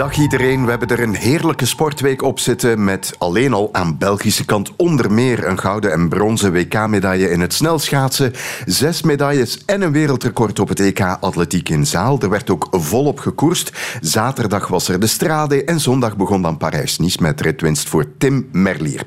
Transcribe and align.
Dag 0.00 0.16
iedereen, 0.16 0.64
we 0.64 0.70
hebben 0.70 0.88
er 0.88 1.00
een 1.00 1.14
heerlijke 1.14 1.66
sportweek 1.66 2.22
op 2.22 2.38
zitten 2.38 2.84
met 2.84 3.14
alleen 3.18 3.52
al 3.52 3.68
aan 3.72 3.98
Belgische 3.98 4.44
kant 4.44 4.72
onder 4.76 5.12
meer 5.12 5.46
een 5.46 5.58
gouden 5.58 5.92
en 5.92 6.08
bronzen 6.08 6.52
WK-medaille 6.52 7.30
in 7.30 7.40
het 7.40 7.52
snelschaatsen, 7.52 8.32
zes 8.66 9.02
medailles 9.02 9.64
en 9.64 9.82
een 9.82 9.92
wereldrecord 9.92 10.58
op 10.58 10.68
het 10.68 10.80
EK 10.80 11.00
Atletiek 11.00 11.68
in 11.68 11.86
Zaal. 11.86 12.20
Er 12.20 12.30
werd 12.30 12.50
ook 12.50 12.68
volop 12.70 13.18
gekoerst. 13.18 13.72
Zaterdag 14.00 14.68
was 14.68 14.88
er 14.88 15.00
de 15.00 15.06
Strade 15.06 15.64
en 15.64 15.80
zondag 15.80 16.16
begon 16.16 16.42
dan 16.42 16.56
Parijs-Nice 16.56 17.22
met 17.22 17.40
ritwinst 17.40 17.88
voor 17.88 18.04
Tim 18.18 18.48
Merlier. 18.52 19.04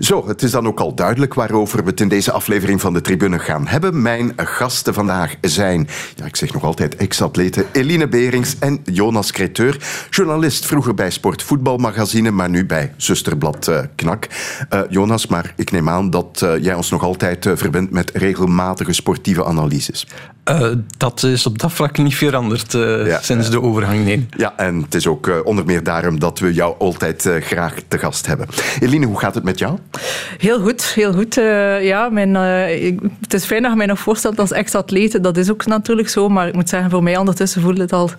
Zo, 0.00 0.26
het 0.26 0.42
is 0.42 0.50
dan 0.50 0.66
ook 0.66 0.80
al 0.80 0.94
duidelijk 0.94 1.34
waarover 1.34 1.84
we 1.84 1.90
het 1.90 2.00
in 2.00 2.08
deze 2.08 2.32
aflevering 2.32 2.80
van 2.80 2.92
de 2.92 3.00
Tribune 3.00 3.38
gaan 3.38 3.66
hebben. 3.66 4.02
Mijn 4.02 4.32
gasten 4.36 4.94
vandaag 4.94 5.34
zijn, 5.40 5.88
ja, 6.16 6.24
ik 6.24 6.36
zeg 6.36 6.52
nog 6.52 6.64
altijd 6.64 6.96
ex-atleten, 6.96 7.64
Eline 7.72 8.08
Berings 8.08 8.58
en 8.58 8.80
Jonas 8.84 9.30
journalist 10.10 10.34
vroeger 10.42 10.94
bij 10.94 11.10
Sportvoetbalmagazine, 11.10 12.30
maar 12.30 12.50
nu 12.50 12.66
bij 12.66 12.92
Zusterblad 12.96 13.68
uh, 13.68 13.78
Knak. 13.94 14.26
Uh, 14.74 14.80
Jonas, 14.88 15.26
maar 15.26 15.52
ik 15.56 15.70
neem 15.70 15.88
aan 15.88 16.10
dat 16.10 16.40
uh, 16.44 16.62
jij 16.62 16.74
ons 16.74 16.90
nog 16.90 17.02
altijd 17.02 17.48
verbindt 17.54 17.92
met 17.92 18.10
regelmatige 18.14 18.92
sportieve 18.92 19.44
analyses. 19.44 20.06
dat 20.96 21.22
is 21.22 21.46
op 21.46 21.58
dat 21.58 21.72
vlak 21.72 21.98
niet 21.98 22.14
veranderd 22.14 22.72
ja, 22.72 23.20
sinds 23.20 23.50
de 23.50 23.62
overgang, 23.62 24.04
nee. 24.04 24.26
Ja, 24.36 24.52
en 24.56 24.82
het 24.82 24.94
is 24.94 25.06
ook 25.06 25.42
onder 25.44 25.64
meer 25.64 25.82
daarom 25.82 26.18
dat 26.18 26.38
we 26.38 26.52
jou 26.52 26.74
altijd 26.78 27.30
graag 27.40 27.74
te 27.88 27.98
gast 27.98 28.26
hebben. 28.26 28.46
Eline, 28.80 29.06
hoe 29.06 29.18
gaat 29.18 29.34
het 29.34 29.44
met 29.44 29.58
jou? 29.58 29.78
Heel 30.38 30.60
goed, 30.60 30.84
heel 30.84 31.12
goed. 31.12 31.34
ja, 31.80 32.08
mijn, 32.08 32.36
ik, 32.82 33.00
het 33.20 33.34
is 33.34 33.44
fijn 33.44 33.62
dat 33.62 33.70
je 33.70 33.76
mij 33.76 33.86
nog 33.86 33.98
voorstelt 33.98 34.38
als 34.38 34.52
ex-atleet. 34.52 35.22
Dat 35.22 35.36
is 35.36 35.50
ook 35.50 35.66
natuurlijk 35.66 36.08
zo, 36.08 36.28
maar 36.28 36.48
ik 36.48 36.54
moet 36.54 36.68
zeggen, 36.68 36.90
voor 36.90 37.02
mij 37.02 37.16
ondertussen 37.16 37.62
voelt 37.62 37.78
het 37.78 37.92
al 37.92 38.10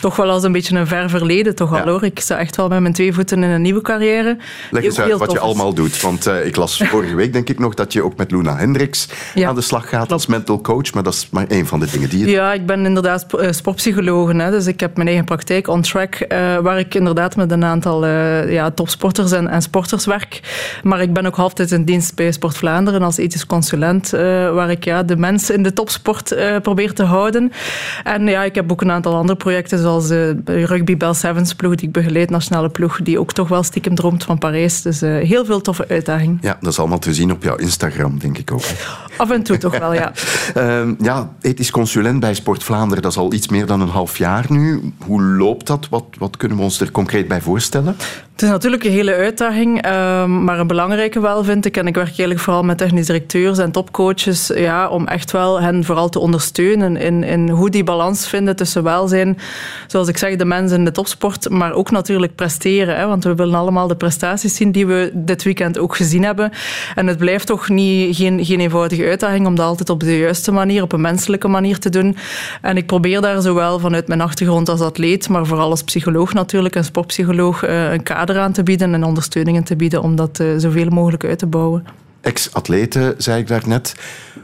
toch 0.00 0.16
wel 0.16 0.30
als 0.30 0.42
een 0.42 0.52
beetje 0.52 0.76
een 0.76 0.86
ver 0.86 1.10
verleden 1.10 1.45
toch 1.54 1.80
al 1.80 1.88
hoor. 1.88 2.04
Ik 2.04 2.20
sta 2.20 2.38
echt 2.38 2.56
wel 2.56 2.68
met 2.68 2.80
mijn 2.80 2.92
twee 2.92 3.12
voeten 3.12 3.42
in 3.42 3.50
een 3.50 3.62
nieuwe 3.62 3.80
carrière. 3.80 4.36
Leg 4.70 4.84
eens 4.84 5.00
uit 5.00 5.12
wat 5.12 5.32
je 5.32 5.38
allemaal 5.38 5.74
doet. 5.74 6.00
Want 6.00 6.26
eh, 6.26 6.46
ik 6.46 6.56
las 6.56 6.76
vorige 6.92 7.14
week 7.14 7.32
denk 7.32 7.48
ik 7.48 7.58
nog 7.58 7.74
dat 7.74 7.92
je 7.92 8.02
ook 8.02 8.16
met 8.16 8.30
Luna 8.30 8.56
Hendricks 8.56 9.08
aan 9.44 9.54
de 9.54 9.60
slag 9.60 9.88
gaat 9.88 10.12
als 10.12 10.26
mental 10.26 10.60
coach. 10.60 10.92
Maar 10.92 11.02
dat 11.02 11.12
is 11.12 11.28
maar 11.30 11.46
één 11.46 11.66
van 11.66 11.80
de 11.80 11.90
dingen 11.90 12.08
die 12.08 12.18
je... 12.18 12.30
Ja, 12.30 12.52
ik 12.52 12.66
ben 12.66 12.86
inderdaad 12.86 13.34
eh, 13.34 13.52
sportpsycholoog. 13.52 14.32
Dus 14.32 14.66
ik 14.66 14.80
heb 14.80 14.96
mijn 14.96 15.08
eigen 15.08 15.24
praktijk, 15.24 15.68
On 15.68 15.82
Track, 15.82 16.14
eh, 16.14 16.56
waar 16.58 16.78
ik 16.78 16.94
inderdaad 16.94 17.36
met 17.36 17.50
een 17.50 17.64
aantal 17.64 18.04
uh, 18.04 18.52
ja, 18.52 18.70
topsporters 18.70 19.32
en, 19.32 19.48
en, 19.48 19.62
sporters 19.62 20.06
werk. 20.06 20.40
Maar 20.82 21.02
ik 21.02 21.12
ben 21.12 21.26
ook 21.26 21.36
altijd 21.36 21.72
in 21.72 21.84
dienst 21.84 22.14
bij 22.14 22.32
Sport 22.32 22.56
Vlaanderen 22.56 23.02
als 23.02 23.16
ethisch 23.16 23.46
consulent. 23.46 24.10
waar 24.10 24.70
ik 24.70 24.84
ja, 24.84 25.02
de 25.02 25.16
mensen 25.16 25.54
in 25.54 25.62
de 25.62 25.72
topsport 25.72 26.36
probeer 26.62 26.92
te 26.92 27.02
houden. 27.02 27.52
En 28.04 28.26
ja, 28.26 28.42
ik 28.42 28.54
heb 28.54 28.72
ook 28.72 28.80
een 28.80 28.90
aantal 28.90 29.14
andere 29.14 29.38
projecten 29.38 29.78
zoals 29.78 30.08
Rugby 30.44 30.96
Bel 30.96 31.14
7 31.14 31.35
Sevensploeg 31.36 31.74
die 31.74 31.86
ik 31.86 31.92
begeleid, 31.92 32.30
nationale 32.30 32.68
ploeg, 32.68 33.00
die 33.02 33.18
ook 33.18 33.32
toch 33.32 33.48
wel 33.48 33.62
stiekem 33.62 33.94
droomt 33.94 34.24
van 34.24 34.38
Parijs. 34.38 34.82
Dus 34.82 35.02
eh, 35.02 35.10
heel 35.10 35.44
veel 35.44 35.60
toffe 35.60 35.88
uitdaging. 35.88 36.38
Ja, 36.40 36.56
dat 36.60 36.72
is 36.72 36.78
allemaal 36.78 36.98
te 36.98 37.14
zien 37.14 37.32
op 37.32 37.42
jouw 37.42 37.56
Instagram, 37.56 38.18
denk 38.18 38.38
ik 38.38 38.52
ook. 38.52 38.62
Af 39.16 39.30
en 39.30 39.42
toe 39.42 39.58
toch 39.58 39.78
wel, 39.78 39.94
ja. 39.94 40.12
uh, 40.56 40.88
ja, 41.08 41.32
ethisch 41.40 41.70
consulent 41.70 42.20
bij 42.20 42.34
Sport 42.34 42.64
Vlaanderen, 42.64 43.02
dat 43.02 43.12
is 43.12 43.18
al 43.18 43.32
iets 43.32 43.48
meer 43.48 43.66
dan 43.66 43.80
een 43.80 43.88
half 43.88 44.18
jaar 44.18 44.44
nu. 44.48 44.92
Hoe 45.04 45.22
loopt 45.22 45.66
dat? 45.66 45.88
Wat, 45.88 46.04
wat 46.18 46.36
kunnen 46.36 46.56
we 46.56 46.62
ons 46.62 46.80
er 46.80 46.90
concreet 46.90 47.28
bij 47.28 47.40
voorstellen? 47.40 47.96
Het 48.36 48.44
is 48.44 48.50
natuurlijk 48.50 48.84
een 48.84 48.90
hele 48.90 49.14
uitdaging, 49.14 49.86
uh, 49.86 50.24
maar 50.24 50.58
een 50.58 50.66
belangrijke 50.66 51.20
wel, 51.20 51.44
vind 51.44 51.66
ik. 51.66 51.76
En 51.76 51.86
ik 51.86 51.94
werk 51.94 52.06
eigenlijk 52.06 52.40
vooral 52.40 52.62
met 52.62 52.78
technisch 52.78 53.06
directeurs 53.06 53.58
en 53.58 53.70
topcoaches 53.70 54.50
ja, 54.54 54.88
om 54.88 55.06
echt 55.06 55.30
wel 55.30 55.60
hen 55.60 55.84
vooral 55.84 56.08
te 56.08 56.18
ondersteunen 56.18 56.96
in, 56.96 57.24
in 57.24 57.48
hoe 57.48 57.70
die 57.70 57.84
balans 57.84 58.28
vinden 58.28 58.56
tussen 58.56 58.82
welzijn, 58.82 59.38
zoals 59.86 60.08
ik 60.08 60.16
zeg, 60.16 60.36
de 60.36 60.44
mensen 60.44 60.78
in 60.78 60.84
de 60.84 60.90
topsport, 60.90 61.50
maar 61.50 61.72
ook 61.72 61.90
natuurlijk 61.90 62.34
presteren. 62.34 62.96
Hè, 62.96 63.06
want 63.06 63.24
we 63.24 63.34
willen 63.34 63.54
allemaal 63.54 63.86
de 63.86 63.96
prestaties 63.96 64.56
zien 64.56 64.72
die 64.72 64.86
we 64.86 65.10
dit 65.14 65.42
weekend 65.42 65.78
ook 65.78 65.96
gezien 65.96 66.24
hebben. 66.24 66.50
En 66.94 67.06
het 67.06 67.18
blijft 67.18 67.46
toch 67.46 67.68
niet, 67.68 68.16
geen, 68.16 68.44
geen 68.44 68.60
eenvoudige 68.60 69.04
uitdaging 69.04 69.46
om 69.46 69.54
dat 69.54 69.66
altijd 69.66 69.90
op 69.90 70.00
de 70.00 70.18
juiste 70.18 70.52
manier, 70.52 70.82
op 70.82 70.92
een 70.92 71.00
menselijke 71.00 71.48
manier 71.48 71.78
te 71.78 71.90
doen. 71.90 72.16
En 72.62 72.76
ik 72.76 72.86
probeer 72.86 73.20
daar 73.20 73.42
zowel 73.42 73.78
vanuit 73.78 74.08
mijn 74.08 74.20
achtergrond 74.20 74.68
als 74.68 74.80
atleet, 74.80 75.28
maar 75.28 75.46
vooral 75.46 75.70
als 75.70 75.82
psycholoog 75.82 76.32
natuurlijk, 76.32 76.76
en 76.76 76.84
sportpsycholoog, 76.84 77.62
eh, 77.62 77.92
een 77.92 78.02
kader 78.02 78.24
aan 78.34 78.52
te 78.52 78.62
bieden 78.62 78.94
en 78.94 79.04
ondersteuningen 79.04 79.64
te 79.64 79.76
bieden 79.76 80.02
om 80.02 80.16
dat 80.16 80.38
uh, 80.40 80.54
zoveel 80.56 80.88
mogelijk 80.88 81.24
uit 81.24 81.38
te 81.38 81.46
bouwen. 81.46 81.84
Ex-atlete, 82.20 83.14
zei 83.18 83.40
ik 83.40 83.46
daarnet, 83.46 83.94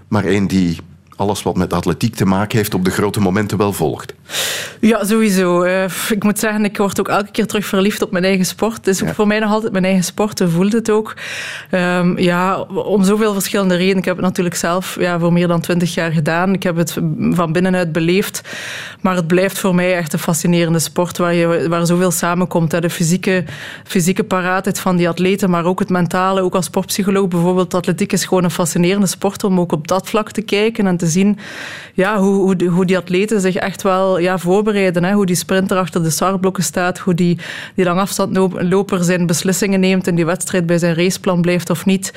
maar 0.09 0.25
één 0.25 0.47
die 0.47 0.79
alles 1.23 1.43
wat 1.43 1.57
met 1.57 1.73
atletiek 1.73 2.15
te 2.15 2.25
maken 2.25 2.57
heeft 2.57 2.75
op 2.75 2.85
de 2.85 2.91
grote 2.91 3.21
momenten 3.21 3.59
wel 3.59 3.73
volgt. 3.73 4.15
Ja, 4.81 5.05
sowieso. 5.05 5.65
Uh, 5.65 5.85
ik 6.11 6.23
moet 6.23 6.39
zeggen, 6.39 6.65
ik 6.65 6.77
word 6.77 7.01
ook 7.01 7.09
elke 7.09 7.31
keer 7.31 7.47
terug 7.47 7.67
verliefd 7.67 8.03
op 8.03 8.11
mijn 8.11 8.25
eigen 8.25 8.45
sport. 8.45 8.77
Het 8.77 8.87
is 8.87 8.99
ja. 8.99 9.15
voor 9.15 9.27
mij 9.27 9.39
nog 9.39 9.51
altijd 9.51 9.73
mijn 9.73 9.85
eigen 9.85 10.05
sport. 10.05 10.39
Je 10.39 10.49
voelt 10.49 10.73
het 10.73 10.91
ook. 10.91 11.17
Um, 11.71 12.19
ja, 12.19 12.61
om 12.61 13.05
zoveel 13.05 13.33
verschillende 13.33 13.75
redenen. 13.75 13.99
Ik 13.99 14.05
heb 14.05 14.17
het 14.17 14.25
natuurlijk 14.25 14.57
zelf 14.57 14.97
ja, 14.99 15.19
voor 15.19 15.33
meer 15.33 15.49
dan 15.49 15.61
twintig 15.61 15.95
jaar 15.95 16.13
gedaan. 16.13 16.55
Ik 16.55 16.63
heb 16.63 16.77
het 16.77 16.97
van 17.31 17.53
binnenuit 17.53 17.93
beleefd. 17.93 18.41
Maar 19.01 19.17
het 19.17 19.27
blijft 19.27 19.59
voor 19.59 19.75
mij 19.75 19.97
echt 19.97 20.13
een 20.13 20.19
fascinerende 20.19 20.79
sport 20.79 21.19
waar, 21.19 21.35
je, 21.35 21.69
waar 21.69 21.87
zoveel 21.87 22.11
samenkomt. 22.11 22.73
Hè. 22.73 22.81
De 22.81 22.91
fysieke, 22.91 23.45
fysieke 23.85 24.25
paraatheid 24.25 24.81
van 24.81 24.97
die 24.97 25.09
atleten, 25.09 25.51
maar 25.51 25.65
ook 25.65 25.79
het 25.79 25.91
mentale. 25.91 26.41
Ook 26.41 26.55
als 26.55 26.65
sportpsycholoog 26.65 27.29
bijvoorbeeld. 27.29 27.75
Atletiek 27.75 28.13
is 28.13 28.25
gewoon 28.25 28.45
een 28.45 28.51
fascinerende 28.51 29.07
sport 29.07 29.45
om 29.45 29.61
ook 29.61 29.73
op 29.73 29.89
dat 29.89 30.09
vlak 30.09 30.31
te 30.31 30.43
kijken 30.43 30.87
en 30.87 30.97
te 30.97 31.07
zien 31.13 31.39
ja, 31.95 32.19
hoe, 32.19 32.35
hoe, 32.35 32.69
hoe 32.69 32.85
die 32.85 32.97
atleten 32.97 33.41
zich 33.41 33.55
echt 33.55 33.83
wel 33.83 34.19
ja, 34.19 34.39
voorbereiden. 34.39 35.05
Hè. 35.05 35.13
Hoe 35.13 35.27
die 35.27 35.37
sprinter 35.37 35.77
achter 35.77 36.03
de 36.03 36.11
startblokken 36.11 36.65
staat, 36.65 36.99
hoe 36.99 37.15
die, 37.15 37.39
die 37.75 37.85
langafstandloper 37.85 39.05
zijn 39.05 39.27
beslissingen 39.27 39.81
neemt 39.81 40.07
in 40.07 40.15
die 40.15 40.27
wedstrijd 40.27 40.67
bij 40.67 40.79
zijn 40.79 40.95
raceplan 40.95 41.41
blijft 41.41 41.71
of 41.71 41.85
niet. 41.85 42.13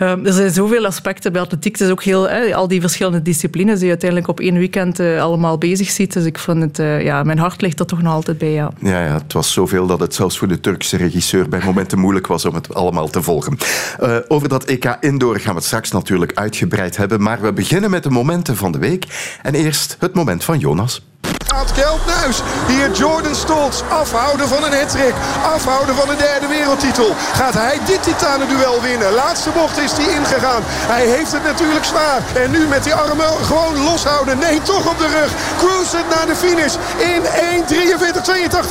Um, 0.00 0.26
er 0.26 0.32
zijn 0.32 0.50
zoveel 0.50 0.86
aspecten 0.86 1.32
bij 1.32 1.40
atletiek. 1.40 1.72
Het 1.72 1.86
is 1.86 1.90
ook 1.90 2.02
heel, 2.02 2.28
hè, 2.28 2.54
al 2.54 2.68
die 2.68 2.80
verschillende 2.80 3.22
disciplines 3.22 3.78
die 3.78 3.88
uiteindelijk 3.88 4.30
op 4.30 4.40
één 4.40 4.58
weekend 4.58 5.00
uh, 5.00 5.22
allemaal 5.22 5.58
bezig 5.58 5.90
ziet. 5.90 6.12
Dus 6.12 6.24
ik 6.24 6.38
vind 6.38 6.62
het, 6.62 6.78
uh, 6.78 7.02
ja, 7.02 7.22
mijn 7.22 7.38
hart 7.38 7.60
ligt 7.60 7.80
er 7.80 7.86
toch 7.86 8.02
nog 8.02 8.12
altijd 8.12 8.38
bij, 8.38 8.52
ja. 8.52 8.72
Ja, 8.80 9.04
ja, 9.04 9.14
het 9.14 9.32
was 9.32 9.52
zoveel 9.52 9.86
dat 9.86 10.00
het 10.00 10.14
zelfs 10.14 10.38
voor 10.38 10.48
de 10.48 10.60
Turkse 10.60 10.96
regisseur 10.96 11.48
bij 11.48 11.60
momenten 11.64 11.98
moeilijk 11.98 12.26
was 12.26 12.44
om 12.44 12.54
het 12.54 12.74
allemaal 12.74 13.08
te 13.08 13.22
volgen. 13.22 13.56
Uh, 14.02 14.16
over 14.28 14.48
dat 14.48 14.64
EK 14.64 14.96
Indoor 15.00 15.40
gaan 15.40 15.52
we 15.52 15.58
het 15.58 15.64
straks 15.64 15.90
natuurlijk 15.90 16.32
uitgebreid 16.34 16.96
hebben, 16.96 17.22
maar 17.22 17.40
we 17.40 17.52
beginnen 17.52 17.90
met 17.90 18.02
de 18.02 18.10
momenten 18.32 18.56
van 18.56 18.72
de 18.72 18.78
week. 18.78 19.36
En 19.42 19.54
eerst 19.54 19.96
het 19.98 20.14
moment 20.14 20.44
van 20.44 20.58
Jonas 20.58 21.02
gaat 21.52 21.72
Keltnuis. 21.72 22.42
Hier 22.68 22.90
Jordan 22.90 23.34
Stolz. 23.34 23.82
Afhouden 23.88 24.48
van 24.48 24.64
een 24.64 24.78
hattrick. 24.78 25.14
Afhouden 25.54 25.94
van 25.94 26.08
een 26.08 26.16
derde 26.16 26.46
wereldtitel. 26.46 27.14
Gaat 27.32 27.54
hij 27.54 27.78
dit 27.86 28.02
titanenduel 28.02 28.80
winnen? 28.80 29.12
Laatste 29.12 29.50
bocht 29.50 29.78
is 29.78 29.92
hij 29.92 30.14
ingegaan. 30.14 30.62
Hij 30.66 31.06
heeft 31.06 31.32
het 31.32 31.44
natuurlijk 31.44 31.84
zwaar. 31.84 32.20
En 32.34 32.50
nu 32.50 32.66
met 32.66 32.84
die 32.84 32.94
armen 32.94 33.44
gewoon 33.44 33.84
loshouden. 33.84 34.38
Nee, 34.38 34.62
toch 34.62 34.86
op 34.86 34.98
de 34.98 35.06
rug. 35.06 35.32
Cruisend 35.58 36.08
naar 36.08 36.26
de 36.26 36.36
finish. 36.36 36.74
In 37.12 37.22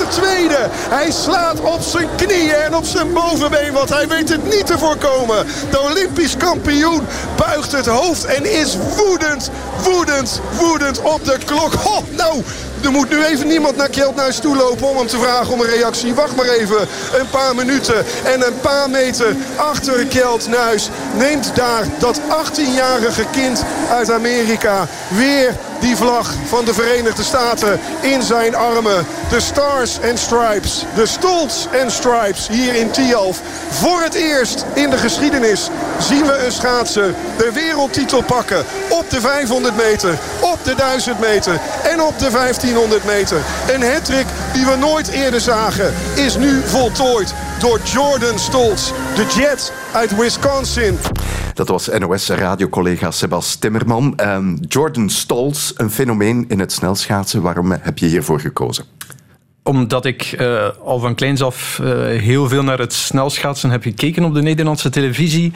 1.43.82 0.04 0.10
tweede. 0.10 0.60
Hij 0.90 1.12
slaat 1.12 1.60
op 1.60 1.82
zijn 1.82 2.08
knieën 2.16 2.56
en 2.56 2.76
op 2.76 2.86
zijn 2.86 3.14
bovenbeen. 3.14 3.74
Want 3.74 3.90
hij 3.90 4.08
weet 4.08 4.30
het 4.30 4.44
niet 4.44 4.68
te 4.68 4.78
voorkomen. 4.78 5.48
De 5.70 5.80
Olympisch 5.80 6.38
kampioen 6.38 7.08
buigt 7.36 7.72
het 7.72 7.86
hoofd 7.86 8.26
en 8.26 8.46
is 8.46 8.78
woedend, 8.98 9.50
woedend, 9.84 10.42
woedend 10.58 11.02
op 11.02 11.26
de 11.26 11.38
klok. 11.46 11.74
Oh, 11.74 12.04
nou, 12.10 12.44
er 12.86 12.92
moet 12.92 13.10
nu 13.10 13.24
even 13.24 13.48
niemand 13.48 13.76
naar 13.76 13.90
Kjeldnuis 13.90 14.40
toe 14.40 14.56
lopen 14.56 14.88
om 14.88 14.98
hem 14.98 15.08
te 15.08 15.20
vragen 15.20 15.54
om 15.54 15.60
een 15.60 15.70
reactie. 15.70 16.14
Wacht 16.14 16.36
maar 16.36 16.50
even 16.50 16.80
een 17.20 17.30
paar 17.30 17.56
minuten 17.56 18.06
en 18.24 18.46
een 18.48 18.60
paar 18.62 18.90
meter 18.90 19.36
achter 19.56 20.06
Kjeldnuis 20.06 20.90
neemt 21.18 21.56
daar 21.56 21.86
dat 22.00 22.20
18-jarige 22.20 23.26
kind 23.32 23.64
uit 23.90 24.12
Amerika 24.12 24.88
weer 25.08 25.56
die 25.82 25.96
vlag 25.96 26.34
van 26.48 26.66
de 26.66 26.74
Verenigde 26.74 27.24
Staten 27.24 27.80
in 28.02 28.22
zijn 28.22 28.56
armen. 28.56 29.06
De 29.30 29.40
Stars 29.40 30.00
and 30.10 30.20
Stripes, 30.20 30.86
de 30.96 31.06
Stolz 31.06 31.66
and 31.82 31.92
Stripes 31.92 32.48
hier 32.48 32.76
in 32.76 32.92
Tialf. 32.92 33.42
Voor 33.70 34.02
het 34.02 34.14
eerst 34.14 34.66
in 34.74 34.90
de 34.90 34.98
geschiedenis 34.98 35.70
zien 36.00 36.26
we 36.26 36.46
een 36.46 36.52
schaatser 36.52 37.14
de 37.38 37.52
wereldtitel 37.54 38.24
pakken. 38.24 38.66
Op 38.90 39.10
de 39.10 39.22
500 39.22 39.76
meter, 39.76 40.18
op 40.40 40.60
de 40.64 40.76
1000 40.76 41.20
meter 41.20 41.60
en 41.84 42.02
op 42.02 42.20
de 42.20 42.30
1500 42.30 43.04
meter. 43.06 43.42
Een 43.74 43.84
hattrick 43.84 44.28
die 44.54 44.66
we 44.66 44.76
nooit 44.76 45.08
eerder 45.08 45.42
zagen 45.42 45.94
is 46.14 46.38
nu 46.38 46.62
voltooid 46.66 47.34
door 47.60 47.80
Jordan 47.84 48.40
Stolz. 48.40 48.92
De 49.16 49.26
Jet 49.26 49.72
uit 49.94 50.16
Wisconsin. 50.16 50.98
Dat 51.54 51.68
was 51.68 51.90
NOS-radiocollega 52.00 53.12
Sebas 53.12 53.56
Timmerman. 53.56 54.20
Um, 54.22 54.58
Jordan 54.68 55.10
Stolz, 55.10 55.72
een 55.76 55.92
fenomeen 55.92 56.46
in 56.48 56.60
het 56.60 56.72
snelschaatsen. 56.72 57.42
Waarom 57.42 57.72
heb 57.72 57.98
je 57.98 58.06
hiervoor 58.06 58.40
gekozen? 58.40 58.86
Omdat 59.64 60.06
ik 60.06 60.36
uh, 60.40 60.68
al 60.84 61.00
van 61.00 61.16
kleins 61.16 61.42
af 61.42 61.80
uh, 61.82 61.88
heel 62.06 62.48
veel 62.48 62.64
naar 62.64 62.80
het 62.80 62.94
snelschaatsen 62.94 63.70
heb 63.70 63.84
gekeken 63.84 64.24
op 64.24 64.34
de 64.34 64.42
Nederlandse 64.42 64.90
televisie 64.90 65.54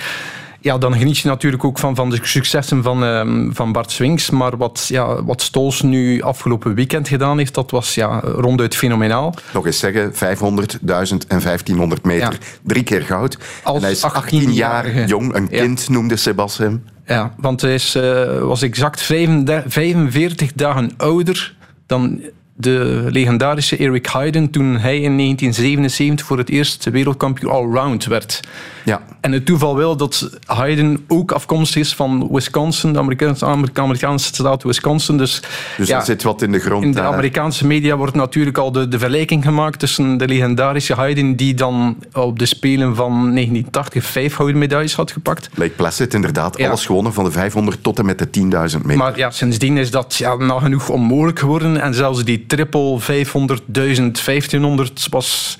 ja, 0.65 0.77
dan 0.77 0.97
geniet 0.97 1.17
je 1.17 1.27
natuurlijk 1.27 1.63
ook 1.63 1.79
van, 1.79 1.95
van 1.95 2.09
de 2.09 2.19
successen 2.21 2.83
van, 2.83 3.03
uh, 3.03 3.53
van 3.53 3.71
Bart 3.71 3.91
Swings. 3.91 4.29
Maar 4.29 4.57
wat, 4.57 4.85
ja, 4.88 5.23
wat 5.23 5.41
Stols 5.41 5.81
nu 5.81 6.21
afgelopen 6.21 6.73
weekend 6.75 7.07
gedaan 7.07 7.38
heeft, 7.38 7.53
dat 7.53 7.71
was 7.71 7.95
ja, 7.95 8.19
ronduit 8.19 8.75
fenomenaal. 8.75 9.33
Nog 9.53 9.65
eens 9.65 9.79
zeggen, 9.79 10.15
500, 10.15 10.77
1000 10.81 11.27
en 11.27 11.41
1500 11.41 12.03
meter. 12.03 12.38
Drie 12.63 12.83
keer 12.83 13.01
goud. 13.01 13.38
Als 13.63 13.77
en 13.77 13.83
hij 13.83 13.91
is 13.91 14.03
18 14.03 14.53
jaar 14.53 15.06
jong, 15.06 15.35
een 15.35 15.50
kind 15.50 15.89
noemde 15.89 16.15
Sebas 16.15 16.57
hem. 16.57 16.83
Ja, 17.06 17.33
want 17.38 17.61
hij 17.61 17.73
is, 17.73 17.95
uh, 17.95 18.39
was 18.39 18.61
exact 18.61 19.01
45 19.01 20.53
dagen 20.53 20.91
ouder 20.97 21.56
dan 21.85 22.21
de 22.56 23.06
legendarische 23.09 23.77
Eric 23.77 24.06
Heiden 24.06 24.50
toen 24.50 24.77
hij 24.77 24.95
in 24.95 25.18
1977 25.18 26.25
voor 26.25 26.38
het 26.38 26.50
eerst 26.50 26.89
wereldkampioen 26.89 27.51
allround 27.51 28.06
werd. 28.06 28.39
Ja. 28.85 29.01
En 29.21 29.31
het 29.31 29.45
toeval 29.45 29.75
wil 29.75 29.97
dat 29.97 30.29
Heiden 30.45 31.05
ook 31.07 31.31
afkomstig 31.31 31.81
is 31.81 31.93
van 31.93 32.27
Wisconsin, 32.31 32.93
de 32.93 32.99
Amerikaanse, 32.99 33.45
Amerikaanse 33.73 34.33
staat 34.33 34.63
Wisconsin. 34.63 35.17
Dus, 35.17 35.41
dus 35.77 35.87
ja, 35.87 36.03
zit 36.03 36.23
wat 36.23 36.41
in 36.41 36.51
de 36.51 36.59
grond. 36.59 36.83
In 36.83 36.91
de 36.91 37.01
Amerikaanse 37.01 37.67
media 37.67 37.95
wordt 37.95 38.15
natuurlijk 38.15 38.57
al 38.57 38.71
de, 38.71 38.87
de 38.87 38.99
vergelijking 38.99 39.43
gemaakt 39.43 39.79
tussen 39.79 40.17
de 40.17 40.27
legendarische 40.27 40.95
Heiden, 40.95 41.35
die 41.35 41.53
dan 41.53 41.97
op 42.13 42.39
de 42.39 42.45
Spelen 42.45 42.95
van 42.95 43.11
1980 43.11 44.05
vijf 44.05 44.35
gouden 44.35 44.57
medailles 44.57 44.93
had 44.95 45.11
gepakt. 45.11 45.49
Lake 45.53 45.71
Placid, 45.71 46.13
inderdaad. 46.13 46.61
Alles 46.61 46.85
gewonnen 46.85 47.13
van 47.13 47.23
de 47.23 47.31
500 47.31 47.83
tot 47.83 47.99
en 47.99 48.05
met 48.05 48.19
de 48.19 48.27
10.000 48.27 48.41
meter. 48.41 48.97
Maar 48.97 49.17
ja, 49.17 49.31
sindsdien 49.31 49.77
is 49.77 49.91
dat 49.91 50.15
ja, 50.15 50.35
nagenoeg 50.35 50.89
onmogelijk 50.89 51.39
geworden. 51.39 51.81
En 51.81 51.93
zelfs 51.93 52.23
die 52.23 52.45
triple 52.45 52.99
500, 52.99 53.61
1000, 53.65 54.25
1500 54.25 55.07
was... 55.09 55.57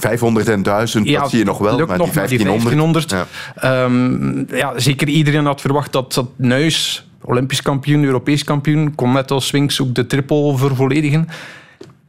500 0.00 0.48
en 0.48 0.62
1000, 0.62 1.08
ja, 1.08 1.20
dat 1.20 1.30
zie 1.30 1.38
je 1.38 1.44
nog 1.44 1.58
wel, 1.58 1.86
maar 1.86 1.98
die 1.98 2.12
1500... 2.12 3.08
Die 3.08 3.16
1500 3.16 3.26
ja. 3.60 3.84
Um, 3.84 4.46
ja. 4.50 4.78
zeker 4.78 5.08
iedereen 5.08 5.44
had 5.44 5.60
verwacht 5.60 5.92
dat, 5.92 6.12
dat 6.12 6.28
Nuis, 6.36 7.06
Olympisch 7.22 7.62
kampioen, 7.62 8.04
Europees 8.04 8.44
kampioen, 8.44 8.94
kon 8.94 9.12
net 9.12 9.30
als 9.30 9.46
Swings 9.46 9.80
ook 9.80 9.94
de 9.94 10.06
triple 10.06 10.56
vervolledigen. 10.56 11.28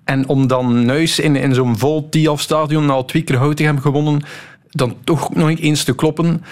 En 0.04 0.28
om 0.28 0.48
dan 0.48 0.86
Nuis 0.86 1.20
in, 1.20 1.36
in 1.36 1.54
zo'n 1.54 1.78
vol 1.78 2.10
TIAF-stadion 2.10 2.90
al 2.90 3.06
twee 3.06 3.22
keer 3.22 3.40
hebben 3.40 3.82
gewonnen, 3.82 4.22
dan 4.70 4.96
toch 5.04 5.36
nog 5.36 5.50
eens 5.50 5.84
te 5.84 5.96
kloppen... 5.96 6.44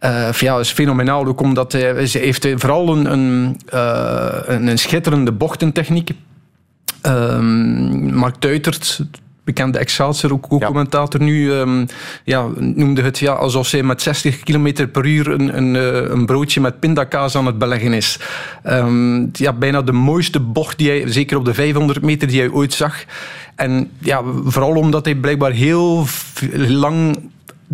Uh, 0.00 0.32
ja, 0.32 0.58
is 0.58 0.70
fenomenaal 0.70 1.26
ook 1.26 1.40
omdat 1.40 1.72
hij, 1.72 2.06
ze 2.06 2.18
heeft 2.18 2.48
vooral 2.54 2.96
een, 2.96 3.12
een, 3.12 3.60
uh, 3.74 4.38
een 4.46 4.78
schitterende 4.78 5.32
bochtentechniek. 5.32 6.10
Um, 7.06 8.14
Mark 8.14 8.34
Tuitert, 8.34 9.00
bekende 9.44 9.78
Excelsior, 9.78 10.32
ook, 10.32 10.46
ook 10.48 10.64
commentator 10.64 11.22
nu, 11.22 11.52
um, 11.52 11.86
ja, 12.24 12.46
noemde 12.58 13.02
het 13.02 13.18
ja, 13.18 13.32
alsof 13.32 13.66
zij 13.66 13.82
met 13.82 14.02
60 14.02 14.40
km 14.40 14.88
per 14.92 15.06
uur 15.06 15.28
een, 15.28 15.56
een, 15.56 15.76
eh, 15.76 16.10
een 16.10 16.26
broodje 16.26 16.60
met 16.60 16.80
pindakaas 16.80 17.36
aan 17.36 17.46
het 17.46 17.58
beleggen 17.58 17.92
is. 17.92 18.18
Um, 18.66 19.30
ja, 19.32 19.52
bijna 19.52 19.82
de 19.82 19.92
mooiste 19.92 20.40
bocht 20.40 20.78
die 20.78 20.88
hij, 20.88 21.12
zeker 21.12 21.36
op 21.36 21.44
de 21.44 21.54
500 21.54 22.02
meter, 22.02 22.28
die 22.28 22.40
hij 22.40 22.50
ooit 22.50 22.72
zag. 22.72 23.04
En 23.54 23.90
ja, 23.98 24.22
vooral 24.44 24.74
omdat 24.74 25.04
hij 25.04 25.14
blijkbaar 25.14 25.52
heel 25.52 26.06
lang 26.52 27.18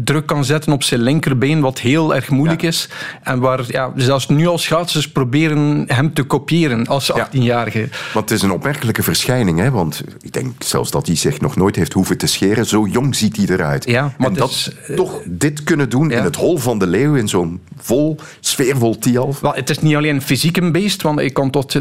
druk 0.04 0.26
kan 0.26 0.44
zetten 0.44 0.72
op 0.72 0.82
zijn 0.82 1.00
linkerbeen, 1.00 1.60
wat 1.60 1.78
heel 1.78 2.14
erg 2.14 2.30
moeilijk 2.30 2.62
is. 2.62 2.88
En 3.22 3.38
waar 3.38 3.64
ja, 3.66 3.92
zelfs 3.96 4.28
nu 4.28 4.46
al 4.46 4.58
schaatsers 4.58 5.08
proberen 5.08 5.84
hem 5.86 6.14
te 6.14 6.22
kopiëren 6.22 6.86
als 6.86 7.12
18-jarige. 7.12 7.88
Want 8.12 8.30
het 8.30 8.38
is 8.38 8.44
een 8.44 8.52
opmerkelijke 8.52 9.02
verschijning, 9.02 9.58
hè? 9.58 9.70
want 9.70 10.02
ik 10.20 10.32
denk 10.32 10.62
zelfs 10.62 10.90
dat 10.90 11.06
hij 11.06 11.16
zich 11.16 11.40
nog 11.40 11.56
nooit 11.56 11.76
heeft 11.76 11.92
hoeven 11.92 12.18
te 12.18 12.26
scheren. 12.26 12.66
Zo 12.66 12.86
jong 12.86 13.16
ziet 13.16 13.36
hij 13.36 13.46
eruit. 13.48 13.88
Ja, 13.88 14.14
maar 14.18 14.28
en 14.28 14.34
dat 14.34 14.50
is, 14.50 14.70
toch 14.96 15.20
dit 15.24 15.64
kunnen 15.64 15.88
doen 15.88 16.10
in 16.10 16.22
het 16.22 16.36
hol 16.36 16.58
van 16.58 16.78
de 16.78 16.86
leeuw, 16.86 17.14
in 17.14 17.28
zo'n 17.28 17.60
vol, 17.76 18.16
sfeervol 18.40 18.98
tialf. 18.98 19.40
Wel, 19.40 19.54
het 19.54 19.70
is 19.70 19.78
niet 19.78 19.96
alleen 19.96 20.22
fysiek 20.22 20.56
een 20.56 20.72
beest, 20.72 21.02
want 21.02 21.20
ik 21.20 21.32
kan 21.32 21.50
tot 21.50 21.80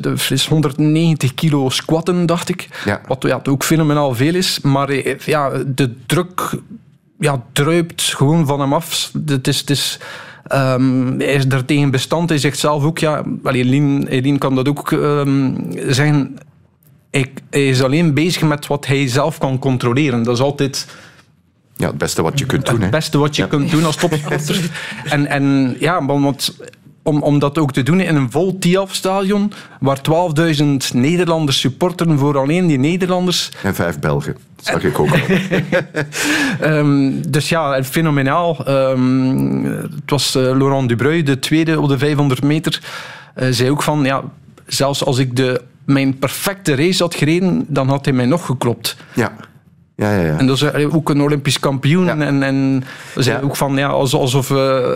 190 0.49 1.33
kilo 1.33 1.69
squatten, 1.69 2.25
dacht 2.25 2.49
ik. 2.49 2.67
Wat 3.07 3.23
ja, 3.23 3.41
ook 3.43 3.63
fenomenaal 3.63 4.15
veel 4.15 4.35
is. 4.35 4.59
Maar 4.61 4.89
eh, 4.89 5.17
ja, 5.19 5.51
de 5.65 5.95
druk 6.05 6.51
ja, 7.19 7.43
druipt 7.51 8.01
gewoon 8.01 8.45
van 8.45 8.59
hem 8.59 8.73
af. 8.73 9.11
Het 9.25 9.47
is, 9.47 9.59
het 9.59 9.69
is, 9.69 9.99
um, 10.53 11.19
hij 11.19 11.33
is 11.33 11.45
er 11.45 11.65
tegen 11.65 11.91
bestand. 11.91 12.29
Hij 12.29 12.37
zegt 12.37 12.57
zelf 12.57 12.83
ook, 12.83 12.97
ja, 12.97 13.23
Eline, 13.43 14.37
kan 14.37 14.55
dat 14.55 14.67
ook 14.67 14.91
um, 14.91 15.55
zeggen. 15.87 16.37
Hij, 17.11 17.33
hij, 17.49 17.67
is 17.67 17.83
alleen 17.83 18.13
bezig 18.13 18.41
met 18.41 18.67
wat 18.67 18.85
hij 18.85 19.07
zelf 19.07 19.37
kan 19.37 19.59
controleren. 19.59 20.23
Dat 20.23 20.35
is 20.35 20.41
altijd. 20.41 20.87
Ja, 21.75 21.87
het 21.87 21.97
beste 21.97 22.21
wat 22.21 22.39
je 22.39 22.45
kunt 22.45 22.65
doen. 22.65 22.81
Het 22.81 22.91
beste 22.91 23.17
wat 23.17 23.35
je 23.35 23.47
kunt 23.47 23.71
doen 23.71 23.85
als 23.85 23.95
topsporter. 23.95 24.69
en, 25.03 25.27
en 25.27 25.75
ja, 25.79 26.05
want 26.05 26.57
om, 27.03 27.21
om 27.21 27.39
dat 27.39 27.57
ook 27.57 27.71
te 27.71 27.83
doen 27.83 27.99
in 27.99 28.15
een 28.15 28.31
vol 28.31 28.59
TIAF-stadion, 28.59 29.51
waar 29.79 29.99
12.000 30.57 30.65
Nederlanders 30.93 31.59
supporteren 31.59 32.17
voor 32.17 32.37
alleen 32.37 32.67
die 32.67 32.79
Nederlanders. 32.79 33.51
En 33.63 33.75
vijf 33.75 33.99
Belgen, 33.99 34.37
dat 34.55 34.65
zag 34.65 34.83
ik 34.83 34.99
ook 34.99 35.11
al. 35.11 35.19
um, 36.67 37.21
dus 37.31 37.49
ja, 37.49 37.83
fenomenaal. 37.83 38.69
Um, 38.69 39.65
het 39.65 40.09
was 40.09 40.35
uh, 40.35 40.43
Laurent 40.43 40.89
Dubreuil, 40.89 41.23
de 41.23 41.39
tweede 41.39 41.79
op 41.79 41.87
de 41.87 41.97
500 41.97 42.43
meter, 42.43 42.81
uh, 43.35 43.47
zei 43.51 43.69
ook 43.69 43.83
van, 43.83 44.03
ja, 44.03 44.23
zelfs 44.65 45.05
als 45.05 45.17
ik 45.17 45.35
de, 45.35 45.61
mijn 45.85 46.17
perfecte 46.17 46.75
race 46.75 47.03
had 47.03 47.15
gereden, 47.15 47.65
dan 47.67 47.89
had 47.89 48.05
hij 48.05 48.13
mij 48.13 48.25
nog 48.25 48.45
geklopt. 48.45 48.97
Ja. 49.13 49.31
Ja, 49.95 50.11
ja, 50.11 50.21
ja. 50.21 50.37
En 50.37 50.47
dat 50.47 50.61
is 50.61 50.73
ook 50.73 51.09
een 51.09 51.21
Olympisch 51.21 51.59
kampioen. 51.59 52.05
Ja. 52.05 52.17
En, 52.17 52.43
en 52.43 52.83
zei 53.15 53.37
ja. 53.37 53.43
ook 53.43 53.55
van, 53.55 53.77
ja, 53.77 53.87
alsof 53.87 54.49
uh, 54.49 54.87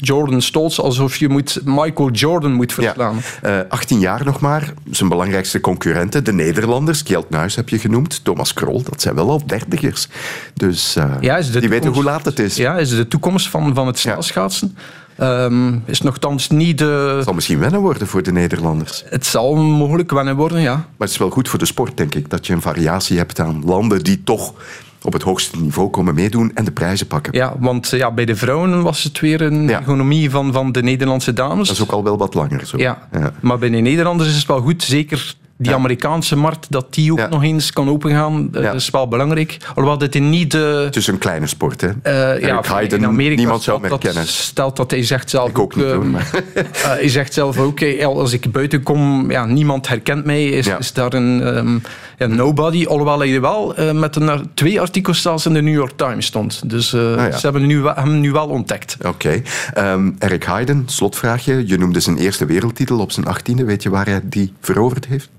Jordan 0.00 0.42
Stolz, 0.42 0.78
alsof 0.78 1.16
je 1.16 1.28
moet 1.28 1.60
Michael 1.64 2.10
Jordan 2.10 2.52
moet 2.52 2.72
verslaan. 2.72 3.20
Ja. 3.42 3.58
Uh, 3.58 3.70
18 3.70 3.98
jaar 3.98 4.24
nog 4.24 4.40
maar. 4.40 4.72
Zijn 4.90 5.08
belangrijkste 5.08 5.60
concurrenten, 5.60 6.24
de 6.24 6.32
Nederlanders. 6.32 7.02
Kjeld 7.02 7.30
Nuis 7.30 7.54
heb 7.54 7.68
je 7.68 7.78
genoemd. 7.78 8.24
Thomas 8.24 8.52
Krol, 8.52 8.82
dat 8.82 9.00
zijn 9.00 9.14
wel 9.14 9.30
al 9.30 9.46
dertigers. 9.46 10.08
Dus 10.54 10.96
uh, 10.96 11.14
ja, 11.20 11.40
die 11.40 11.68
weten 11.68 11.92
hoe 11.92 12.02
laat 12.02 12.24
het 12.24 12.38
is. 12.38 12.56
Ja, 12.56 12.78
is 12.78 12.90
de 12.90 13.08
toekomst 13.08 13.48
van, 13.48 13.74
van 13.74 13.86
het 13.86 13.98
snelschaatsen. 13.98 14.76
Um, 15.20 15.82
is 15.86 16.00
nogthans 16.00 16.48
niet 16.48 16.78
de... 16.78 17.12
Het 17.16 17.24
zal 17.24 17.34
misschien 17.34 17.58
wennen 17.58 17.80
worden 17.80 18.06
voor 18.06 18.22
de 18.22 18.32
Nederlanders. 18.32 19.04
Het 19.06 19.26
zal 19.26 19.54
mogelijk 19.56 20.10
wennen 20.10 20.36
worden, 20.36 20.60
ja. 20.60 20.74
Maar 20.74 20.84
het 20.98 21.10
is 21.10 21.16
wel 21.16 21.30
goed 21.30 21.48
voor 21.48 21.58
de 21.58 21.64
sport, 21.64 21.96
denk 21.96 22.14
ik, 22.14 22.30
dat 22.30 22.46
je 22.46 22.52
een 22.52 22.60
variatie 22.60 23.18
hebt 23.18 23.40
aan 23.40 23.62
landen 23.64 24.02
die 24.02 24.22
toch 24.24 24.54
op 25.02 25.12
het 25.12 25.22
hoogste 25.22 25.58
niveau 25.58 25.90
komen 25.90 26.14
meedoen 26.14 26.50
en 26.54 26.64
de 26.64 26.70
prijzen 26.72 27.06
pakken. 27.06 27.32
Ja, 27.32 27.54
want 27.58 27.88
ja, 27.88 28.10
bij 28.10 28.24
de 28.24 28.36
vrouwen 28.36 28.82
was 28.82 29.02
het 29.02 29.20
weer 29.20 29.40
een 29.40 29.68
ja. 29.68 29.80
economie 29.80 30.30
van, 30.30 30.52
van 30.52 30.72
de 30.72 30.82
Nederlandse 30.82 31.32
dames. 31.32 31.68
Dat 31.68 31.76
is 31.76 31.82
ook 31.82 31.90
al 31.90 32.04
wel 32.04 32.18
wat 32.18 32.34
langer 32.34 32.66
zo. 32.66 32.78
Ja. 32.78 33.08
ja. 33.12 33.32
maar 33.40 33.58
bij 33.58 33.70
de 33.70 33.76
Nederlanders 33.76 34.28
is 34.28 34.36
het 34.36 34.46
wel 34.46 34.60
goed, 34.60 34.82
zeker 34.82 35.34
die 35.60 35.74
Amerikaanse 35.74 36.36
markt, 36.36 36.66
dat 36.70 36.94
die 36.94 37.12
ook 37.12 37.28
nog 37.28 37.42
eens 37.42 37.72
kan 37.72 37.88
opengaan, 37.88 38.50
dat 38.50 38.74
is 38.74 38.90
wel 38.90 39.08
belangrijk. 39.08 39.56
Alhoewel 39.68 39.98
dit 39.98 40.20
niet... 40.20 40.54
Uh, 40.54 40.80
het 40.82 40.96
is 40.96 41.06
een 41.06 41.18
kleine 41.18 41.46
sport, 41.46 41.80
hè? 41.80 41.88
Uh, 41.88 42.40
ja, 42.42 42.62
Heiden, 42.66 42.98
in 42.98 43.06
Amerika 43.06 43.36
niemand 43.36 43.62
zou 43.62 43.80
meer 43.80 43.98
kennen. 43.98 44.26
Stelt 44.26 44.76
dat 44.76 44.90
hij 44.90 45.02
zegt 45.02 45.30
zelf 45.30 45.48
ik 45.48 45.58
ook, 45.58 45.76
niet 45.76 45.86
doen, 45.86 46.10
maar. 46.10 46.30
uh, 46.54 46.62
hij 46.96 47.08
zegt 47.08 47.32
zelf 47.32 47.58
ook, 47.58 47.82
als 48.02 48.32
ik 48.32 48.52
buiten 48.52 48.82
kom, 48.82 49.30
ja, 49.30 49.44
niemand 49.44 49.88
herkent 49.88 50.24
mij, 50.24 50.44
is, 50.44 50.66
is 50.66 50.92
daar 50.92 51.12
een 51.12 51.56
um, 51.56 51.82
ja, 52.20 52.26
nobody. 52.26 52.86
Alhoewel 52.86 53.18
hij 53.18 53.40
wel 53.40 53.74
met 53.94 54.16
een, 54.16 54.50
twee 54.54 54.80
artikels 54.80 55.22
zelfs 55.22 55.46
in 55.46 55.52
de 55.52 55.62
New 55.62 55.74
York 55.74 55.92
Times 55.96 56.26
stond. 56.26 56.70
Dus 56.70 56.94
ah, 56.94 57.32
ze 57.32 57.40
hebben 57.40 57.66
nu, 57.66 57.86
hem 57.86 58.20
nu 58.20 58.32
wel 58.32 58.48
ontdekt. 58.48 58.96
Oké. 58.98 59.08
Okay. 59.08 59.92
Um, 59.92 60.16
Eric 60.18 60.44
Heiden, 60.44 60.82
slotvraagje. 60.86 61.66
Je 61.66 61.78
noemde 61.78 62.00
zijn 62.00 62.16
eerste 62.18 62.46
wereldtitel 62.46 62.98
op 62.98 63.12
zijn 63.12 63.26
achttiende. 63.26 63.64
Weet 63.64 63.82
je 63.82 63.90
waar 63.90 64.06
hij 64.06 64.20
die 64.24 64.52
veroverd 64.60 65.06
heeft? 65.06 65.30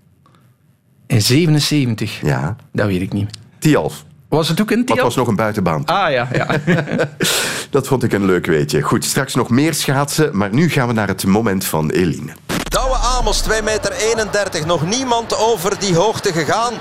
In 1.07 1.21
77? 1.21 2.21
Ja. 2.21 2.55
Dat 2.71 2.87
weet 2.87 3.01
ik 3.01 3.13
niet. 3.13 3.29
Tialf. 3.59 4.05
Was 4.29 4.47
het 4.49 4.61
ook 4.61 4.71
in 4.71 4.85
Tialf? 4.85 4.99
Dat 4.99 5.07
was 5.07 5.15
nog 5.15 5.27
een 5.27 5.35
buitenbaan. 5.35 5.85
Ah 5.85 6.11
ja, 6.11 6.27
ja. 6.33 6.47
dat 7.69 7.87
vond 7.87 8.03
ik 8.03 8.13
een 8.13 8.25
leuk 8.25 8.45
weetje. 8.45 8.81
Goed, 8.81 9.05
straks 9.05 9.35
nog 9.35 9.49
meer 9.49 9.73
schaatsen, 9.73 10.37
maar 10.37 10.53
nu 10.53 10.69
gaan 10.69 10.87
we 10.87 10.93
naar 10.93 11.07
het 11.07 11.25
moment 11.25 11.65
van 11.65 11.89
Eline. 11.89 12.31
Douwe 12.71 12.95
Amos, 12.95 13.43
2,31 13.49 13.63
meter. 13.63 13.91
31. 13.91 14.65
Nog 14.65 14.85
niemand 14.85 15.37
over 15.37 15.79
die 15.79 15.95
hoogte 15.95 16.31
gegaan. 16.31 16.73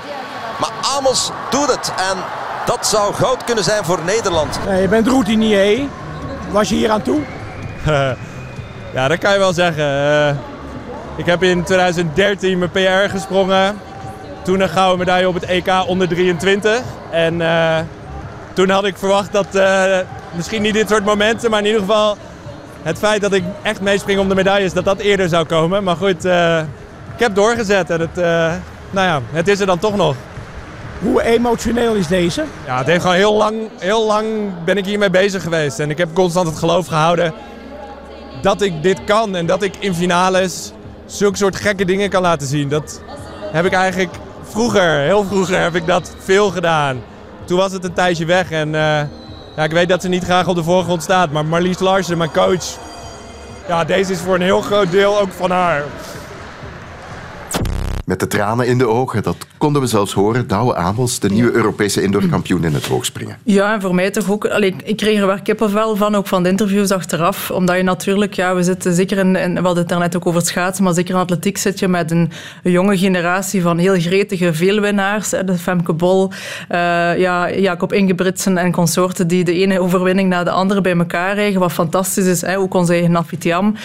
Maar 0.59 0.71
Amos 0.97 1.31
doet 1.49 1.67
het. 1.67 1.93
En 1.97 2.17
dat 2.65 2.87
zou 2.87 3.13
goud 3.13 3.43
kunnen 3.43 3.63
zijn 3.63 3.83
voor 3.83 3.99
Nederland. 4.05 4.59
Ja, 4.65 4.73
je 4.73 4.87
bent 4.87 5.07
routinier. 5.07 5.87
Was 6.51 6.69
je 6.69 6.75
hier 6.75 6.89
aan 6.89 7.01
toe? 7.01 7.19
ja, 8.95 9.07
dat 9.07 9.17
kan 9.17 9.33
je 9.33 9.39
wel 9.39 9.53
zeggen. 9.53 9.83
Uh, 9.83 10.29
ik 11.15 11.25
heb 11.25 11.43
in 11.43 11.63
2013 11.63 12.59
mijn 12.59 12.71
PR 12.71 13.09
gesprongen. 13.09 13.79
Toen 14.43 14.59
een 14.59 14.69
gouden 14.69 14.99
medaille 14.99 15.27
op 15.27 15.33
het 15.33 15.45
EK 15.45 15.83
onder 15.87 16.07
23. 16.07 16.79
En 17.09 17.39
uh, 17.39 17.79
toen 18.53 18.69
had 18.69 18.85
ik 18.85 18.97
verwacht 18.97 19.31
dat, 19.31 19.47
uh, 19.55 19.97
misschien 20.31 20.61
niet 20.61 20.73
dit 20.73 20.89
soort 20.89 21.05
momenten, 21.05 21.49
maar 21.49 21.59
in 21.59 21.65
ieder 21.65 21.81
geval 21.81 22.17
het 22.83 22.97
feit 22.97 23.21
dat 23.21 23.33
ik 23.33 23.43
echt 23.61 23.81
meespring 23.81 24.19
om 24.19 24.29
de 24.29 24.35
medailles, 24.35 24.73
dat 24.73 24.85
dat 24.85 24.99
eerder 24.99 25.29
zou 25.29 25.45
komen. 25.45 25.83
Maar 25.83 25.95
goed, 25.95 26.25
uh, 26.25 26.59
ik 27.13 27.19
heb 27.19 27.35
doorgezet 27.35 27.89
en 27.89 27.99
het, 27.99 28.15
nou 28.91 29.07
ja, 29.07 29.21
het 29.31 29.47
is 29.47 29.59
er 29.59 29.65
dan 29.65 29.79
toch 29.79 29.95
nog. 29.95 30.15
Hoe 30.99 31.23
emotioneel 31.23 31.93
is 31.93 32.07
deze? 32.07 32.43
Ja, 32.65 32.77
het 32.77 32.87
heeft 32.87 33.01
gewoon 33.01 33.15
heel 33.15 33.33
lang, 33.33 33.55
heel 33.79 34.05
lang 34.05 34.25
ben 34.65 34.77
ik 34.77 34.85
hiermee 34.85 35.09
bezig 35.09 35.43
geweest. 35.43 35.79
En 35.79 35.89
ik 35.89 35.97
heb 35.97 36.13
constant 36.13 36.47
het 36.47 36.57
geloof 36.57 36.87
gehouden 36.87 37.33
dat 38.41 38.61
ik 38.61 38.83
dit 38.83 39.03
kan 39.03 39.35
en 39.35 39.45
dat 39.45 39.63
ik 39.63 39.75
in 39.79 39.95
finales 39.95 40.71
zulke 41.05 41.37
soort 41.37 41.55
gekke 41.55 41.85
dingen 41.85 42.09
kan 42.09 42.21
laten 42.21 42.47
zien. 42.47 42.69
Dat 42.69 43.01
heb 43.51 43.65
ik 43.65 43.73
eigenlijk 43.73 44.13
vroeger, 44.43 44.99
heel 44.99 45.23
vroeger, 45.23 45.61
heb 45.61 45.75
ik 45.75 45.85
dat 45.85 46.15
veel 46.19 46.49
gedaan. 46.49 47.01
Toen 47.45 47.57
was 47.57 47.71
het 47.71 47.83
een 47.83 47.93
tijdje 47.93 48.25
weg 48.25 48.51
en 48.51 48.73
uh, 48.73 49.01
ja, 49.55 49.63
ik 49.63 49.71
weet 49.71 49.89
dat 49.89 50.01
ze 50.01 50.07
niet 50.07 50.23
graag 50.23 50.47
op 50.47 50.55
de 50.55 50.63
voorgrond 50.63 51.03
staat. 51.03 51.31
Maar 51.31 51.45
Marlies 51.45 51.79
Larsen, 51.79 52.17
mijn 52.17 52.31
coach, 52.31 52.77
ja, 53.67 53.83
deze 53.83 54.11
is 54.11 54.19
voor 54.19 54.35
een 54.35 54.41
heel 54.41 54.61
groot 54.61 54.91
deel 54.91 55.19
ook 55.19 55.31
van 55.31 55.51
haar 55.51 55.83
met 58.05 58.19
de 58.19 58.27
tranen 58.27 58.67
in 58.67 58.77
de 58.77 58.87
ogen. 58.87 59.23
Dat 59.23 59.35
konden 59.61 59.81
we 59.81 59.87
zelfs 59.87 60.13
horen. 60.13 60.47
Douwe 60.47 60.75
Abels, 60.75 61.19
de 61.19 61.29
nieuwe 61.29 61.51
Europese 61.51 62.01
indoorkampioen 62.01 62.63
in 62.63 62.73
het 62.73 62.87
hoogspringen. 62.87 63.37
Ja, 63.43 63.73
en 63.73 63.81
voor 63.81 63.95
mij 63.95 64.11
toch 64.11 64.31
ook. 64.31 64.47
Allee, 64.47 64.75
ik 64.83 64.97
kreeg 64.97 65.19
er 65.19 65.27
wel 65.27 65.41
kippenvel 65.41 65.95
van, 65.95 66.15
ook 66.15 66.27
van 66.27 66.43
de 66.43 66.49
interviews 66.49 66.91
achteraf. 66.91 67.51
Omdat 67.51 67.75
je 67.75 67.83
natuurlijk, 67.83 68.33
ja, 68.33 68.55
we 68.55 68.63
zitten 68.63 68.93
zeker 68.93 69.17
in, 69.17 69.35
in 69.35 69.53
we 69.53 69.61
hadden 69.61 69.77
het 69.77 69.89
daarnet 69.89 70.15
ook 70.15 70.25
over 70.25 70.41
schaatsen, 70.41 70.83
maar 70.83 70.93
zeker 70.93 71.13
in 71.13 71.19
atletiek 71.19 71.57
zit 71.57 71.79
je 71.79 71.87
met 71.87 72.11
een, 72.11 72.31
jonge 72.63 72.97
generatie 72.97 73.61
van 73.61 73.77
heel 73.77 73.99
gretige 73.99 74.53
veelwinnaars. 74.53 75.29
De 75.29 75.57
Femke 75.57 75.93
Bol, 75.93 76.29
uh, 76.71 77.17
ja, 77.17 77.51
Jacob 77.51 77.93
Ingebritsen 77.93 78.57
en 78.57 78.71
consorten 78.71 79.27
die 79.27 79.43
de 79.43 79.53
ene 79.53 79.79
overwinning 79.79 80.29
na 80.29 80.43
de 80.43 80.51
andere 80.51 80.81
bij 80.81 80.97
elkaar 80.97 81.33
krijgen. 81.33 81.59
Wat 81.59 81.71
fantastisch 81.71 82.25
is, 82.25 82.41
hè, 82.41 82.57
ook 82.57 82.73
onze 82.73 82.93
eigen 82.93 83.11
Nafitiam. 83.11 83.75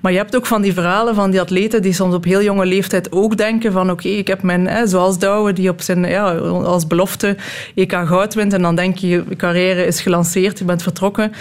Maar 0.00 0.12
je 0.12 0.18
hebt 0.18 0.36
ook 0.36 0.46
van 0.46 0.62
die 0.62 0.72
verhalen 0.72 1.14
van 1.14 1.30
die 1.30 1.40
atleten 1.40 1.82
die 1.82 1.92
soms 1.92 2.14
op 2.14 2.24
heel 2.24 2.42
jonge 2.42 2.66
leeftijd 2.66 3.12
ook 3.12 3.36
denken 3.36 3.72
van 3.72 3.90
oké, 3.90 4.08
ik 4.08 4.26
heb 4.26 4.42
mijn, 4.42 4.66
hè, 4.66 4.86
zoals 4.86 5.18
Douwe, 5.20 5.52
die 5.52 5.70
op 5.70 5.80
zijn, 5.80 6.04
ja, 6.04 6.34
als 6.34 6.86
belofte 6.86 7.36
EK 7.74 7.92
goud 7.92 8.34
wint 8.34 8.52
en 8.52 8.62
dan 8.62 8.74
denk 8.74 8.96
je, 8.96 9.08
je 9.08 9.24
carrière 9.36 9.84
is 9.84 10.00
gelanceerd, 10.00 10.58
je 10.58 10.64
bent 10.64 10.82
vertrokken. 10.82 11.32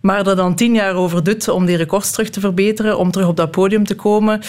Maar 0.00 0.26
er 0.26 0.36
dan 0.36 0.54
tien 0.54 0.74
jaar 0.74 0.94
over 0.94 1.24
doet 1.24 1.48
om 1.48 1.66
die 1.66 1.76
records 1.76 2.10
terug 2.10 2.30
te 2.30 2.40
verbeteren, 2.40 2.98
om 2.98 3.10
terug 3.10 3.28
op 3.28 3.36
dat 3.36 3.50
podium 3.50 3.84
te 3.84 3.94
komen. 3.94 4.40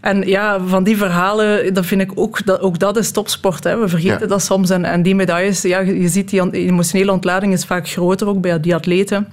En 0.00 0.22
ja, 0.22 0.60
van 0.60 0.84
die 0.84 0.96
verhalen, 0.96 1.74
dat 1.74 1.86
vind 1.86 2.00
ik 2.00 2.12
ook, 2.14 2.46
dat, 2.46 2.60
ook 2.60 2.78
dat 2.78 2.96
is 2.96 3.10
topsport. 3.10 3.64
Hè. 3.64 3.78
We 3.78 3.88
vergeten 3.88 4.28
dat 4.28 4.42
soms. 4.42 4.70
En, 4.70 4.84
en 4.84 5.02
die 5.02 5.14
medailles, 5.14 5.62
ja, 5.62 5.78
je 5.80 6.08
ziet 6.08 6.30
die 6.30 6.50
emotionele 6.52 7.12
ontlading 7.12 7.52
is 7.52 7.64
vaak 7.64 7.88
groter 7.88 8.28
ook 8.28 8.40
bij 8.40 8.60
die 8.60 8.74
atleten. 8.74 9.28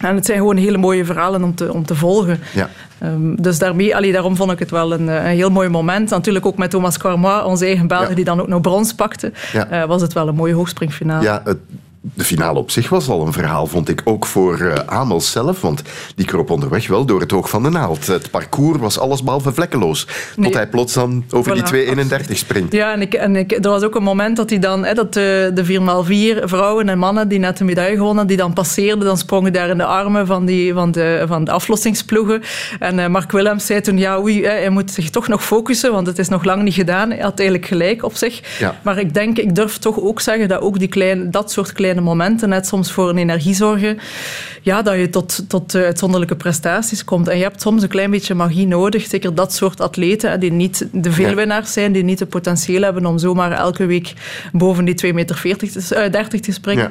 En 0.00 0.14
het 0.14 0.26
zijn 0.26 0.38
gewoon 0.38 0.56
hele 0.56 0.78
mooie 0.78 1.04
verhalen 1.04 1.42
om 1.42 1.54
te, 1.54 1.72
om 1.72 1.84
te 1.84 1.94
volgen. 1.94 2.40
Ja. 2.54 2.68
Um, 3.02 3.42
dus 3.42 3.58
daarmee, 3.58 3.96
allee, 3.96 4.12
daarom 4.12 4.36
vond 4.36 4.52
ik 4.52 4.58
het 4.58 4.70
wel 4.70 4.92
een, 4.92 5.08
een, 5.08 5.24
heel 5.24 5.50
mooi 5.50 5.68
moment. 5.68 6.10
Natuurlijk 6.10 6.46
ook 6.46 6.56
met 6.56 6.70
Thomas 6.70 6.98
Carmois, 6.98 7.44
onze 7.44 7.64
eigen 7.64 7.86
Belg, 7.86 8.14
die 8.14 8.24
dan 8.24 8.40
ook 8.40 8.48
nog 8.48 8.60
brons 8.60 8.94
pakte, 8.94 9.32
ja. 9.52 9.82
uh, 9.82 9.88
was 9.88 10.02
het 10.02 10.12
wel 10.12 10.28
een 10.28 10.34
mooie 10.34 10.54
hoogspringfinale. 10.54 11.22
Ja, 11.22 11.40
het, 11.44 11.58
de 12.00 12.24
finale 12.24 12.58
op 12.58 12.70
zich 12.70 12.88
was 12.88 13.08
al 13.08 13.26
een 13.26 13.32
verhaal, 13.32 13.66
vond 13.66 13.88
ik. 13.88 14.00
Ook 14.04 14.26
voor 14.26 14.58
uh, 14.60 14.74
Amels 14.74 15.30
zelf, 15.30 15.60
want 15.60 15.82
die 16.14 16.26
kroop 16.26 16.50
onderweg 16.50 16.88
wel 16.88 17.04
door 17.04 17.20
het 17.20 17.32
oog 17.32 17.48
van 17.48 17.62
de 17.62 17.70
naald. 17.70 18.06
Het 18.06 18.30
parcours 18.30 18.78
was 18.78 18.98
allesbehalve 18.98 19.52
vlekkeloos. 19.52 20.06
Tot 20.40 20.54
hij 20.54 20.68
plots 20.68 20.92
dan 20.92 21.24
over 21.30 21.56
voilà, 21.56 21.70
die 21.70 21.86
2.31 22.30 22.32
springt. 22.32 22.72
Ja, 22.72 22.92
en, 22.92 23.00
ik, 23.00 23.14
en 23.14 23.36
ik, 23.36 23.52
er 23.52 23.70
was 23.70 23.82
ook 23.82 23.94
een 23.94 24.02
moment 24.02 24.36
dat 24.36 24.50
hij 24.50 24.58
dan, 24.58 24.84
hè, 24.84 24.94
dat 24.94 25.12
de, 25.14 25.50
de 25.54 25.64
4x4 25.64 26.44
vrouwen 26.44 26.88
en 26.88 26.98
mannen 26.98 27.28
die 27.28 27.38
net 27.38 27.56
de 27.56 27.64
medaille 27.64 27.96
gewonnen, 27.96 28.26
die 28.26 28.36
dan 28.36 28.52
passeerden, 28.52 29.04
dan 29.04 29.18
sprongen 29.18 29.52
daar 29.52 29.68
in 29.68 29.78
de 29.78 29.84
armen 29.84 30.26
van, 30.26 30.44
die, 30.44 30.72
van, 30.72 30.90
de, 30.90 31.24
van 31.26 31.44
de 31.44 31.50
aflossingsploegen. 31.50 32.42
En 32.78 32.98
uh, 32.98 33.06
Mark 33.06 33.32
Willems 33.32 33.66
zei 33.66 33.80
toen, 33.80 33.98
ja, 33.98 34.20
oei, 34.20 34.44
hè, 34.44 34.50
hij 34.50 34.70
moet 34.70 34.90
zich 34.90 35.10
toch 35.10 35.28
nog 35.28 35.44
focussen, 35.44 35.92
want 35.92 36.06
het 36.06 36.18
is 36.18 36.28
nog 36.28 36.44
lang 36.44 36.62
niet 36.62 36.74
gedaan. 36.74 37.10
Hij 37.10 37.20
had 37.20 37.38
eigenlijk 37.38 37.68
gelijk 37.68 38.04
op 38.04 38.14
zich. 38.14 38.58
Ja. 38.58 38.80
Maar 38.82 38.98
ik 38.98 39.14
denk, 39.14 39.38
ik 39.38 39.54
durf 39.54 39.78
toch 39.78 40.00
ook 40.00 40.20
zeggen 40.20 40.48
dat 40.48 40.60
ook 40.60 40.78
die 40.78 40.88
kleine, 40.88 41.28
dat 41.28 41.52
soort 41.52 41.72
kleine 41.72 41.86
momenten, 41.94 42.48
net 42.48 42.66
soms 42.66 42.92
voor 42.92 43.08
een 43.08 43.18
energie 43.18 43.54
zorgen, 43.54 43.98
ja, 44.62 44.82
dat 44.82 44.96
je 44.96 45.10
tot, 45.10 45.44
tot 45.48 45.74
uitzonderlijke 45.74 46.36
prestaties 46.36 47.04
komt. 47.04 47.28
En 47.28 47.36
je 47.36 47.42
hebt 47.42 47.60
soms 47.60 47.82
een 47.82 47.88
klein 47.88 48.10
beetje 48.10 48.34
magie 48.34 48.66
nodig, 48.66 49.06
zeker 49.06 49.34
dat 49.34 49.54
soort 49.54 49.80
atleten, 49.80 50.40
die 50.40 50.52
niet 50.52 50.88
de 50.92 51.12
veelwinnaars 51.12 51.72
zijn, 51.72 51.92
die 51.92 52.04
niet 52.04 52.18
het 52.18 52.28
potentieel 52.28 52.82
hebben 52.82 53.06
om 53.06 53.18
zomaar 53.18 53.52
elke 53.52 53.86
week 53.86 54.12
boven 54.52 54.84
die 54.84 55.06
2,40 55.06 55.14
meter 55.14 55.56
te, 55.58 56.08
30 56.10 56.40
te 56.40 56.52
springen. 56.52 56.84
Ja. 56.84 56.90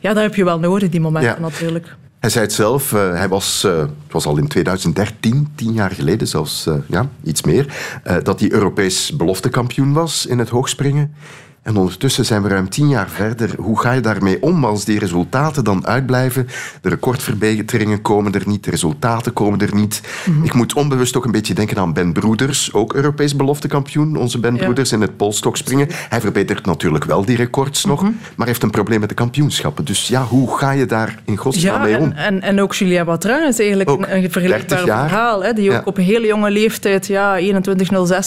ja, 0.00 0.14
dat 0.14 0.22
heb 0.22 0.34
je 0.34 0.44
wel 0.44 0.58
nodig, 0.58 0.88
die 0.88 1.00
momenten 1.00 1.34
ja. 1.34 1.40
natuurlijk. 1.40 1.96
Hij 2.20 2.30
zei 2.30 2.44
het 2.44 2.54
zelf, 2.54 2.92
uh, 2.92 3.14
hij 3.14 3.28
was, 3.28 3.64
uh, 3.66 3.78
het 3.78 3.90
was 4.10 4.26
al 4.26 4.36
in 4.36 4.48
2013, 4.48 5.48
tien 5.54 5.72
jaar 5.72 5.90
geleden 5.90 6.28
zelfs, 6.28 6.66
uh, 6.66 6.74
ja, 6.86 7.08
iets 7.24 7.42
meer, 7.42 7.74
dat 8.22 8.40
hij 8.40 8.52
Europees 8.52 9.16
beloftekampioen 9.16 9.92
was 9.92 10.26
in 10.26 10.38
het 10.38 10.48
hoogspringen. 10.48 11.14
En 11.62 11.76
ondertussen 11.76 12.24
zijn 12.24 12.42
we 12.42 12.48
ruim 12.48 12.68
tien 12.68 12.88
jaar 12.88 13.08
verder. 13.08 13.54
Hoe 13.58 13.80
ga 13.80 13.92
je 13.92 14.00
daarmee 14.00 14.42
om 14.42 14.64
als 14.64 14.84
die 14.84 14.98
resultaten 14.98 15.64
dan 15.64 15.86
uitblijven? 15.86 16.46
De 16.80 16.88
recordverbeteringen 16.88 18.02
komen 18.02 18.32
er 18.32 18.42
niet, 18.46 18.64
de 18.64 18.70
resultaten 18.70 19.32
komen 19.32 19.60
er 19.60 19.74
niet. 19.74 20.00
Mm-hmm. 20.26 20.44
Ik 20.44 20.54
moet 20.54 20.74
onbewust 20.74 21.16
ook 21.16 21.24
een 21.24 21.30
beetje 21.30 21.54
denken 21.54 21.78
aan 21.78 21.92
Ben 21.92 22.12
Broeders, 22.12 22.72
ook 22.72 22.94
Europees 22.94 23.36
beloftekampioen, 23.36 24.16
onze 24.16 24.38
Ben 24.38 24.54
ja. 24.54 24.64
Broeders 24.64 24.92
in 24.92 25.00
het 25.00 25.16
polstokspringen. 25.16 25.86
Hij 25.90 26.20
verbetert 26.20 26.66
natuurlijk 26.66 27.04
wel 27.04 27.24
die 27.24 27.36
records 27.36 27.84
nog, 27.84 28.00
mm-hmm. 28.00 28.18
maar 28.36 28.46
heeft 28.46 28.62
een 28.62 28.70
probleem 28.70 29.00
met 29.00 29.08
de 29.08 29.14
kampioenschappen. 29.14 29.84
Dus 29.84 30.08
ja, 30.08 30.24
hoe 30.24 30.58
ga 30.58 30.70
je 30.70 30.86
daar 30.86 31.18
in 31.24 31.36
godsnaam 31.36 31.74
ja, 31.74 31.82
mee 31.82 31.98
om? 31.98 32.12
En, 32.12 32.16
en, 32.16 32.40
en 32.40 32.60
ook 32.60 32.74
Julia 32.74 33.04
Batrin 33.04 33.48
is 33.48 33.58
eigenlijk 33.58 33.90
ook 33.90 34.02
een, 34.02 34.16
een 34.16 34.30
vergelijkbaar 34.30 34.78
verhaal. 34.78 35.44
Hè, 35.44 35.52
die 35.52 35.68
ook 35.70 35.76
ja. 35.76 35.82
op 35.84 35.98
een 35.98 36.04
hele 36.04 36.26
jonge 36.26 36.50
leeftijd, 36.50 37.06
ja, 37.06 37.40
21.06 37.40 37.44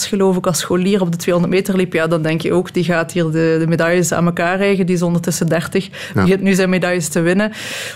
geloof 0.08 0.36
ik, 0.36 0.46
als 0.46 0.58
scholier 0.58 1.00
op 1.00 1.12
de 1.12 1.18
200 1.18 1.54
meter 1.54 1.76
liep. 1.76 1.92
Ja, 1.92 2.06
dan 2.06 2.22
denk 2.22 2.40
je 2.40 2.52
ook, 2.52 2.72
die 2.72 2.84
gaat 2.84 3.12
hier 3.12 3.23
de, 3.30 3.56
de 3.58 3.66
medailles 3.66 4.12
aan 4.12 4.26
elkaar 4.26 4.56
rijgen. 4.56 4.86
Die 4.86 4.94
is 4.94 5.02
ondertussen 5.02 5.48
30. 5.48 5.84
Ja. 5.84 6.22
Begint 6.22 6.40
nu 6.40 6.52
zijn 6.54 6.68
medailles 6.68 7.08
te 7.08 7.20
winnen. 7.20 7.52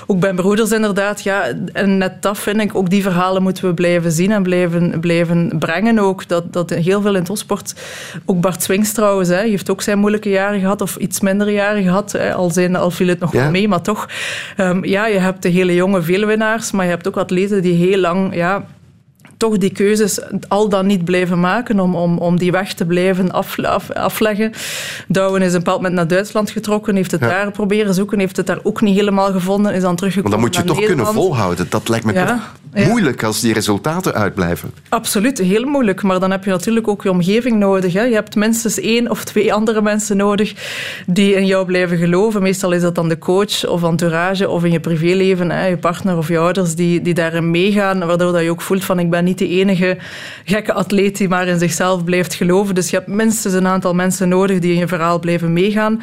Ook 0.07 0.21
bij 0.21 0.35
broeders 0.35 0.71
inderdaad. 0.71 1.23
Ja, 1.23 1.53
en 1.73 1.99
net 1.99 2.23
dat 2.23 2.39
vind 2.39 2.61
ik. 2.61 2.75
Ook 2.75 2.91
die 2.91 3.03
verhalen 3.03 3.43
moeten 3.43 3.69
we 3.69 3.75
blijven 3.75 4.13
zien 4.13 4.33
en 4.33 4.43
blijven, 4.43 5.01
blijven 5.01 5.53
brengen 5.59 5.99
ook. 5.99 6.29
Dat, 6.29 6.53
dat 6.53 6.71
heel 6.71 7.01
veel 7.01 7.17
in 7.17 7.25
topsport... 7.25 7.75
Ook 8.25 8.41
Bart 8.41 8.63
Swings 8.63 8.93
trouwens, 8.93 9.29
hè, 9.29 9.41
heeft 9.49 9.71
ook 9.71 9.83
zijn 9.83 9.99
moeilijke 9.99 10.29
jaren 10.29 10.61
gehad. 10.61 10.81
Of 10.81 10.97
iets 10.97 11.21
minder 11.21 11.51
jaren 11.51 11.83
gehad. 11.83 12.13
Hè, 12.13 12.35
al, 12.35 12.51
zijn, 12.51 12.77
al 12.77 12.91
viel 12.91 13.09
het 13.09 13.19
nog 13.19 13.33
ja. 13.33 13.41
wel 13.41 13.51
mee, 13.51 13.69
maar 13.69 13.83
toch. 13.83 14.09
Um, 14.57 14.85
ja, 14.85 15.07
je 15.07 15.19
hebt 15.19 15.43
de 15.43 15.49
hele 15.49 15.75
jonge 15.75 16.03
veelwinnaars. 16.03 16.71
Maar 16.71 16.85
je 16.85 16.91
hebt 16.91 17.09
ook 17.09 17.17
atleten 17.17 17.63
die 17.63 17.75
heel 17.75 17.99
lang... 17.99 18.35
Ja, 18.35 18.65
toch 19.39 19.59
die 19.59 19.73
keuzes 19.73 20.21
al 20.49 20.69
dan 20.69 20.87
niet 20.87 21.05
blijven 21.05 21.41
maken 21.41 21.81
om, 21.81 21.95
om, 21.95 22.19
om 22.19 22.39
die 22.39 22.53
weg 22.53 22.75
te 22.75 22.87
blijven 22.87 23.33
af, 23.33 23.59
af, 23.59 23.91
afleggen. 23.91 24.53
Douwen 25.09 25.43
is 25.43 25.53
een 25.53 25.59
bepaald 25.59 25.77
moment 25.77 25.95
naar 25.95 26.09
Duitsland 26.09 26.51
getrokken, 26.51 26.97
heeft 26.97 27.11
het 27.11 27.21
ja. 27.21 27.29
daar 27.29 27.51
proberen 27.51 27.95
zoeken, 27.95 28.19
heeft 28.19 28.37
het 28.37 28.47
daar 28.47 28.61
ook 28.63 28.81
niet 28.81 28.97
helemaal 28.97 29.33
gevonden, 29.33 29.75
is 29.75 29.83
dan 29.83 29.97
teruggekomen 29.97 30.41
Maar 30.41 30.41
dan 30.41 30.49
moet 30.49 30.67
je 30.67 30.73
toch 30.73 30.81
Nederland. 30.81 31.09
kunnen 31.09 31.25
volhouden. 31.25 31.67
Dat 31.69 31.89
lijkt 31.89 32.05
me 32.05 32.13
ja. 32.13 32.27
toch 32.27 32.53
moeilijk 32.73 33.23
als 33.23 33.41
die 33.41 33.53
resultaten 33.53 34.15
uitblijven. 34.15 34.71
Absoluut, 34.89 35.39
heel 35.39 35.65
moeilijk. 35.65 36.03
Maar 36.03 36.21
dan 36.21 36.31
heb 36.31 36.45
je 36.45 36.51
natuurlijk 36.51 36.89
ook 36.89 37.03
je 37.03 37.11
omgeving 37.11 37.59
nodig. 37.59 37.93
Hè. 37.93 38.03
Je 38.03 38.15
hebt 38.15 38.35
minstens 38.35 38.81
één 38.81 39.11
of 39.11 39.25
twee 39.25 39.55
andere 39.55 39.83
mensen 39.83 40.17
nodig 40.17 40.55
die 41.07 41.35
in 41.35 41.47
jou 41.47 41.67
blijven 41.67 41.97
geloven. 41.97 42.43
Meestal 42.43 42.73
is 42.73 42.83
dat 42.83 42.95
dan 42.95 43.09
de 43.09 43.19
coach 43.19 43.67
of 43.67 43.83
entourage 43.83 44.49
of 44.49 44.65
in 44.65 44.73
je 44.73 44.81
privéleven, 44.81 45.51
hè, 45.51 45.67
je 45.67 45.77
partner 45.77 46.17
of 46.17 46.29
je 46.29 46.39
ouders 46.39 46.75
die, 46.75 47.03
die 47.03 47.15
daarin 47.15 47.51
meegaan, 47.51 48.07
waardoor 48.07 48.33
dat 48.33 48.43
je 48.43 48.51
ook 48.51 48.61
voelt 48.61 48.85
van 48.85 48.99
ik 48.99 49.11
ben 49.11 49.25
niet 49.25 49.39
de 49.39 49.49
enige 49.49 49.97
gekke 50.45 50.73
atleet 50.73 51.17
die 51.17 51.29
maar 51.29 51.47
in 51.47 51.59
zichzelf 51.59 52.05
blijft 52.05 52.35
geloven. 52.35 52.75
Dus 52.75 52.91
je 52.91 52.97
hebt 52.97 53.09
minstens 53.09 53.55
een 53.55 53.67
aantal 53.67 53.95
mensen 53.95 54.29
nodig 54.29 54.59
die 54.59 54.73
in 54.73 54.79
je 54.79 54.89
verhaal 54.89 55.19
blijven 55.19 55.53
meegaan. 55.53 56.03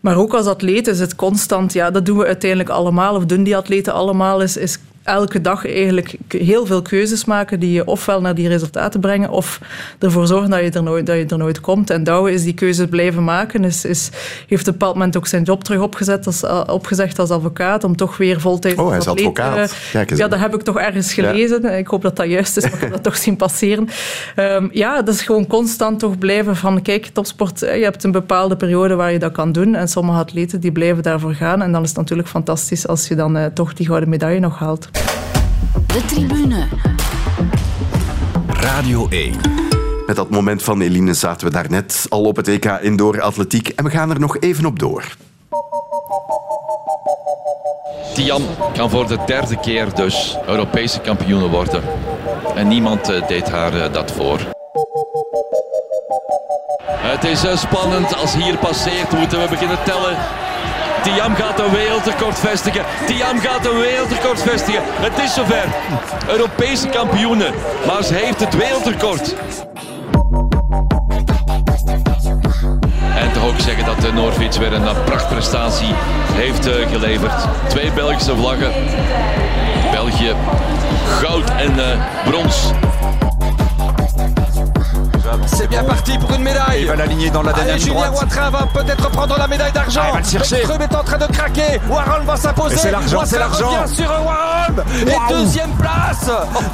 Maar 0.00 0.16
ook 0.16 0.34
als 0.34 0.46
atleet 0.46 0.86
is 0.86 1.00
het 1.00 1.14
constant, 1.14 1.72
ja, 1.72 1.90
dat 1.90 2.06
doen 2.06 2.18
we 2.18 2.26
uiteindelijk 2.26 2.70
allemaal, 2.70 3.14
of 3.14 3.24
doen 3.24 3.42
die 3.42 3.56
atleten 3.56 3.92
allemaal, 3.92 4.42
is, 4.42 4.56
is 4.56 4.78
elke 5.04 5.40
dag 5.40 5.66
eigenlijk 5.66 6.16
heel 6.28 6.66
veel 6.66 6.82
keuzes 6.82 7.24
maken 7.24 7.60
die 7.60 7.72
je 7.72 7.86
ofwel 7.86 8.20
naar 8.20 8.34
die 8.34 8.48
resultaten 8.48 9.00
brengen 9.00 9.30
of 9.30 9.60
ervoor 9.98 10.26
zorgen 10.26 10.50
dat 10.50 10.60
je 10.60 10.70
er 10.70 10.82
nooit, 10.82 11.06
dat 11.06 11.16
je 11.16 11.26
er 11.26 11.38
nooit 11.38 11.60
komt. 11.60 11.90
En 11.90 12.04
Douwe 12.04 12.32
is 12.32 12.44
die 12.44 12.54
keuzes 12.54 12.86
blijven 12.86 13.24
maken. 13.24 13.64
Is, 13.64 13.84
is, 13.84 14.10
heeft 14.48 14.60
op 14.60 14.72
een 14.72 14.78
bepaald 14.78 14.94
moment 14.94 15.16
ook 15.16 15.26
zijn 15.26 15.42
job 15.42 15.64
terug 15.64 15.80
opgezet 15.80 16.26
als, 16.26 16.42
opgezegd 16.66 17.18
als 17.18 17.30
advocaat 17.30 17.84
om 17.84 17.96
toch 17.96 18.16
weer 18.16 18.40
voltijds 18.40 18.80
Oh, 18.80 18.88
hij 18.88 18.98
is 18.98 19.06
advocaat. 19.06 19.74
Ja, 19.92 20.28
dat 20.28 20.38
heb 20.38 20.54
ik 20.54 20.62
toch 20.62 20.78
ergens 20.78 21.12
gelezen. 21.12 21.62
Ja. 21.62 21.70
Ik 21.70 21.86
hoop 21.86 22.02
dat 22.02 22.16
dat 22.16 22.26
juist 22.26 22.56
is, 22.56 22.62
maar 22.62 22.74
ik 22.74 22.80
heb 22.80 22.90
dat 22.90 23.02
toch 23.02 23.16
zien 23.16 23.36
passeren. 23.36 23.88
Um, 24.36 24.68
ja, 24.72 25.02
dat 25.02 25.14
is 25.14 25.22
gewoon 25.22 25.46
constant 25.46 25.98
toch 25.98 26.18
blijven 26.18 26.56
van 26.56 26.82
kijk, 26.82 27.06
topsport, 27.06 27.60
je 27.60 27.66
hebt 27.66 28.04
een 28.04 28.12
bepaalde 28.12 28.56
periode 28.56 28.94
waar 28.94 29.12
je 29.12 29.18
dat 29.18 29.32
kan 29.32 29.52
doen 29.52 29.74
en 29.74 29.88
sommige 29.88 30.18
atleten 30.18 30.60
die 30.60 30.72
blijven 30.72 31.02
daarvoor 31.02 31.34
gaan 31.34 31.62
en 31.62 31.72
dan 31.72 31.82
is 31.82 31.88
het 31.88 31.98
natuurlijk 31.98 32.28
fantastisch 32.28 32.86
als 32.86 33.08
je 33.08 33.14
dan 33.14 33.36
uh, 33.36 33.44
toch 33.44 33.74
die 33.74 33.86
gouden 33.86 34.08
medaille 34.08 34.40
nog 34.40 34.58
haalt. 34.58 34.88
De 35.86 36.04
tribune. 36.06 36.68
Radio 38.46 39.08
1. 39.08 39.34
Met 40.06 40.16
dat 40.16 40.30
moment 40.30 40.62
van 40.62 40.80
Eline 40.80 41.14
zaten 41.14 41.46
we 41.46 41.52
daarnet 41.52 42.06
al 42.08 42.22
op 42.22 42.36
het 42.36 42.48
EK 42.48 42.64
Indoor 42.64 43.20
Atletiek 43.20 43.68
en 43.68 43.84
we 43.84 43.90
gaan 43.90 44.10
er 44.10 44.20
nog 44.20 44.38
even 44.38 44.64
op 44.66 44.78
door. 44.78 45.16
Tian 48.14 48.42
kan 48.72 48.90
voor 48.90 49.08
de 49.08 49.18
derde 49.26 49.60
keer 49.60 49.94
dus 49.94 50.36
Europese 50.46 51.00
kampioen 51.00 51.50
worden. 51.50 51.82
En 52.54 52.68
niemand 52.68 53.10
uh, 53.10 53.26
deed 53.28 53.50
haar 53.50 53.74
uh, 53.74 53.92
dat 53.92 54.12
voor. 54.12 54.40
Het 56.86 57.24
is 57.24 57.44
uh, 57.44 57.56
spannend. 57.56 58.16
Als 58.16 58.34
hier 58.34 58.58
passeert 58.58 59.12
moeten 59.12 59.42
we 59.42 59.48
beginnen 59.48 59.78
tellen. 59.84 60.16
Tiam 61.02 61.34
gaat 61.34 61.60
een 61.60 61.70
wereldrecord 61.70 62.38
vestigen. 62.38 62.84
Tiam 63.06 63.38
gaat 63.38 63.66
een 63.66 63.78
wereldrecord 63.78 64.42
vestigen. 64.42 64.82
Het 64.84 65.18
is 65.18 65.34
zover. 65.34 65.64
Europese 66.28 66.88
kampioenen. 66.88 67.54
Maar 67.86 68.02
ze 68.02 68.14
heeft 68.14 68.40
het 68.40 68.56
wereldrecord. 68.56 69.34
En 73.16 73.32
toch 73.32 73.44
ook 73.44 73.60
zeggen 73.60 73.84
dat 73.84 74.00
de 74.00 74.12
Noorfiets 74.12 74.58
weer 74.58 74.72
een 74.72 75.02
prachtprestatie 75.04 75.94
heeft 76.32 76.66
eh, 76.66 76.88
geleverd. 76.90 77.46
Twee 77.68 77.92
Belgische 77.92 78.36
vlaggen. 78.36 78.72
België 79.90 80.34
goud 81.20 81.50
en 81.50 81.78
uh, 81.78 82.24
brons. 82.24 82.70
C'est 85.62 85.68
bien 85.68 85.84
parti 85.84 86.18
pour 86.18 86.34
une 86.34 86.42
médaille. 86.42 86.80
Il 86.80 86.86
va 86.88 86.96
l'aligner 86.96 87.30
dans 87.30 87.42
la 87.42 87.52
dernière 87.52 87.74
Allez, 87.74 87.84
Julien 87.84 88.10
droite. 88.10 88.22
Watrin 88.22 88.50
va 88.50 88.66
peut-être 88.74 89.10
prendre 89.10 89.38
la 89.38 89.46
médaille 89.46 89.70
d'argent. 89.70 90.00
Ah, 90.02 90.08
il 90.08 90.12
va 90.14 90.18
le 90.18 90.24
chercher. 90.24 90.56
Beckström 90.56 90.82
est 90.82 90.94
en 90.96 91.04
train 91.04 91.18
de 91.18 91.26
craquer. 91.26 91.80
Warhol 91.88 92.22
va 92.24 92.36
s'imposer. 92.36 92.74
Et 92.74 92.78
c'est 92.78 92.90
l'argent, 92.90 93.18
Watrin 93.18 93.26
c'est 93.26 93.38
l'argent. 93.38 93.86
sur 93.86 94.10
Warhol. 94.10 94.84
Et 95.06 95.32
deuxième 95.32 95.70
place. 95.76 96.30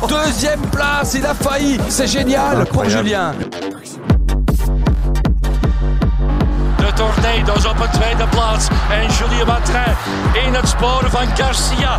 deuxième 0.08 0.60
place. 0.72 1.14
Il 1.14 1.26
a 1.26 1.34
failli. 1.34 1.78
C'est 1.90 2.06
génial 2.06 2.64
pour. 2.64 2.84
Julien. 2.88 3.34
De 6.78 6.92
Tornado's 6.94 7.66
op 7.66 7.80
een 7.80 7.90
tweede 7.90 8.26
plaats. 8.30 8.68
En 8.90 9.12
Julien 9.12 9.46
Matrin 9.46 9.94
in 10.46 10.54
het 10.54 10.68
sporen 10.68 11.10
van 11.10 11.26
Garcia. 11.36 11.98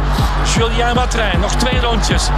Julien 0.55 0.95
Matrin, 0.95 1.39
nog 1.39 1.53
twee 1.55 1.79
rondjes. 1.81 2.29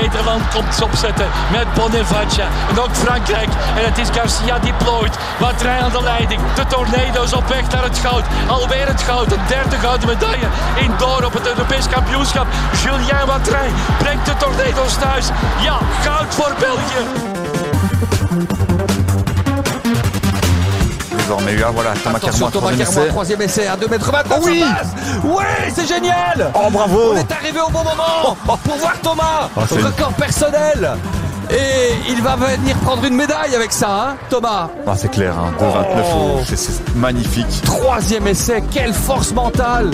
Nederland 0.00 0.42
komt 0.54 0.82
opzetten 0.82 1.26
met 1.50 1.74
Bonifacia. 1.74 2.46
En 2.70 2.80
ook 2.80 2.94
Frankrijk. 2.94 3.48
En 3.76 3.84
het 3.84 3.98
is 3.98 4.08
Garcia 4.08 4.58
die 4.58 4.74
plooit. 4.74 5.18
Matrin 5.40 5.82
aan 5.82 5.90
de 5.90 6.02
leiding. 6.02 6.40
De 6.54 6.66
Tornado's 6.66 7.32
op 7.32 7.48
weg 7.48 7.70
naar 7.70 7.82
het 7.82 7.98
goud. 7.98 8.24
Alweer 8.48 8.86
het 8.86 9.02
goud. 9.02 9.28
De 9.28 9.38
derde 9.48 9.76
gouden 9.76 10.08
medaille 10.08 10.46
in 10.74 10.90
door 10.98 11.24
op 11.24 11.32
het 11.32 11.46
Europees 11.46 11.88
kampioenschap. 11.88 12.46
Julien 12.82 13.26
Matrin 13.26 13.74
brengt 13.98 14.26
de 14.26 14.36
Tornado's 14.36 14.94
thuis. 14.98 15.26
Ja, 15.60 15.78
goud 16.02 16.34
voor 16.34 16.54
België. 16.58 17.31
Là, 21.58 21.70
voilà, 21.72 21.90
Thomas 22.02 22.18
Thomas 22.18 22.50
troisième 22.50 22.80
essai. 22.88 23.08
troisième 23.08 23.42
essai 23.42 23.66
à 23.66 23.76
2 23.76 23.86
mètres 23.88 24.10
29 24.10 24.38
Oh 24.40 24.44
oui. 24.44 24.64
Ouais, 25.24 25.44
c'est 25.74 25.86
génial 25.86 26.50
Oh, 26.54 26.70
bravo 26.70 27.12
On 27.12 27.16
est 27.16 27.32
arrivé 27.32 27.60
au 27.60 27.70
bon 27.70 27.80
moment 27.84 28.36
pour 28.64 28.76
voir 28.76 28.94
Thomas 29.02 29.48
Oh, 29.56 29.60
Record 29.60 30.12
personnel 30.14 30.92
Et 31.50 31.92
il 32.10 32.22
va 32.22 32.36
venir 32.36 32.74
prendre 32.78 33.04
une 33.04 33.14
médaille 33.16 33.54
avec 33.54 33.72
ça, 33.72 33.88
hein, 34.10 34.16
Thomas 34.30 34.68
Ah, 34.86 34.92
c'est 34.96 35.10
clair, 35.10 35.34
hein, 35.38 35.52
2,29, 35.58 36.04
Oh. 36.14 36.40
c'est- 36.48 36.56
c'est 36.56 36.94
magnifique. 36.96 37.62
Troisième 37.64 38.26
essai, 38.26 38.62
quelle 38.72 38.94
force 38.94 39.32
mentale 39.32 39.90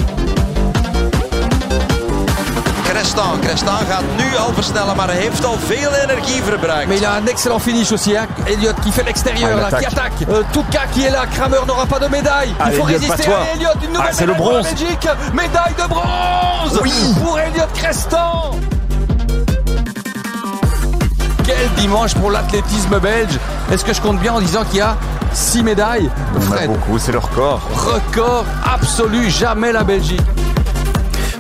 Crestan. 3.19 3.41
Crestan 3.41 3.79
gaat 3.89 4.03
nu 4.17 4.37
al 4.37 4.53
versnellen, 4.55 4.97
maar 4.97 5.09
hij 5.09 5.17
heeft 5.17 5.45
al 5.45 5.57
veel 5.67 5.91
energie 5.93 6.43
verbruikt. 6.43 6.87
Mais 6.89 6.99
il 7.01 7.07
a 7.07 7.17
un 7.17 7.27
excellent 7.27 7.63
finish 7.63 7.91
aussi, 7.93 8.15
hein. 8.17 8.27
Elliott 8.45 8.75
qui 8.81 8.93
fait 8.93 9.05
l'extérieur, 9.05 9.51
Ah, 9.57 9.71
là, 9.71 9.79
qui 9.79 9.87
attaque. 9.87 10.13
Euh, 10.29 10.43
Touka 10.53 10.81
qui 10.93 11.05
est 11.05 11.11
là, 11.11 11.27
Kramer 11.27 11.59
n'aura 11.67 11.87
pas 11.87 11.99
de 11.99 12.07
médaille. 12.09 12.55
Ah, 12.61 12.67
il 12.71 12.77
faut 12.77 12.87
Elliott, 12.89 13.01
résister 13.11 13.33
à 13.33 13.55
Elliott, 13.55 13.77
une 13.83 13.93
nouvelle 13.93 14.09
Ah, 14.11 14.13
c'est 14.13 14.27
le 14.27 14.33
médaille 14.33 14.37
pour 14.43 14.53
la 14.53 14.61
bronze. 14.61 14.73
Belgique. 14.73 15.09
Médaille 15.33 15.75
de 15.83 15.89
bronze 15.89 16.81
Oui. 16.83 17.15
pour 17.25 17.39
Elliott 17.41 17.73
Crestan. 17.75 18.51
Quel 21.45 21.69
dimanche 21.77 22.15
pour 22.15 22.31
l'athlétisme 22.31 22.99
belge. 23.01 23.39
Est-ce 23.73 23.85
que 23.85 23.93
je 23.95 24.01
compte 24.01 24.21
bien 24.21 24.35
en 24.35 24.41
disant 24.41 24.65
qu'il 24.65 24.79
y 24.79 24.83
a 24.83 24.97
6 25.33 25.63
médailles? 25.63 26.09
Il 26.37 26.43
y 26.45 26.47
en 26.47 26.53
a 26.53 26.57
Fred, 26.57 26.71
beaucoup, 26.71 26.99
c'est 26.99 27.13
le 27.13 27.19
record. 27.19 27.61
record 27.75 28.45
absolu, 28.65 29.31
jamais 29.31 29.73
la 29.73 29.83
Belgique. 29.83 30.21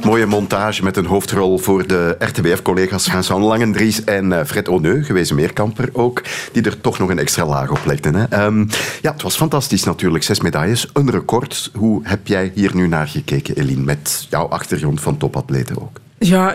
Mooie 0.05 0.27
montage 0.27 0.85
met 0.85 0.97
een 0.97 1.07
hoofdrol 1.07 1.59
voor 1.59 1.87
de 1.87 2.17
RTBF-collega's 2.19 3.09
Vincent 3.11 3.43
Langendries 3.43 4.05
en 4.05 4.33
eh, 4.33 4.45
Fred 4.45 4.69
Oneu, 4.69 5.03
gewezen 5.03 5.37
meerkamper 5.37 5.89
ook, 5.93 6.23
die 6.53 6.63
er 6.63 6.81
toch 6.81 6.99
nog 6.99 7.11
een 7.11 7.19
extra 7.19 7.47
laag 7.47 7.71
op 7.71 7.85
legden. 7.85 8.15
Hè. 8.15 8.25
Ehm, 8.25 8.67
ja, 9.03 9.13
het 9.13 9.23
was 9.23 9.37
fantastisch 9.37 9.85
natuurlijk. 9.85 10.25
Zes 10.25 10.41
medailles, 10.41 10.89
een 10.93 11.11
record. 11.11 11.71
Hoe 11.75 12.01
heb 12.03 12.27
jij 12.27 12.53
hier 12.55 12.75
nu 12.75 12.89
naar 12.89 13.09
gekeken, 13.09 13.57
Eline, 13.57 13.83
met 13.83 14.27
jouw 14.31 14.47
achtergrond 14.47 15.01
van 15.01 15.17
topatleten 15.17 15.81
ook? 15.81 16.01
Ja, 16.21 16.55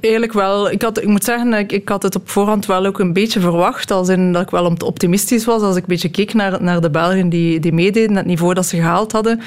eigenlijk 0.00 0.32
wel. 0.32 0.70
Ik, 0.70 0.82
had, 0.82 1.02
ik 1.02 1.08
moet 1.08 1.24
zeggen, 1.24 1.52
ik, 1.52 1.72
ik 1.72 1.88
had 1.88 2.02
het 2.02 2.16
op 2.16 2.28
voorhand 2.28 2.66
wel 2.66 2.86
ook 2.86 2.98
een 2.98 3.12
beetje 3.12 3.40
verwacht. 3.40 3.90
Als 3.90 4.08
in 4.08 4.32
dat 4.32 4.42
ik 4.42 4.50
wel 4.50 4.76
optimistisch 4.84 5.44
was. 5.44 5.62
Als 5.62 5.76
ik 5.76 5.82
een 5.82 5.88
beetje 5.88 6.08
keek 6.08 6.34
naar, 6.34 6.62
naar 6.62 6.80
de 6.80 6.90
Belgen 6.90 7.28
die, 7.28 7.60
die 7.60 7.72
meededen, 7.72 8.16
het 8.16 8.26
niveau 8.26 8.54
dat 8.54 8.66
ze 8.66 8.76
gehaald 8.76 9.12
hadden. 9.12 9.40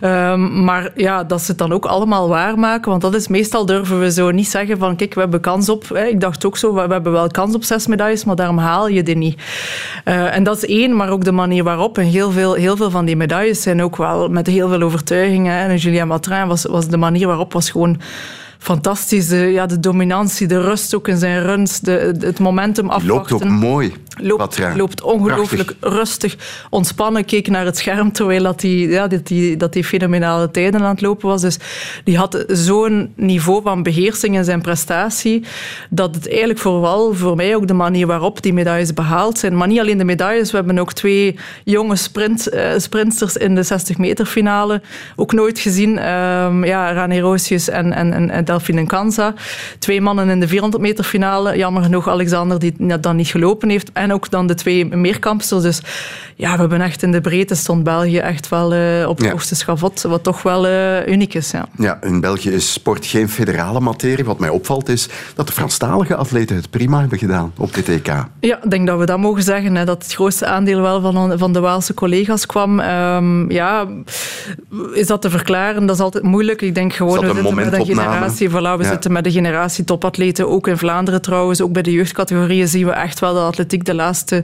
Ehm, 0.00 0.64
maar 0.64 0.92
ja, 0.94 1.24
dat 1.24 1.40
ze 1.40 1.46
het 1.50 1.58
dan 1.58 1.72
ook 1.72 1.86
allemaal 1.86 2.28
waarmaken. 2.28 2.90
Want 2.90 3.02
dat 3.02 3.14
is 3.14 3.28
meestal 3.28 3.66
durven 3.66 4.00
we 4.00 4.12
zo 4.12 4.30
niet 4.30 4.48
zeggen 4.48 4.78
van 4.78 4.96
kijk, 4.96 5.14
we 5.14 5.20
hebben 5.20 5.40
kans 5.40 5.68
op. 5.68 5.88
Hè. 5.88 6.04
Ik 6.04 6.20
dacht 6.20 6.44
ook 6.44 6.56
zo, 6.56 6.74
we, 6.74 6.80
hebben 6.80 7.12
wel 7.12 7.28
kans 7.28 7.54
op 7.54 7.64
zes 7.64 7.86
medailles, 7.86 8.24
maar 8.24 8.36
daarom 8.36 8.58
haal 8.58 8.88
je 8.88 9.02
die 9.02 9.16
niet. 9.16 9.42
Eh, 10.04 10.36
en 10.36 10.42
dat 10.42 10.56
is 10.56 10.66
één, 10.66 10.96
maar 10.96 11.10
ook 11.10 11.24
de 11.24 11.32
manier 11.32 11.64
waarop. 11.64 11.98
En 11.98 12.04
heel 12.04 12.30
veel, 12.30 12.54
heel 12.54 12.76
veel 12.76 12.90
van 12.90 13.04
die 13.04 13.16
medailles 13.16 13.62
zijn 13.62 13.82
ook 13.82 13.96
wel 13.96 14.28
met 14.28 14.46
heel 14.46 14.68
veel 14.68 14.82
overtuiging. 14.82 15.46
Hè. 15.46 15.68
En 15.68 15.76
Julien 15.76 16.06
Matrin 16.06 16.46
was, 16.46 16.64
was 16.64 16.88
de 16.88 16.96
manier 16.96 17.26
waarop 17.26 17.52
was 17.52 17.70
gewoon 17.70 18.00
fantastisch. 18.58 19.28
De, 19.28 19.36
ja, 19.36 19.66
de 19.66 19.80
dominantie, 19.80 20.46
de 20.46 20.60
rust 20.60 20.94
ook 20.94 21.08
in 21.08 21.16
zijn 21.16 21.42
runs, 21.42 21.80
de, 21.80 22.14
het 22.20 22.38
momentum 22.38 22.88
Die 22.88 23.06
loopt 23.06 23.24
afwachten. 23.24 23.50
ook 23.52 23.58
mooi. 23.58 23.94
Loopt, 24.22 24.58
loopt 24.76 25.02
ongelooflijk 25.02 25.74
rustig, 25.80 26.36
ontspannen, 26.70 27.24
keek 27.24 27.48
naar 27.48 27.64
het 27.64 27.76
scherm 27.76 28.12
terwijl 28.12 28.42
dat 28.42 28.62
hij 28.62 28.70
ja, 28.70 29.06
dat 29.06 29.26
die, 29.26 29.56
dat 29.56 29.72
die 29.72 29.84
fenomenale 29.84 30.50
tijden 30.50 30.80
aan 30.82 30.90
het 30.90 31.00
lopen 31.00 31.28
was. 31.28 31.40
Dus 31.40 31.58
die 32.04 32.16
had 32.16 32.44
zo'n 32.48 33.12
niveau 33.16 33.62
van 33.62 33.82
beheersing 33.82 34.36
in 34.36 34.44
zijn 34.44 34.62
prestatie, 34.62 35.44
dat 35.90 36.14
het 36.14 36.28
eigenlijk 36.28 36.58
vooral 36.58 37.14
voor 37.14 37.36
mij 37.36 37.56
ook 37.56 37.66
de 37.66 37.74
manier 37.74 38.06
waarop 38.06 38.42
die 38.42 38.52
medailles 38.52 38.94
behaald 38.94 39.38
zijn. 39.38 39.56
Maar 39.56 39.68
niet 39.68 39.80
alleen 39.80 39.98
de 39.98 40.04
medailles, 40.04 40.50
we 40.50 40.56
hebben 40.56 40.78
ook 40.78 40.92
twee 40.92 41.38
jonge 41.64 41.96
sprint, 41.96 42.50
sprinters 42.76 43.36
in 43.36 43.54
de 43.54 43.62
60 43.62 43.98
meter 43.98 44.26
finale 44.26 44.80
ook 45.16 45.32
nooit 45.32 45.58
gezien. 45.58 45.98
Ehm 45.98 46.64
ja, 46.64 46.92
Rani 46.92 47.20
Roosjes 47.20 47.68
en, 47.68 47.92
en, 47.92 48.30
en, 48.30 48.44
Delphine 48.44 48.86
Kanza. 48.86 49.34
Twee 49.78 50.00
mannen 50.00 50.28
in 50.28 50.40
de 50.40 50.48
400 50.48 50.82
meter 50.82 51.04
finale. 51.04 51.56
Jammer 51.56 51.82
genoeg 51.82 52.08
Alexander 52.08 52.58
die 52.58 52.74
het 52.78 53.02
dan 53.02 53.16
niet 53.16 53.28
gelopen 53.28 53.68
heeft. 53.68 53.90
En 53.92 54.05
ook 54.12 54.30
dan 54.30 54.46
de 54.46 54.54
twee 54.54 54.84
meerkampsters. 54.84 55.62
Dus 55.62 55.80
ja, 56.36 56.52
we 56.52 56.58
hebben 56.60 56.80
echt 56.80 57.02
in 57.02 57.12
de 57.12 57.20
breedte 57.20 57.54
stond 57.54 57.82
België 57.84 58.18
echt 58.18 58.48
wel 58.48 58.72
eh, 58.74 59.08
op 59.08 59.16
het 59.16 59.26
Ja. 59.26 59.32
hoogste 59.32 59.54
schavot. 59.54 60.02
Wat 60.02 60.22
toch 60.22 60.42
wel 60.42 60.66
eh, 60.66 61.06
uniek 61.06 61.34
is. 61.34 61.50
Ja. 61.50 61.66
Ja, 61.78 61.98
in 62.02 62.20
België 62.20 62.50
is 62.50 62.72
sport 62.72 63.06
geen 63.06 63.28
federale 63.28 63.80
materie. 63.80 64.24
Wat 64.24 64.38
mij 64.38 64.48
opvalt 64.48 64.88
is 64.88 65.08
dat 65.34 65.46
de 65.46 65.52
Franstalige 65.52 66.14
atleten 66.16 66.56
het 66.56 66.70
prima 66.70 67.00
hebben 67.00 67.18
gedaan 67.18 67.52
op 67.56 67.74
dit 67.74 67.88
EK. 67.88 68.06
Ja, 68.40 68.62
ik 68.62 68.70
denk 68.70 68.86
dat 68.86 68.98
we 68.98 69.06
dat 69.06 69.18
mogen 69.18 69.42
zeggen. 69.42 69.74
Hè, 69.76 69.84
dat 69.84 70.02
het 70.02 70.14
grootste 70.14 70.46
aandeel 70.46 70.80
wel 70.80 71.00
van, 71.00 71.38
van 71.38 71.52
de 71.52 71.60
Waalse 71.60 71.94
collega's 71.94 72.46
kwam. 72.46 72.80
Ehm, 72.80 73.50
ja, 73.50 73.86
is 74.94 75.06
dat 75.06 75.22
te 75.22 75.30
verklaren? 75.30 75.86
Dat 75.86 75.96
is 75.96 76.02
altijd 76.02 76.24
moeilijk. 76.24 76.62
Ik 76.62 76.74
denk 76.74 76.92
gewoon, 76.92 77.18
we 77.20 77.34
zitten 77.34 77.54
met 77.54 77.72
een 77.72 77.84
generatie. 77.86 78.48
Voilà, 78.50 78.52
we 78.52 78.82
Ja. 78.82 78.84
zitten 78.88 79.12
met 79.12 79.26
een 79.26 79.32
generatie 79.32 79.84
topatleten. 79.84 80.48
Ook 80.48 80.66
in 80.68 80.78
Vlaanderen 80.78 81.22
trouwens. 81.22 81.60
Ook 81.60 81.72
bij 81.72 81.82
de 81.82 81.92
jeugdcategorieën 81.92 82.68
zien 82.68 82.86
we 82.86 82.92
echt 82.92 83.18
wel 83.20 83.34
dat 83.34 83.44
atletiek 83.46 83.84
de 83.84 83.94
laatste 83.96 84.42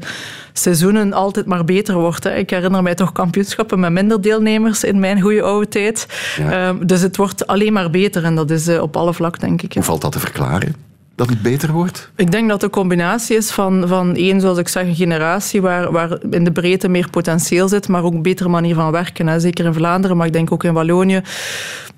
seizoenen 0.53 1.12
altijd 1.12 1.47
maar 1.47 1.65
beter 1.65 1.95
wordt. 1.95 2.25
Hè. 2.25 2.35
Ik 2.35 2.51
herinner 2.51 2.83
mij 2.83 2.95
toch 2.95 3.12
kampioenschappen 3.12 3.81
met 3.81 3.93
minder 3.93 4.21
deelnemers 4.21 4.85
in 4.85 4.99
mijn 4.99 5.21
goede 5.21 5.43
oude 5.43 5.69
tijd. 5.69 6.07
Ja. 6.38 6.51
Ehm, 6.51 6.87
dus 6.87 7.01
het 7.01 7.17
wordt 7.17 7.47
alleen 7.47 7.73
maar 7.73 7.91
beter. 7.91 8.25
En 8.25 8.35
dat 8.35 8.51
is 8.51 8.69
eh, 8.69 8.83
op 8.83 8.97
alle 8.97 9.15
vlakken, 9.15 9.41
denk 9.41 9.62
ik. 9.62 9.73
Hoe 9.75 9.83
valt 9.83 10.01
dat 10.01 10.12
te 10.12 10.21
verklaren? 10.21 10.91
Dat 11.14 11.29
het 11.29 11.42
beter 11.42 11.72
wordt? 11.72 12.11
Ik 12.16 12.31
denk 12.31 12.48
dat 12.48 12.62
een 12.62 12.70
combinatie 12.70 13.37
is 13.37 13.51
van, 13.51 13.85
van 13.88 14.16
één, 14.16 14.40
zoals 14.40 14.59
ik 14.59 14.68
zeg, 14.68 14.87
een 14.87 14.94
generatie 14.94 15.61
waar, 15.61 15.92
waar 15.92 16.18
in 16.31 16.44
de 16.44 16.53
breedte 16.53 16.88
meer 16.88 17.11
potentieel 17.11 17.68
zit, 17.68 17.88
maar 17.88 18.05
ook 18.05 18.12
een 18.12 18.22
betere 18.22 18.48
manier 18.48 18.75
van 18.75 18.90
werken. 18.90 19.27
Hè. 19.27 19.40
Zeker 19.40 19.64
in 19.64 19.75
Vlaanderen, 19.75 20.16
maar 20.16 20.27
ik 20.27 20.33
denk 20.33 20.53
ook 20.53 20.64
in 20.64 20.72
Wallonië 20.72 21.22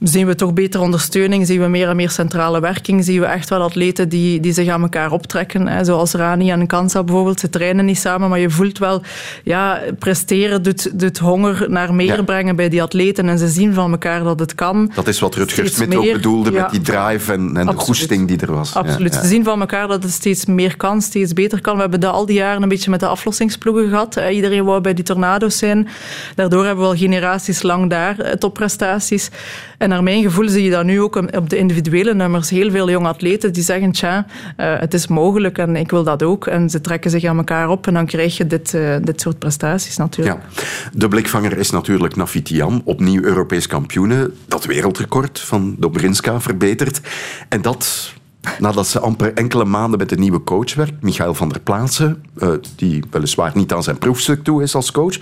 zien 0.01 0.27
we 0.27 0.35
toch 0.35 0.53
betere 0.53 0.83
ondersteuning, 0.83 1.47
zien 1.47 1.61
we 1.61 1.67
meer 1.67 1.89
en 1.89 1.97
meer 1.97 2.11
centrale 2.11 2.61
werking, 2.61 3.05
zien 3.05 3.21
we 3.21 3.27
echt 3.27 3.49
wel 3.49 3.63
atleten 3.63 4.09
die, 4.09 4.41
die 4.41 4.53
zich 4.53 4.69
aan 4.69 4.83
elkaar 4.83 5.13
optrekken. 5.13 5.69
Hè. 5.69 5.85
Zoals 5.85 6.13
Rani 6.13 6.51
en 6.51 6.67
Kansa 6.67 7.03
bijvoorbeeld, 7.03 7.41
ze 7.41 7.51
trainen 7.51 7.85
niet 7.85 7.99
samen, 7.99 8.29
maar 8.29 8.39
je 8.39 8.51
voelt 8.51 8.79
wel, 8.79 9.03
ja, 9.45 9.81
presteren 9.99 10.63
doet, 10.63 11.01
doet 11.01 11.19
honger 11.19 11.67
naar 11.69 11.95
meer 11.95 12.17
Ja. 12.17 12.23
brengen 12.23 12.57
bij 12.57 12.69
die 12.69 12.83
atleten 12.83 13.29
en 13.29 13.39
ze 13.39 13.49
zien 13.49 13.75
van 13.75 13.91
elkaar 13.91 14.25
dat 14.25 14.41
het 14.41 14.55
kan. 14.55 14.91
Dat 14.95 15.09
is 15.09 15.21
wat 15.21 15.35
Rutger 15.35 15.69
Smit 15.69 15.97
ook 15.97 16.13
bedoelde 16.13 16.51
ja. 16.51 16.63
met 16.63 16.71
die 16.71 16.81
drive 16.81 17.33
en, 17.33 17.57
en 17.57 17.67
de 17.67 17.73
goesting 17.73 18.29
die 18.29 18.39
er 18.39 18.53
was. 18.53 18.73
Ja. 18.73 18.99
Absoluut. 19.07 19.31
Ze 19.31 19.35
zien 19.35 19.45
van 19.45 19.61
elkaar 19.61 19.89
dat 19.89 20.03
het 20.03 20.13
steeds 20.13 20.47
meer 20.47 20.77
kan, 20.77 21.03
steeds 21.03 21.33
beter 21.33 21.61
kan. 21.61 21.75
We 21.75 21.81
hebben 21.81 22.01
dat 22.01 22.13
al 22.13 22.27
die 22.27 22.37
jaren 22.37 22.63
een 22.63 22.69
beetje 22.69 22.91
met 22.91 23.01
de 23.01 23.07
aflossingsploegen 23.07 23.89
gehad. 23.89 24.21
Iedereen 24.31 24.65
wou 24.65 24.81
bij 24.81 24.95
die 24.95 25.05
tornado's 25.05 25.59
zijn. 25.59 25.89
Daardoor 26.35 26.65
hebben 26.65 26.85
we 26.85 26.91
al 26.91 26.97
generaties 26.97 27.63
lang 27.63 27.91
daar 27.91 28.19
eh, 28.19 28.33
topprestaties. 28.33 29.31
En 29.79 29.89
naar 29.89 30.03
mijn 30.03 30.23
gevoel 30.23 30.49
zie 30.49 30.65
je 30.65 30.71
dat 30.71 30.85
nu 30.85 31.01
ook 31.01 31.17
op 31.17 31.51
de 31.51 31.57
individuele 31.57 32.15
nummers. 32.15 32.51
Heel 32.51 32.71
veel 32.71 32.91
jonge 32.91 33.09
atleten 33.09 33.53
die 33.53 33.63
zeggen, 33.63 33.93
tja, 33.93 34.27
uh, 34.57 34.79
het 34.79 34.95
is 34.95 35.07
mogelijk 35.07 35.59
en 35.59 35.77
ik 35.77 35.91
wil 35.91 36.05
dat 36.05 36.23
ook. 36.23 36.47
En 36.47 36.71
ze 36.71 36.81
trekken 36.81 37.11
zich 37.11 37.25
aan 37.25 37.37
elkaar 37.37 37.69
op 37.69 37.87
en 37.87 37.95
dan 37.95 38.07
krijg 38.07 38.37
je 38.37 38.47
dit, 38.47 38.73
uh, 38.75 38.97
dit 39.03 39.21
soort 39.21 39.39
prestaties 39.39 39.97
natuurlijk. 39.97 40.39
Ja. 40.53 40.63
De 40.93 41.09
blikvanger 41.09 41.59
is 41.59 41.71
natuurlijk 41.71 42.17
Nafitiam, 42.17 42.81
opnieuw 42.85 43.23
Europees 43.23 43.67
kampioene. 43.67 44.31
Dat 44.47 44.65
wereldrecord 44.65 45.41
van 45.41 45.77
Dobrinska 45.79 46.41
verbeterd. 46.41 47.01
En 47.49 47.63
dat 47.63 48.13
nadat 48.59 48.87
ze 48.87 49.01
amper 49.01 49.35
enkele 49.35 49.65
maanden 49.65 49.99
met 49.99 50.09
de 50.09 50.17
nieuwe 50.17 50.45
coach 50.45 50.75
werkt, 50.75 51.03
Michael 51.03 51.35
van 51.35 51.49
der 51.49 51.61
Plaatsen, 51.61 52.25
uh, 52.37 52.49
die 52.77 53.05
weliswaar 53.11 53.53
niet 53.55 53.73
aan 53.73 53.83
zijn 53.83 53.99
proefstuk 53.99 54.45
toe 54.45 54.63
is 54.63 54.75
als 54.75 54.93
coach. 54.93 55.19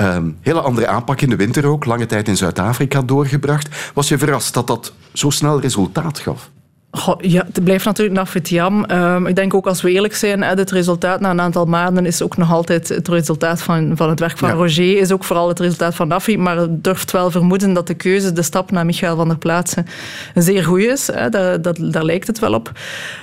Uh, 0.00 0.16
hele 0.40 0.60
andere 0.60 0.86
aanpak 0.86 1.20
in 1.20 1.30
de 1.30 1.36
winter 1.36 1.66
ook, 1.66 1.84
lange 1.84 2.06
tijd 2.06 2.28
in 2.28 2.36
Zuid-Afrika 2.36 3.02
doorgebracht. 3.02 3.68
Was 3.94 4.08
je 4.08 4.18
verrast 4.18 4.54
dat 4.54 4.66
dat 4.66 4.92
zo 5.12 5.30
snel 5.30 5.60
resultaat 5.60 6.18
gaf? 6.18 6.50
Goh, 6.94 7.20
ja, 7.20 7.44
het 7.52 7.64
blijft 7.64 7.84
natuurlijk 7.84 8.16
Nafitiam. 8.16 8.90
Um, 8.90 9.26
ik 9.26 9.36
denk 9.36 9.54
ook 9.54 9.66
als 9.66 9.82
we 9.82 9.90
eerlijk 9.90 10.14
zijn, 10.14 10.42
het 10.42 10.70
resultaat 10.70 11.20
na 11.20 11.30
een 11.30 11.40
aantal 11.40 11.64
maanden 11.64 12.06
is 12.06 12.22
ook 12.22 12.36
nog 12.36 12.52
altijd 12.52 12.88
het 12.88 13.08
resultaat 13.08 13.62
van, 13.62 13.92
van 13.96 14.08
het 14.08 14.20
werk 14.20 14.38
van 14.38 14.48
ja. 14.48 14.54
Roger, 14.54 14.98
is 14.98 15.12
ook 15.12 15.24
vooral 15.24 15.48
het 15.48 15.60
resultaat 15.60 15.94
van 15.94 16.08
Nafi, 16.08 16.38
maar 16.38 16.56
het 16.56 16.84
durft 16.84 17.10
wel 17.10 17.30
vermoeden 17.30 17.72
dat 17.72 17.86
de 17.86 17.94
keuze, 17.94 18.32
de 18.32 18.42
stap 18.42 18.70
naar 18.70 18.84
Michael 18.84 19.16
van 19.16 19.28
der 19.28 19.38
Plaatsen, 19.38 19.86
een 20.34 20.42
zeer 20.42 20.64
goed 20.64 20.80
is. 20.80 21.06
Hè. 21.06 21.28
Dat, 21.28 21.64
dat, 21.64 21.78
daar 21.80 22.04
lijkt 22.04 22.26
het 22.26 22.38
wel 22.38 22.54
op. 22.54 22.72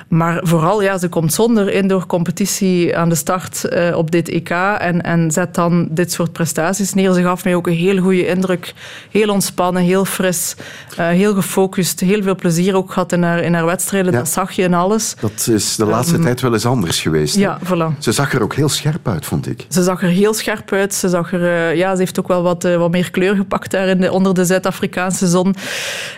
Maar 0.08 0.40
vooral, 0.44 0.82
ja, 0.82 0.98
ze 0.98 1.10
komt 1.10 1.34
zonder 1.34 1.74
indoor 1.74 2.06
competitie 2.06 2.98
aan 2.98 3.10
de 3.10 3.16
start 3.16 3.66
uh, 3.70 3.98
op 3.98 4.12
dit 4.12 4.30
EK 4.30 4.50
en, 4.50 5.02
en 5.02 5.32
zet 5.32 5.56
dan 5.56 5.88
dit 5.92 6.12
soort 6.12 6.32
prestaties 6.32 6.94
neer. 6.94 7.14
Ze 7.14 7.22
gaf 7.22 7.44
mij 7.44 7.56
ook 7.56 7.68
een 7.68 7.74
heel 7.74 7.98
goede 7.98 8.28
indruk. 8.28 8.74
Heel 9.12 9.30
ontspannen, 9.30 9.84
heel 9.84 10.06
fris, 10.06 10.56
uh, 11.00 11.08
heel 11.08 11.34
gefocust, 11.34 12.00
heel 12.00 12.24
veel 12.24 12.36
plezier 12.36 12.76
ook 12.76 12.92
gehad 12.92 13.12
in 13.12 13.24
haar, 13.24 13.44
in 13.44 13.54
haar 13.54 13.59
wedstrijden, 13.66 14.12
ja. 14.12 14.18
dat 14.18 14.30
zag 14.30 14.52
je 14.52 14.62
in 14.62 14.74
alles. 14.74 15.16
Dat 15.20 15.48
is 15.52 15.76
de 15.76 15.86
laatste 15.86 16.16
um, 16.16 16.22
tijd 16.22 16.42
wel 16.42 16.54
eens 16.54 16.66
anders 16.66 17.02
geweest. 17.02 17.36
Ja, 17.36 17.60
voilà. 17.64 17.98
Ze 18.00 18.12
zag 18.12 18.34
er 18.34 18.42
ook 18.42 18.54
heel 18.54 18.70
scherp 18.70 19.08
uit, 19.08 19.26
vond 19.26 19.48
ik. 19.48 19.66
Ze 19.70 19.84
zag 19.84 20.02
er 20.02 20.10
heel 20.10 20.34
scherp 20.34 20.72
uit. 20.72 20.94
Ze, 20.94 21.10
zag 21.10 21.34
er, 21.34 21.42
uh, 21.42 21.76
ja, 21.76 21.92
ze 21.92 22.00
heeft 22.00 22.20
ook 22.20 22.28
wel 22.28 22.42
wat, 22.42 22.66
uh, 22.66 22.78
wat 22.78 22.92
meer 22.92 23.12
kleur 23.12 23.36
gepakt 23.36 23.72
daar 23.72 23.88
in 23.88 24.02
de, 24.02 24.12
onder 24.12 24.34
de 24.34 24.46
Zuid-Afrikaanse 24.46 25.28
zon. 25.28 25.56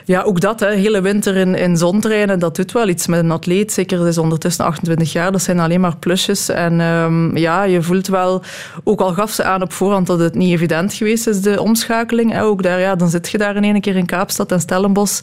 Ja, 0.05 0.21
ook 0.21 0.41
dat, 0.41 0.59
hè, 0.59 0.69
hele 0.73 1.01
winter 1.01 1.35
in, 1.35 1.55
in 1.55 1.77
zontrainen, 1.77 2.39
dat 2.39 2.55
doet 2.55 2.71
wel 2.71 2.87
iets 2.87 3.07
met 3.07 3.19
een 3.19 3.31
atleet. 3.31 3.71
Zeker, 3.71 3.97
ze 3.97 4.07
is 4.07 4.17
ondertussen 4.17 4.65
28 4.65 5.11
jaar, 5.11 5.31
dat 5.31 5.41
zijn 5.41 5.59
alleen 5.59 5.81
maar 5.81 5.97
plusjes. 5.97 6.49
En 6.49 6.79
um, 6.79 7.37
ja, 7.37 7.63
je 7.63 7.81
voelt 7.81 8.07
wel, 8.07 8.41
ook 8.83 9.01
al 9.01 9.13
gaf 9.13 9.31
ze 9.31 9.43
aan 9.43 9.61
op 9.61 9.73
voorhand 9.73 10.07
dat 10.07 10.19
het 10.19 10.35
niet 10.35 10.53
evident 10.53 10.93
geweest 10.93 11.27
is, 11.27 11.41
de 11.41 11.61
omschakeling. 11.61 12.31
Hè, 12.31 12.43
ook 12.43 12.63
daar, 12.63 12.79
ja, 12.79 12.95
dan 12.95 13.09
zit 13.09 13.29
je 13.29 13.37
daar 13.37 13.55
in 13.55 13.63
één 13.63 13.81
keer 13.81 13.95
in 13.95 14.05
Kaapstad 14.05 14.51
en 14.51 14.59
Stellenbosch 14.59 15.21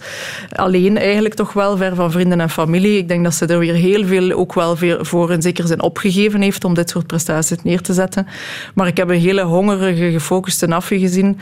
alleen 0.53 0.99
eigenlijk 0.99 1.35
toch 1.35 1.53
wel 1.53 1.77
ver 1.77 1.95
van 1.95 2.08
vrienden 2.11 2.41
en 2.41 2.51
familie. 2.51 2.99
Ik 2.99 3.09
denk 3.09 3.25
dat 3.25 3.35
ze 3.35 3.47
er 3.47 3.59
weer 3.59 3.75
heel 3.75 4.07
veel 4.07 4.33
ook 4.33 4.55
wel 4.55 4.77
voor 5.01 5.33
in 5.33 5.43
zekere 5.43 5.67
zin 5.67 5.83
opgegeven 5.83 6.41
heeft 6.41 6.65
om 6.65 6.75
dit 6.75 6.91
soort 6.91 7.07
prestaties 7.07 7.63
neer 7.63 7.81
te 7.81 7.93
zetten. 7.93 8.27
Maar 8.75 8.87
ik 8.87 8.97
heb 8.97 9.09
een 9.09 9.21
hele 9.21 9.43
hongerige, 9.43 10.11
gefocuste 10.11 10.67
Nafi 10.67 10.99
gezien, 10.99 11.39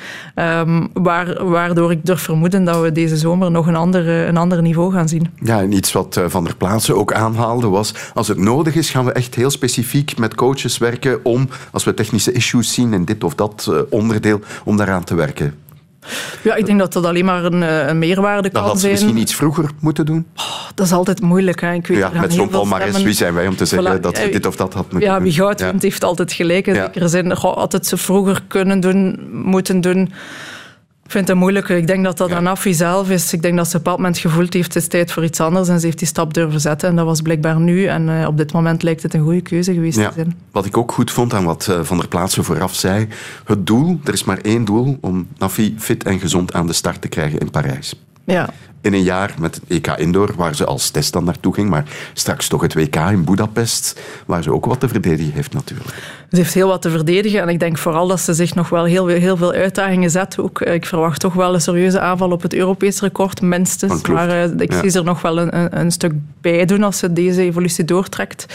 waar, 0.92 1.44
waardoor 1.44 1.90
ik 1.90 2.05
durf 2.07 2.20
vermoeden 2.20 2.64
dat 2.64 2.81
we 2.81 2.92
deze 2.92 3.16
zomer 3.16 3.50
nog 3.50 3.66
een 3.66 3.76
ander, 3.76 4.09
een 4.09 4.37
ander 4.37 4.62
niveau 4.62 4.92
gaan 4.92 5.09
zien. 5.09 5.31
Ja, 5.40 5.61
en 5.61 5.72
iets 5.72 5.92
wat 5.92 6.20
Van 6.26 6.44
der 6.44 6.57
Plaatsen 6.57 6.96
ook 6.96 7.12
aanhaalde 7.12 7.68
was, 7.68 7.94
als 8.14 8.29
het 8.29 8.38
nodig 8.38 8.74
is, 8.74 8.90
gaan 8.90 9.05
we 9.05 9.12
echt 9.12 9.35
heel 9.35 9.50
specifiek 9.50 10.18
met 10.18 10.35
coaches 10.35 10.79
werken 10.79 11.24
om, 11.24 11.48
als 11.70 11.85
we 11.85 11.94
technische 11.94 12.33
issues 12.33 12.74
zien 12.74 12.92
in 12.92 13.05
dit 13.05 13.24
of 13.24 13.35
dat 13.35 13.72
onderdeel, 13.90 14.40
om 14.64 14.76
daaraan 14.76 15.05
te 15.05 15.14
werken. 15.14 15.55
Ja, 16.42 16.55
ik 16.55 16.66
denk 16.66 16.79
dat 16.79 16.92
dat 16.92 17.05
alleen 17.05 17.25
maar 17.25 17.45
een, 17.45 17.88
een 17.88 17.99
meerwaarde 17.99 18.51
kan 18.51 18.62
dat 18.62 18.71
had 18.71 18.81
zijn. 18.81 18.92
misschien 18.92 19.16
iets 19.16 19.35
vroeger 19.35 19.71
moeten 19.81 20.07
doen? 20.07 20.27
Oh, 20.37 20.45
dat 20.75 20.87
is 20.87 20.92
altijd 20.92 21.21
moeilijk. 21.21 21.61
Hè. 21.61 21.73
Ik 21.73 21.87
weet, 21.87 21.99
ja, 21.99 22.11
met 22.21 22.33
zo'n 22.33 22.49
palmarès, 22.49 23.03
wie 23.03 23.12
zijn 23.12 23.35
wij 23.35 23.47
om 23.47 23.57
te 23.57 23.64
zeggen 23.64 23.99
voilà, 23.99 24.01
dat 24.01 24.16
ze 24.16 24.29
dit 24.29 24.47
of 24.47 24.57
dat 24.57 24.75
had 24.75 24.92
moeten 24.92 25.09
ja, 25.09 25.14
doen? 25.14 25.23
Wie 25.23 25.33
goud 25.33 25.61
wint, 25.61 25.83
heeft 25.83 26.05
altijd 26.05 26.33
gelijk. 26.33 26.66
In 26.66 26.75
ja. 26.75 26.85
zekere 26.85 27.09
zin, 27.09 27.37
goh, 27.37 27.57
had 27.57 27.73
het 27.73 27.87
ze 27.87 27.97
vroeger 27.97 28.42
kunnen 28.49 28.81
doen, 28.81 29.29
moeten 29.33 29.81
doen. 29.81 30.12
Ik 31.07 31.12
vind 31.12 31.29
het 31.29 31.37
moeilijk. 31.37 31.69
Ik 31.69 31.87
denk 31.87 32.05
dat 32.05 32.16
dat 32.16 32.29
ja. 32.29 32.37
aan 32.37 32.47
Affi 32.47 32.75
zelf 32.75 33.11
is. 33.11 33.33
Ik 33.33 33.42
denk 33.42 33.57
dat 33.57 33.69
ze 33.69 33.71
op 33.71 33.77
een 33.77 33.83
bepaald 33.83 33.99
moment 33.99 34.19
gevoeld 34.19 34.53
heeft, 34.53 34.75
het 34.75 34.83
is 34.83 34.88
tijd 34.88 35.12
voor 35.12 35.25
iets 35.25 35.40
anders. 35.40 35.69
En 35.69 35.81
ze 35.81 35.87
heeft 35.87 35.99
die 35.99 36.07
stap 36.07 36.35
durven 36.35 36.61
zetten. 36.61 36.88
En 36.88 36.97
dat 36.97 37.05
was 37.05 37.21
blijkbaar 37.21 37.61
nu. 37.61 37.85
En 37.85 38.09
uh, 38.09 38.27
op 38.27 38.37
dit 38.37 38.53
moment 38.53 38.83
lijkt 38.83 39.03
het 39.03 39.14
een 39.14 39.23
goede 39.23 39.40
keuze 39.40 39.73
geweest 39.75 39.99
ja. 39.99 40.09
te 40.09 40.14
zijn. 40.14 40.35
Wat 40.51 40.66
ik 40.66 40.77
ook 40.77 40.92
goed 40.92 41.11
vond 41.11 41.35
aan 41.35 41.45
wat 41.45 41.66
uh, 41.71 41.81
Van 41.83 41.99
der 41.99 42.09
Plaatsen 42.09 42.45
vooraf 42.45 42.75
zei. 42.75 43.09
Het 43.45 43.66
doel, 43.66 44.01
er 44.05 44.12
is 44.12 44.25
maar 44.25 44.38
één 44.38 44.64
doel, 44.64 44.99
om 45.01 45.27
Nafi 45.38 45.75
fit 45.79 46.05
en 46.05 46.19
gezond 46.19 46.53
aan 46.53 46.66
de 46.66 46.73
start 46.73 47.01
te 47.01 47.09
krijgen 47.09 47.38
in 47.38 47.51
Parijs. 47.51 47.95
Ja. 48.25 48.49
In 48.87 48.94
een 48.94 49.03
jaar 49.03 49.35
met 49.38 49.55
het 49.55 49.64
EK 49.68 49.87
Indoor, 49.87 50.33
waar 50.37 50.55
ze 50.55 50.64
als 50.64 50.90
test 50.90 51.12
dan 51.12 51.25
naartoe 51.25 51.55
ging, 51.55 51.70
maar 51.70 51.85
straks 52.12 52.49
toch 52.49 52.61
het 52.61 52.75
WK 52.75 52.96
in 52.96 53.25
Budapest, 53.25 54.01
waar 54.27 54.42
ze 54.42 54.53
ook 54.53 54.66
wat 54.66 54.81
te 54.81 54.88
verdedigen 54.88 55.33
heeft 55.33 55.53
natuurlijk. 55.53 55.94
Ze 56.31 56.37
heeft 56.37 56.55
heel 56.55 56.68
wat 56.68 56.83
te 56.83 56.90
verdedigen 56.90 57.40
en 57.40 57.49
ik 57.49 57.61
denk 57.61 57.79
vooral 57.79 58.07
dat 58.07 58.20
ze 58.20 58.35
zich 58.35 58.55
nog 58.55 58.68
wel 58.68 58.85
heel, 58.85 59.07
heel 59.07 59.37
veel 59.37 59.53
uitdagingen 59.53 60.11
zet. 60.11 60.38
Ook, 60.38 60.61
ik 60.61 60.87
verwacht 60.87 61.20
toch 61.20 61.35
wel 61.35 61.55
een 61.55 61.61
serieuze 61.61 62.01
aanval 62.01 62.31
op 62.31 62.42
het 62.42 62.55
Europees 62.55 63.01
record, 63.01 63.40
minstens. 63.40 64.07
Maar 64.07 64.29
uh, 64.29 64.61
ik 64.61 64.72
ja. 64.72 64.81
zie 64.81 64.90
ze 64.90 64.99
er 64.99 65.05
nog 65.05 65.22
wel 65.22 65.38
een, 65.38 65.81
een, 65.81 65.90
stuk 65.90 66.12
bij 66.40 66.64
doen 66.64 66.83
als 66.83 66.99
ze 66.99 67.12
deze 67.12 67.42
evolutie 67.42 67.85
doortrekt. 67.85 68.46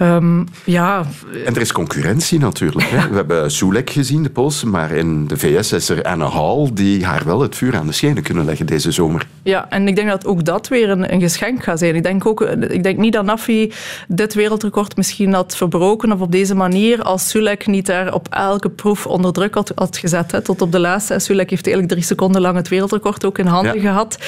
Um, 0.00 0.46
ja. 0.64 1.04
En 1.44 1.54
er 1.54 1.60
is 1.60 1.72
concurrentie 1.72 2.38
natuurlijk. 2.38 2.86
Hè? 2.88 3.08
We 3.08 3.14
hebben 3.14 3.50
Soulek 3.50 3.90
gezien, 3.90 4.22
de 4.22 4.30
Poolse, 4.30 4.66
maar 4.66 4.90
in 4.90 5.26
de 5.26 5.36
VS 5.36 5.72
is 5.72 5.88
er 5.88 6.02
Anne 6.02 6.28
Hall 6.28 6.70
die 6.72 7.04
haar 7.04 7.22
wel 7.24 7.40
het 7.40 7.56
vuur 7.56 7.76
aan 7.76 7.86
de 7.86 7.92
schenen 7.92 8.22
kunnen 8.22 8.44
leggen 8.44 8.66
deze 8.66 8.90
zomer. 8.90 9.26
Ja, 9.42 9.53
en 9.62 9.88
ik 9.88 9.96
denk 9.96 10.08
dat 10.08 10.26
ook 10.26 10.44
dat 10.44 10.68
weer 10.68 10.90
een, 10.90 11.12
een 11.12 11.20
geschenk 11.20 11.62
gaat 11.62 11.78
zijn. 11.78 11.94
Ik 11.94 12.02
denk, 12.02 12.26
ook, 12.26 12.40
ik 12.68 12.82
denk 12.82 12.98
niet 12.98 13.12
dat 13.12 13.24
Nafi 13.24 13.72
dit 14.08 14.34
wereldrecord 14.34 14.96
misschien 14.96 15.32
had 15.32 15.56
verbroken 15.56 16.12
of 16.12 16.20
op 16.20 16.32
deze 16.32 16.54
manier 16.54 17.02
als 17.02 17.28
Sulek 17.28 17.66
niet 17.66 17.86
daar 17.86 18.14
op 18.14 18.28
elke 18.30 18.70
proef 18.70 19.06
onder 19.06 19.32
druk 19.32 19.54
had, 19.54 19.72
had 19.74 19.96
gezet. 19.96 20.32
Hè, 20.32 20.40
tot 20.40 20.62
op 20.62 20.72
de 20.72 20.78
laatste. 20.78 21.18
Sulek 21.18 21.50
heeft 21.50 21.66
eigenlijk 21.66 21.94
drie 21.94 22.06
seconden 22.06 22.40
lang 22.40 22.56
het 22.56 22.68
wereldrecord 22.68 23.24
ook 23.24 23.38
in 23.38 23.46
handen 23.46 23.74
ja. 23.74 23.80
gehad. 23.80 24.18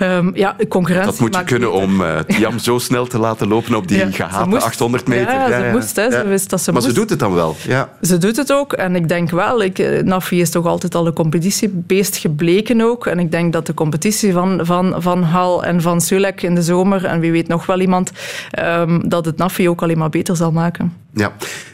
Um, 0.00 0.30
ja, 0.34 0.56
concurrentie. 0.68 1.10
Dat 1.10 1.20
moet 1.20 1.34
je 1.34 1.44
kunnen 1.44 1.70
beter. 1.70 1.84
om 1.84 2.00
uh, 2.00 2.18
Tiam 2.18 2.58
zo 2.58 2.78
snel 2.78 3.06
te 3.06 3.18
laten 3.18 3.48
lopen 3.48 3.74
op 3.74 3.88
die 3.88 3.98
ja, 3.98 4.10
gehate 4.10 4.48
moest, 4.48 4.62
800 4.62 5.06
meter. 5.06 5.32
Ja, 5.32 5.48
ja 5.48 5.60
ze 5.60 5.70
moest. 5.72 5.96
Hè, 5.96 6.10
ze 6.10 6.28
wist 6.28 6.50
dat 6.50 6.60
ze 6.60 6.72
maar 6.72 6.82
moest. 6.82 6.94
ze 6.94 7.00
doet 7.00 7.10
het 7.10 7.18
dan 7.18 7.34
wel. 7.34 7.56
Ja. 7.66 7.88
Ze 8.02 8.18
doet 8.18 8.36
het 8.36 8.52
ook. 8.52 8.72
En 8.72 8.96
ik 8.96 9.08
denk 9.08 9.30
wel, 9.30 9.62
ik, 9.62 10.02
Nafi 10.04 10.40
is 10.40 10.50
toch 10.50 10.66
altijd 10.66 10.94
al 10.94 11.06
een 11.06 11.12
competitiebeest 11.12 12.16
gebleken 12.16 12.80
ook. 12.80 13.06
En 13.06 13.18
ik 13.18 13.30
denk 13.30 13.52
dat 13.52 13.66
de 13.66 13.74
competitie 13.74 14.32
van, 14.32 14.63
van, 14.66 14.94
van 14.98 15.22
Hal 15.22 15.64
en 15.64 15.80
van 15.82 16.00
Sulek 16.00 16.42
in 16.42 16.54
de 16.54 16.62
zomer, 16.62 17.04
en 17.04 17.20
wie 17.20 17.32
weet 17.32 17.48
nog 17.48 17.66
wel 17.66 17.80
iemand, 17.80 18.12
um, 18.58 19.08
dat 19.08 19.24
het 19.24 19.36
Nafi 19.36 19.68
ook 19.68 19.82
alleen 19.82 19.98
maar 19.98 20.10
beter 20.10 20.36
zal 20.36 20.52
maken. 20.52 20.92
Ja, 21.12 21.32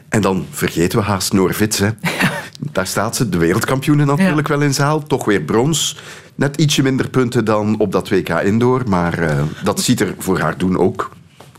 en 0.08 0.20
dan 0.20 0.46
vergeten 0.50 0.98
we 0.98 1.04
haast 1.04 1.32
Noorvits. 1.32 1.78
Hè. 1.78 1.86
Ja. 1.86 2.30
Daar 2.72 2.86
staat 2.86 3.16
ze, 3.16 3.28
de 3.28 3.38
wereldkampioene 3.38 4.04
natuurlijk 4.04 4.48
ja. 4.48 4.54
wel 4.54 4.66
in 4.66 4.74
zaal. 4.74 5.02
Toch 5.02 5.24
weer 5.24 5.42
brons. 5.42 5.98
Net 6.34 6.56
ietsje 6.56 6.82
minder 6.82 7.08
punten 7.08 7.44
dan 7.44 7.78
op 7.78 7.92
dat 7.92 8.08
WK 8.08 8.28
Indoor. 8.28 8.82
Maar 8.88 9.18
uh, 9.18 9.42
dat 9.64 9.80
ziet 9.80 10.00
er 10.00 10.14
voor 10.18 10.38
haar 10.38 10.58
doen 10.58 10.78
ook 10.78 11.10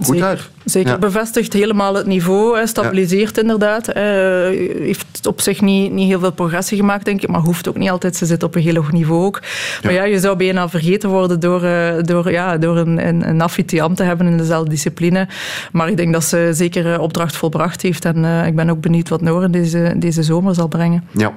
goed 0.06 0.16
Zeker. 0.16 0.28
uit. 0.30 0.50
Zeker, 0.66 0.92
Ja. 0.92 0.98
bevestigt 0.98 1.54
helemaal 1.54 1.96
het 1.96 2.06
niveau, 2.06 2.58
hè, 2.58 2.68
stabiliseert 2.68 3.38
inderdaad. 3.38 3.86
Heeft 3.94 5.28
op 5.28 5.42
zich 5.42 5.62
niet, 5.62 5.92
niet 5.92 6.08
heel 6.08 6.20
veel 6.20 6.32
progressie 6.32 6.78
gemaakt, 6.78 7.06
denk 7.06 7.22
ik, 7.22 7.30
maar 7.30 7.40
hoeft 7.42 7.68
ook 7.68 7.78
niet 7.78 7.90
altijd. 7.90 8.16
Ze 8.16 8.26
zit 8.26 8.44
op 8.44 8.56
een 8.56 8.62
heel 8.62 8.76
hoog 8.76 8.92
niveau 8.92 9.26
ook. 9.26 9.42
Maar 9.84 9.94
ja, 9.94 10.04
je 10.04 10.20
zou 10.20 10.38
bijna 10.38 10.70
vergeten 10.70 11.10
worden 11.10 11.40
door, 11.40 11.64
uh, 11.64 11.94
door, 12.02 12.32
ja, 12.32 12.58
door 12.58 12.78
een, 12.78 13.08
een, 13.08 13.28
een 13.28 13.36
Nafitiam 13.36 13.96
te 13.96 14.04
hebben 14.04 14.28
in 14.28 14.38
dezelfde 14.38 14.70
discipline. 14.70 15.28
Maar 15.72 15.90
ik 15.90 15.98
denk 15.98 16.14
dat 16.14 16.24
ze 16.24 16.50
zeker 16.54 17.00
opdracht 17.00 17.36
volbracht 17.36 17.82
heeft 17.82 18.06
en 18.06 18.18
uh, 18.24 18.46
ik 18.46 18.56
ben 18.56 18.70
ook 18.70 18.82
benieuwd 18.82 19.10
wat 19.10 19.22
Noren 19.22 19.52
deze, 19.52 19.94
deze 19.98 20.24
zomer 20.24 20.56
zal 20.56 20.68
brengen. 20.68 21.04
Ja, 21.12 21.34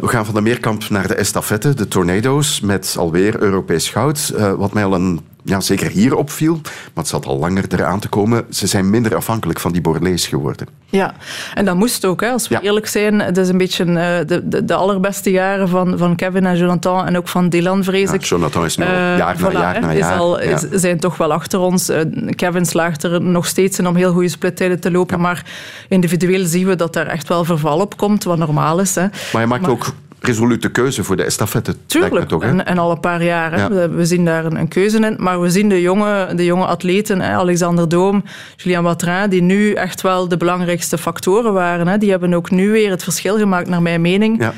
we 0.00 0.08
gaan 0.08 0.24
van 0.24 0.34
de 0.34 0.40
meerkamp 0.40 0.88
naar 0.88 1.08
de 1.08 1.14
estafette, 1.14 1.74
de 1.74 1.88
Tornado's, 1.88 2.60
met 2.60 2.94
alweer 2.98 3.42
Europees 3.42 3.88
goud. 3.88 4.32
wat 4.56 4.72
mij 4.72 4.84
al 4.84 4.94
een 4.94 5.20
ja, 5.44 5.60
zeker 5.60 5.90
hier 5.90 6.16
opviel, 6.16 6.60
maar 6.62 6.72
het 6.94 7.08
zat 7.08 7.26
al 7.26 7.38
langer 7.38 7.64
eraan 7.68 8.00
te 8.00 8.08
komen, 8.08 8.46
ze 8.50 8.66
zijn 8.66 8.90
minder 8.90 9.16
afhankelijk 9.16 9.60
van 9.60 9.72
die 9.72 9.80
Borlees 9.80 10.26
geworden. 10.26 10.66
Ja, 10.86 11.14
en 11.54 11.64
dat 11.64 11.76
moest 11.76 12.04
ook, 12.04 12.20
hè, 12.20 12.30
als 12.30 12.48
we 12.48 12.54
ja. 12.54 12.60
eerlijk 12.60 12.86
zijn. 12.86 13.20
Het 13.20 13.36
is 13.36 13.48
een 13.48 13.58
beetje 13.58 13.84
uh, 13.84 13.94
de, 14.26 14.48
de, 14.48 14.64
de, 14.64 14.74
allerbeste 14.74 15.30
jaren 15.30 15.68
van, 15.68 15.98
van 15.98 16.16
Kevin 16.16 16.46
en 16.46 16.56
Jonathan 16.56 17.06
en 17.06 17.16
ook 17.16 17.28
van 17.28 17.48
Dylan, 17.48 17.84
vrees 17.84 18.12
ik. 18.12 18.22
Ja, 18.22 18.36
Jonathan 18.36 18.64
is 18.64 18.76
nu 18.76 18.84
uh, 18.84 18.90
jaar 18.90 19.36
na 19.40 19.50
voilà, 19.50 19.52
jaar 19.52 19.80
na 19.80 19.90
is 19.90 19.98
jaar. 19.98 20.18
Al, 20.18 20.38
is, 20.38 20.60
zijn 20.70 20.98
toch 20.98 21.16
wel 21.16 21.32
achter 21.32 21.58
ons. 21.58 21.90
Uh, 21.90 22.00
Kevin 22.36 22.66
slaagt 22.66 23.02
er 23.02 23.22
nog 23.22 23.46
steeds 23.46 23.78
in 23.78 23.86
om 23.86 23.96
heel 23.96 24.12
goede 24.12 24.28
splittijden 24.28 24.80
te 24.80 24.90
lopen, 24.90 25.20
maar 25.20 25.44
individueel 25.88 26.46
zien 26.46 26.66
we 26.66 26.76
dat 26.76 26.92
daar 26.92 27.06
echt 27.06 27.28
wel 27.28 27.44
verval 27.44 27.80
op 27.80 27.96
komt, 27.96 28.24
wat 28.24 28.38
normaal 28.38 28.80
is. 28.80 28.94
Hè. 28.94 29.06
Maar 29.32 29.42
je 29.42 29.48
maakt 29.48 29.62
maar, 29.62 29.70
ook 29.70 29.92
resolute 30.20 30.70
keuze 30.70 31.04
voor 31.04 31.16
de 31.16 31.22
estafette. 31.22 31.74
Tuurlijk, 31.86 32.28
toch, 32.28 32.42
en, 32.42 32.66
en 32.66 32.78
al 32.78 32.90
een 32.90 33.00
paar 33.00 33.22
jaar. 33.24 33.58
Ja. 33.58 33.68
We, 33.68 33.88
we 33.88 34.06
zien 34.06 34.24
daar 34.24 34.44
een, 34.44 34.56
een 34.56 34.68
keuze 34.68 34.98
in. 34.98 35.16
Maar 35.18 35.40
we 35.40 35.50
zien 35.50 35.68
de 35.68 35.80
jonge, 35.80 36.34
de 36.34 36.44
jonge 36.44 36.64
atleten, 36.66 37.20
hè, 37.20 37.32
Alexander 37.34 37.88
Doom, 37.88 38.24
Julien 38.56 38.82
Watrin, 38.82 39.28
die 39.30 39.42
nu 39.42 39.72
echt 39.72 40.00
wel 40.00 40.28
de 40.28 40.36
belangrijkste 40.36 40.98
factoren 40.98 41.52
waren. 41.52 41.88
Hè. 41.88 41.98
Die 41.98 42.10
hebben 42.10 42.34
ook 42.34 42.50
nu 42.50 42.70
weer 42.70 42.90
het 42.90 43.02
verschil 43.02 43.38
gemaakt, 43.38 43.68
naar 43.68 43.82
mijn 43.82 44.00
mening. 44.00 44.42
Ja. 44.42 44.54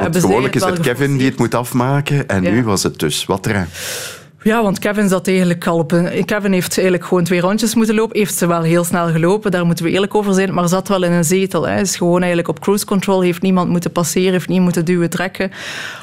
Eh, 0.00 0.06
gewoonlijk 0.10 0.54
is 0.54 0.64
het 0.64 0.80
Kevin 0.80 1.16
die 1.16 1.28
het 1.28 1.38
moet 1.38 1.54
afmaken 1.54 2.28
en 2.28 2.42
Ja. 2.42 2.50
nu 2.50 2.64
was 2.64 2.82
het 2.82 2.98
dus 2.98 3.24
wat 3.24 3.46
er. 3.46 3.66
Ja, 4.48 4.62
want 4.62 4.78
Kevin 4.78 5.08
zat 5.08 5.26
eigenlijk 5.26 5.66
al. 5.66 5.86
Kevin 6.24 6.52
heeft 6.52 6.78
eigenlijk 6.78 7.04
gewoon 7.04 7.24
twee 7.24 7.40
rondjes 7.40 7.74
moeten 7.74 7.94
lopen. 7.94 8.18
Heeft 8.18 8.38
ze 8.38 8.46
wel 8.46 8.62
heel 8.62 8.84
snel 8.84 9.08
gelopen, 9.08 9.50
daar 9.50 9.66
moeten 9.66 9.84
we 9.84 9.90
eerlijk 9.90 10.14
over 10.14 10.34
zijn. 10.34 10.54
Maar 10.54 10.68
zat 10.68 10.88
wel 10.88 11.02
in 11.02 11.12
een 11.12 11.24
zetel. 11.24 11.66
Hij 11.66 11.80
is 11.80 11.96
gewoon 11.96 12.18
eigenlijk 12.18 12.48
op 12.48 12.60
cruise 12.60 12.84
control. 12.84 13.20
Heeft 13.20 13.42
niemand 13.42 13.68
moeten 13.70 13.92
passeren, 13.92 14.32
heeft 14.32 14.48
niet 14.48 14.60
moeten 14.60 14.84
duwen, 14.84 15.10
trekken. 15.10 15.50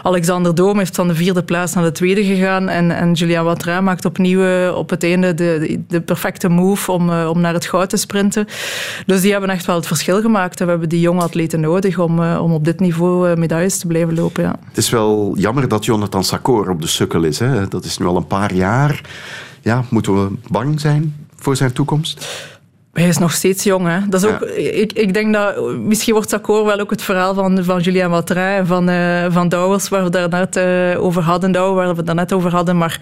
Alexander 0.04 0.56
Doom 0.56 0.78
heeft 0.78 0.96
van 0.96 1.08
de 1.08 1.16
vierde 1.16 1.44
plaats 1.44 1.74
naar 1.74 1.84
de 1.84 1.92
tweede 1.92 2.24
gegaan. 2.24 2.70
En, 2.70 2.92
en 2.92 3.14
Julian 3.14 3.46
Watrin 3.46 3.84
maakt 3.84 4.06
opnieuw 4.06 4.44
eh, 4.44 4.76
op 4.78 4.90
het 4.90 5.04
einde 5.04 5.34
de, 5.34 5.84
de, 5.88 6.02
perfecte 6.02 6.50
move 6.50 6.92
om, 6.92 7.10
eh, 7.10 7.30
om 7.30 7.42
naar 7.42 7.54
het 7.54 7.66
goud 7.66 7.90
te 7.90 7.98
sprinten. 7.98 8.48
Dus 9.06 9.22
die 9.22 9.32
hebben 9.32 9.50
echt 9.50 9.66
wel 9.66 9.76
het 9.76 9.88
verschil 9.88 10.22
gemaakt. 10.22 10.60
We 10.60 10.66
hebben 10.66 10.90
die 10.90 11.00
jonge 11.00 11.22
atleten 11.22 11.60
nodig 11.60 12.00
om, 12.00 12.24
eh, 12.24 12.40
om 12.44 12.54
op 12.54 12.66
dit 12.66 12.80
niveau 12.80 13.38
medailles 13.38 13.78
te 13.78 13.88
blijven 13.88 14.16
lopen. 14.16 14.44
Ja. 14.44 14.56
Het 14.68 14.78
is 14.78 14.90
wel 14.90 15.34
jammer 15.38 15.68
dat 15.68 15.86
Jonathan 15.86 16.24
Sakor 16.24 16.70
op 16.70 16.82
de 16.82 16.88
sukkel 16.88 17.24
is. 17.24 17.40
Hè? 17.40 17.68
Dat 17.68 17.86
is 17.86 17.98
nu 17.98 18.06
al 18.06 18.16
een 18.16 18.28
paar 18.28 18.35
jaar. 18.54 19.02
Ja, 19.62 19.84
moeten 19.89 20.24
we 20.24 20.38
bang 20.48 20.80
zijn 20.80 21.28
voor 21.36 21.56
zijn 21.56 21.74
toekomst? 21.74 22.28
Hij 22.96 23.08
is 23.08 23.18
nog 23.18 23.32
steeds 23.32 23.64
jong. 23.64 23.88
Hè? 23.88 24.00
Dat 24.10 24.24
is 24.24 24.30
ook, 24.30 24.42
ik, 24.42 24.94
ik 24.94 25.14
denk 25.14 25.34
dat 25.34 25.76
misschien 25.78 26.14
wordt 26.14 26.30
Sakor 26.30 26.66
wel 26.66 26.80
ook 26.80 26.90
het 26.90 27.02
verhaal 27.02 27.34
van, 27.34 27.64
van 27.64 27.82
Julien 27.82 28.10
Watrin 28.10 28.44
en 28.44 28.68
van, 28.68 28.90
eh, 28.90 29.26
van 29.30 29.50
Douwers, 29.50 29.90
waar 29.90 30.04
we 30.04 30.10
daar 30.10 30.30
net 30.30 30.56
eh, 30.56 31.04
over 31.04 31.22
hadden, 31.22 31.52
Douw, 31.52 31.74
waar 31.74 31.96
we 31.96 32.02
het 32.06 32.14
net 32.14 32.34
over 32.34 32.52
hadden. 32.52 32.78
Maar 32.78 33.00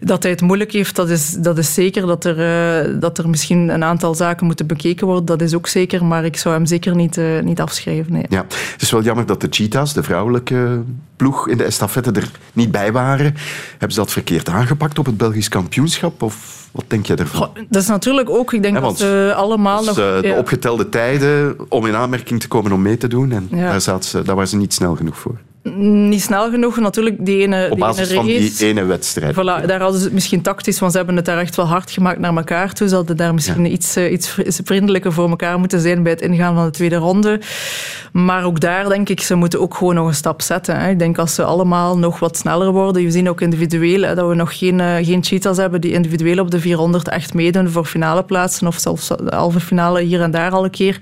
dat 0.00 0.22
hij 0.22 0.32
het 0.32 0.40
moeilijk 0.40 0.72
heeft, 0.72 0.96
dat 0.96 1.10
is, 1.10 1.30
dat 1.30 1.58
is 1.58 1.74
zeker. 1.74 2.06
Dat 2.06 2.24
er, 2.24 2.38
eh, 2.38 3.00
dat 3.00 3.18
er 3.18 3.28
misschien 3.28 3.68
een 3.68 3.84
aantal 3.84 4.14
zaken 4.14 4.46
moeten 4.46 4.66
bekeken 4.66 5.06
worden, 5.06 5.24
dat 5.24 5.40
is 5.40 5.54
ook 5.54 5.66
zeker. 5.66 6.04
Maar 6.04 6.24
ik 6.24 6.36
zou 6.36 6.54
hem 6.54 6.66
zeker 6.66 6.94
niet, 6.94 7.18
eh, 7.18 7.40
niet 7.42 7.60
afschrijven. 7.60 8.12
Nee. 8.12 8.26
Ja, 8.28 8.44
het 8.72 8.82
is 8.82 8.90
wel 8.90 9.02
jammer 9.02 9.26
dat 9.26 9.40
de 9.40 9.46
Cheetahs, 9.50 9.92
de 9.92 10.02
vrouwelijke 10.02 10.82
ploeg 11.16 11.48
in 11.48 11.56
de 11.56 11.64
estafette, 11.64 12.10
er 12.10 12.30
niet 12.52 12.70
bij 12.70 12.92
waren. 12.92 13.34
Hebben 13.70 13.90
ze 13.90 13.98
dat 13.98 14.12
verkeerd 14.12 14.48
aangepakt 14.48 14.98
op 14.98 15.06
het 15.06 15.16
Belgisch 15.16 15.48
kampioenschap? 15.48 16.22
Of 16.22 16.65
wat 16.72 16.84
denk 16.86 17.06
je 17.06 17.14
ervan? 17.14 17.50
Dat 17.68 17.82
is 17.82 17.88
natuurlijk 17.88 18.30
ook, 18.30 18.52
ik 18.52 18.62
denk 18.62 18.74
Ja, 18.74 18.80
dat 18.80 18.98
ze 18.98 19.32
allemaal 19.36 19.78
Dus, 19.78 19.86
nog... 19.86 19.98
eh, 19.98 20.20
de 20.20 20.26
ja. 20.28 20.38
opgetelde 20.38 20.88
tijden 20.88 21.56
om 21.68 21.86
in 21.86 21.94
aanmerking 21.94 22.40
te 22.40 22.48
komen 22.48 22.72
om 22.72 22.82
mee 22.82 22.96
te 22.96 23.08
doen. 23.08 23.32
En 23.32 23.48
Ja. 23.50 23.70
daar, 23.70 23.80
zaten 23.80 24.08
ze, 24.10 24.22
daar 24.22 24.34
waren 24.34 24.50
ze 24.50 24.56
niet 24.56 24.74
snel 24.74 24.94
genoeg 24.96 25.18
voor. 25.18 25.38
Niet 25.74 26.22
snel 26.22 26.50
genoeg, 26.50 26.76
natuurlijk. 26.80 27.16
Die 27.26 27.42
ene, 27.42 27.64
Op 27.64 27.70
die 27.70 27.78
basis 27.78 28.08
ene 28.08 28.16
van 28.16 28.26
die 28.26 28.52
ene 28.58 28.84
wedstrijd. 28.84 29.34
Voilà, 29.34 29.66
daar 29.66 29.80
hadden 29.80 29.98
ze 29.98 30.04
het 30.04 30.14
misschien 30.14 30.42
tactisch, 30.42 30.78
want 30.78 30.90
ze 30.92 30.98
hebben 30.98 31.16
het 31.16 31.24
daar 31.24 31.38
echt 31.38 31.56
wel 31.56 31.66
hard 31.66 31.90
gemaakt 31.90 32.18
naar 32.18 32.36
elkaar 32.36 32.72
toe. 32.72 32.88
Ze 32.88 32.94
hadden 32.94 33.16
daar 33.16 33.34
misschien 33.34 33.72
iets, 33.72 33.96
eh, 33.96 34.12
iets 34.12 34.28
vri- 34.28 34.52
vriendelijker 34.64 35.12
voor 35.12 35.28
elkaar 35.28 35.58
moeten 35.58 35.80
zijn 35.80 36.02
bij 36.02 36.12
het 36.12 36.20
ingaan 36.20 36.54
van 36.54 36.64
de 36.64 36.70
tweede 36.70 36.96
ronde. 36.96 37.40
Maar 38.12 38.44
ook 38.44 38.60
daar 38.60 38.88
denk 38.88 39.08
ik, 39.08 39.20
ze 39.20 39.34
moeten 39.34 39.60
ook 39.60 39.74
gewoon 39.74 39.94
nog 39.94 40.06
een 40.06 40.14
stap 40.14 40.42
zetten. 40.42 40.80
Hè. 40.80 40.90
Ik 40.90 40.98
denk 40.98 41.18
als 41.18 41.34
ze 41.34 41.44
allemaal 41.44 41.98
nog 41.98 42.18
wat 42.18 42.36
sneller 42.36 42.72
worden. 42.72 43.02
Je 43.02 43.10
ziet 43.10 43.28
ook 43.28 43.40
individueel 43.40 44.02
hè, 44.02 44.14
dat 44.14 44.28
we 44.28 44.34
nog 44.34 44.58
geen, 44.58 44.80
eh, 44.80 44.94
geen 45.06 45.24
cheetahs 45.24 45.58
hebben 45.58 45.80
die 45.80 45.92
individueel 45.92 46.38
op 46.38 46.50
de 46.50 46.60
400 46.60 47.08
echt 47.08 47.34
meedoen 47.34 47.70
voor 47.70 47.84
finale 47.84 48.22
plaatsen 48.24 48.66
of 48.66 48.78
zelfs 48.78 49.08
de 49.08 49.16
halve 49.34 49.60
finale 49.60 50.00
hier 50.02 50.20
en 50.20 50.30
daar 50.30 50.50
al 50.50 50.64
een 50.64 50.70
keer. 50.70 51.00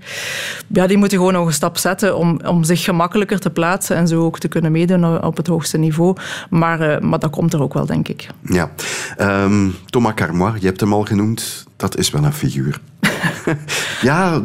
Ja, 0.69 0.87
die 0.87 0.97
moeten 0.97 1.19
gewoon 1.19 1.33
nog 1.33 1.47
een 1.47 1.53
stap 1.53 1.79
zetten 1.79 2.17
om, 2.17 2.41
om 2.47 2.65
zich 2.65 2.85
gemakkelijker 2.85 3.39
te 3.39 3.51
plaatsen 3.51 3.97
en 3.97 4.09
zo 4.09 4.23
ook 4.25 4.39
te 4.39 4.49
kunnen 4.55 4.73
meedoen 4.73 5.23
op 5.25 5.37
het 5.37 5.47
hoogste 5.47 5.79
niveau. 5.79 6.17
Maar, 6.51 6.81
eh, 6.81 7.01
maar 7.01 7.19
dat 7.19 7.31
komt 7.31 7.53
er 7.53 7.63
ook 7.63 7.75
wel, 7.75 7.87
denk 7.87 8.09
ik. 8.09 8.27
Ja. 8.43 8.71
Ehm, 9.17 9.69
Thomas 9.87 10.15
Carmois, 10.15 10.61
je 10.61 10.67
hebt 10.67 10.81
hem 10.81 10.93
al 10.93 11.05
genoemd. 11.05 11.65
Dat 11.77 11.97
is 11.97 12.11
wel 12.11 12.25
een 12.25 12.33
figuur. 12.33 12.81
ja, 14.03 14.43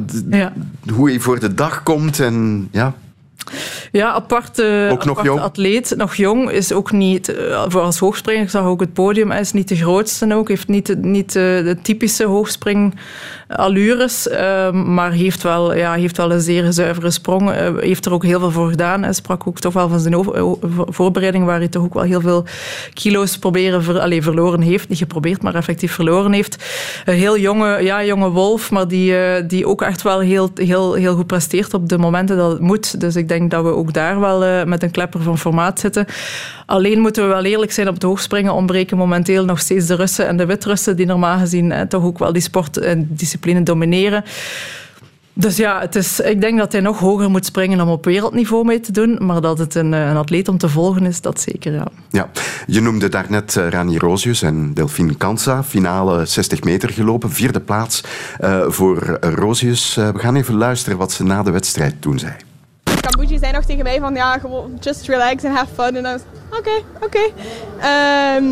hoe 0.93 1.09
hij 1.09 1.19
voor 1.19 1.39
de 1.39 1.53
dag 1.53 1.83
komt 1.83 2.19
en 2.19 2.67
ja. 2.71 2.93
Ja, 3.91 4.11
aparte, 4.13 4.89
Ook 4.91 5.05
nog 5.05 5.23
jong? 5.23 5.39
atleet, 5.39 5.93
nog 5.97 6.15
jong, 6.15 6.51
is 6.51 6.71
ook 6.71 6.91
niet, 6.91 7.27
eh, 7.35 7.63
voor 7.67 7.81
als 7.81 7.99
hoogspringer, 7.99 8.49
zag 8.49 8.63
ook 8.65 8.79
het 8.79 8.93
podium, 8.93 9.31
hij 9.31 9.39
is 9.39 9.51
niet 9.53 9.67
de 9.67 9.75
grootste 9.75 10.33
ook, 10.35 10.47
heeft 10.47 10.67
niet, 10.67 10.85
de- 10.85 10.95
niet 10.97 11.27
eh, 11.35 11.43
de 11.43 11.77
typische 11.81 12.25
hoogspringallures, 12.25 13.03
eh, 13.49 14.71
maar 14.71 15.11
heeft 15.11 15.43
wel, 15.43 15.75
ja, 15.75 15.93
heeft 15.93 16.17
wel 16.17 16.31
een 16.31 16.41
zeer 16.41 16.71
zuivere 16.71 17.11
sprong, 17.11 17.51
eh, 17.51 17.77
heeft 17.77 18.05
er 18.05 18.13
ook 18.13 18.23
heel 18.23 18.39
veel 18.39 18.51
voor 18.51 18.69
gedaan. 18.69 19.03
Hij 19.03 19.13
sprak 19.13 19.47
ook 19.47 19.59
toch 19.59 19.73
wel 19.73 19.89
van 19.89 19.99
zijn 19.99 20.25
voorbereiding, 20.89 21.45
waar 21.45 21.57
hij 21.57 21.67
toch 21.67 21.83
ook 21.83 21.93
wel 21.93 22.03
heel 22.03 22.21
veel 22.21 22.45
kilo's 22.93 23.37
proberen, 23.37 23.83
ver, 23.83 24.23
verloren 24.23 24.61
heeft, 24.61 24.89
niet 24.89 24.97
geprobeerd, 24.97 25.41
maar 25.41 25.55
effectief 25.55 25.93
verloren 25.93 26.31
heeft. 26.31 26.63
Een 27.05 27.13
heel 27.13 27.37
jonge, 27.37 27.83
ja, 27.83 28.03
jonge 28.03 28.29
wolf, 28.29 28.71
maar 28.71 28.87
die, 28.87 29.17
eh, 29.17 29.43
die 29.47 29.67
ook 29.67 29.81
echt 29.81 30.01
wel 30.01 30.19
heel, 30.19 30.51
heel, 30.55 30.93
heel 30.93 31.15
goed 31.15 31.27
presteert 31.27 31.73
op 31.73 31.89
de 31.89 31.97
momenten 31.97 32.37
dat 32.37 32.51
het 32.51 32.61
moet. 32.61 32.99
Dus 32.99 33.15
ik 33.15 33.27
denk 33.27 33.51
dat 33.51 33.63
we 33.63 33.75
ook 33.75 33.93
daar 33.93 34.19
wel 34.19 34.43
eh, 34.43 34.63
met 34.63 34.83
een 34.83 34.91
klepper 34.91 35.21
van 35.21 35.37
formaat 35.37 35.79
zitten. 35.79 36.05
Alleen 36.65 36.99
moeten 36.99 37.23
we 37.23 37.29
wel 37.29 37.43
eerlijk 37.43 37.71
zijn, 37.71 37.87
op 37.87 37.93
het 37.93 38.03
hoogspringen 38.03 38.53
ontbreken 38.53 38.97
momenteel 38.97 39.45
nog 39.45 39.59
steeds 39.59 39.85
de 39.85 39.95
Russen 39.95 40.27
en 40.27 40.37
de 40.37 40.45
Wit-Russen, 40.45 40.95
die 40.95 41.05
normaal 41.05 41.37
gezien 41.37 41.71
eh, 41.71 41.81
toch 41.81 42.03
ook 42.03 42.19
wel 42.19 42.33
die 42.33 42.41
sport 42.41 42.77
en 42.77 43.07
discipline 43.09 43.38
domineren. 43.63 44.23
Dus 45.39 45.57
ja, 45.57 45.79
het 45.79 45.95
is, 45.95 46.19
ik 46.19 46.41
denk 46.41 46.57
dat 46.57 46.71
hij 46.71 46.81
nog 46.81 46.99
hoger 46.99 47.29
moet 47.29 47.45
springen 47.45 47.81
om 47.81 47.89
op 47.89 48.05
wereldniveau 48.05 48.65
mee 48.65 48.79
te 48.79 48.91
doen. 48.91 49.17
Maar 49.21 49.41
dat 49.41 49.57
het 49.57 49.75
een, 49.75 49.91
een 49.91 50.17
atleet 50.17 50.47
om 50.47 50.57
te 50.57 50.69
volgen 50.69 51.05
is, 51.05 51.21
dat 51.21 51.39
zeker, 51.39 51.73
ja. 51.73 51.87
Ja, 52.09 52.29
je 52.67 52.81
noemde 52.81 53.09
daarnet 53.09 53.55
eh, 53.55 53.67
Rani 53.67 53.97
Rosius 53.97 54.41
en 54.41 54.73
Delphine 54.73 55.15
Kansa. 55.15 55.63
Finale 55.63 56.25
60 56.25 56.63
meter 56.63 56.89
gelopen, 56.89 57.31
vierde 57.31 57.59
plaats 57.59 58.03
eh, 58.39 58.61
voor 58.67 59.17
Rosius. 59.21 59.97
Eh, 59.97 60.09
we 60.09 60.19
gaan 60.19 60.35
even 60.35 60.55
luisteren 60.55 60.97
wat 60.97 61.11
ze 61.11 61.23
na 61.23 61.43
de 61.43 61.51
wedstrijd 61.51 62.01
toen 62.01 62.19
zei. 62.19 62.33
Camboetje 63.01 63.37
zei 63.37 63.51
nog 63.51 63.65
tegen 63.65 63.83
mij 63.83 63.99
van 63.99 64.15
ja, 64.15 64.37
gewoon 64.37 64.77
just 64.79 65.07
relax 65.07 65.43
and 65.43 65.55
have 65.55 65.73
fun. 65.73 65.95
En 65.95 66.03
dan 66.03 66.11
was 66.11 66.21
oké, 66.59 66.83
oké. 67.01 67.31
Ehm, 67.79 68.45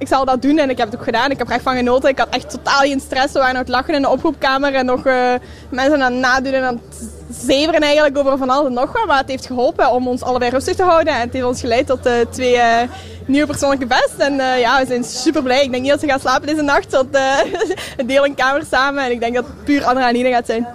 ik 0.00 0.08
zal 0.08 0.24
dat 0.24 0.42
doen 0.42 0.58
en 0.58 0.70
ik 0.70 0.78
heb 0.78 0.90
het 0.90 0.98
ook 0.98 1.04
gedaan. 1.04 1.30
Ik 1.30 1.38
heb 1.38 1.48
echt 1.48 1.62
van 1.62 1.76
genoten. 1.76 2.08
Ik 2.08 2.18
had 2.18 2.28
echt 2.28 2.50
totaal 2.50 2.80
geen 2.80 3.00
stress. 3.00 3.32
We 3.32 3.38
waren 3.38 3.56
het 3.56 3.68
lachen 3.68 3.94
in 3.94 4.02
de 4.02 4.08
oproepkamer 4.08 4.74
en 4.74 4.86
nog 4.86 5.06
eh, 5.06 5.32
mensen 5.68 6.02
aan 6.02 6.12
het 6.12 6.20
nadoen 6.20 6.52
en 6.52 6.62
aan 6.62 6.80
het 6.88 7.08
zeveren 7.46 7.80
eigenlijk 7.80 8.18
over 8.18 8.38
van 8.38 8.50
alles 8.50 8.66
en 8.66 8.72
nog 8.72 8.92
wat. 8.92 9.06
Maar 9.06 9.18
het 9.18 9.28
heeft 9.28 9.46
geholpen 9.46 9.90
om 9.90 10.08
ons 10.08 10.22
allebei 10.22 10.50
rustig 10.50 10.76
te 10.76 10.82
houden. 10.82 11.14
En 11.14 11.20
het 11.20 11.32
heeft 11.32 11.44
ons 11.44 11.60
geleid 11.60 11.86
tot 11.86 12.06
eh, 12.06 12.12
twee 12.30 12.56
eh, 12.56 12.88
nieuwe 13.26 13.46
persoonlijke 13.46 13.86
best. 13.86 14.14
En 14.18 14.34
ja, 14.58 14.80
we 14.80 14.86
zijn 14.86 15.04
super 15.04 15.42
blij. 15.42 15.62
Ik 15.62 15.70
denk 15.70 15.82
niet 15.82 15.90
dat 15.90 16.00
ze 16.00 16.06
gaan 16.06 16.20
slapen 16.20 16.46
deze 16.46 16.62
nacht. 16.62 16.92
Want 16.92 17.10
we 17.96 18.04
delen 18.06 18.24
een 18.24 18.34
kamer 18.34 18.64
samen 18.70 19.04
en 19.04 19.10
ik 19.10 19.20
denk 19.20 19.34
dat 19.34 19.44
het 19.44 19.64
puur 19.64 19.84
adrenaline 19.84 20.30
gaat 20.30 20.46
zijn. 20.46 20.66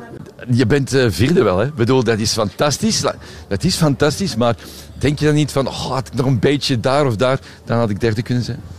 Je 0.51 0.65
bent 0.65 0.89
vierde 1.07 1.43
wel, 1.43 1.57
hè? 1.57 1.65
Ik 1.65 1.75
bedoel, 1.75 2.03
dat 2.03 2.19
is 2.19 2.33
fantastisch. 2.33 3.01
Dat 3.47 3.63
is 3.63 3.75
fantastisch, 3.75 4.35
maar 4.35 4.55
denk 4.97 5.19
je 5.19 5.25
dan 5.25 5.35
niet 5.35 5.51
van, 5.51 5.67
oh, 5.67 5.91
had 5.91 6.07
ik 6.07 6.13
nog 6.13 6.25
een 6.25 6.39
beetje 6.39 6.79
daar 6.79 7.05
of 7.05 7.15
daar, 7.15 7.39
dan 7.65 7.77
had 7.77 7.89
ik 7.89 7.99
derde 7.99 8.21
kunnen 8.21 8.43
zijn? 8.43 8.74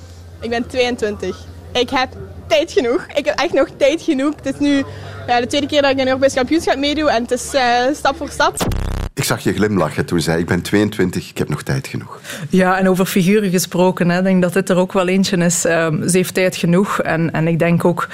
Ik 0.46 0.52
ben 0.52 0.66
22. 0.66 1.36
Ik 1.72 1.90
heb 1.90 2.08
tijd 2.46 2.72
genoeg. 2.72 3.06
Ik 3.14 3.24
heb 3.24 3.38
echt 3.38 3.52
nog 3.52 3.68
tijd 3.76 4.02
genoeg. 4.02 4.34
Het 4.36 4.54
is 4.54 4.58
nu 4.58 4.84
ja, 5.26 5.40
de 5.40 5.46
tweede 5.46 5.66
keer 5.66 5.82
dat 5.82 5.90
ik 5.90 5.98
een 5.98 6.06
Europees 6.06 6.34
kampioenschap 6.34 6.76
meedoe 6.76 7.10
en 7.10 7.22
het 7.22 7.30
is 7.30 7.54
eh, 7.54 7.62
stap 7.94 8.16
voor 8.16 8.28
stap. 8.28 8.56
Ik 9.14 9.24
zag 9.24 9.40
je 9.40 9.52
glimlachen 9.52 10.06
toen 10.06 10.20
zei 10.20 10.38
ik 10.38 10.46
ben 10.46 10.62
22, 10.62 11.30
ik 11.30 11.38
heb 11.38 11.48
nog 11.48 11.62
tijd 11.62 11.86
genoeg. 11.86 12.20
Ja, 12.50 12.78
en 12.78 12.88
over 12.88 13.06
figuren 13.06 13.50
gesproken, 13.50 14.10
hè, 14.10 14.18
ik 14.18 14.24
denk 14.24 14.42
dat 14.42 14.52
dit 14.52 14.68
er 14.68 14.76
ook 14.76 14.92
wel 14.92 15.08
eentje 15.08 15.36
is. 15.36 15.64
Ehm, 15.64 16.08
ze 16.08 16.16
heeft 16.16 16.34
tijd 16.34 16.56
genoeg 16.56 17.00
en, 17.00 17.30
en 17.32 17.48
ik 17.48 17.58
denk 17.58 17.84
ook 17.84 18.08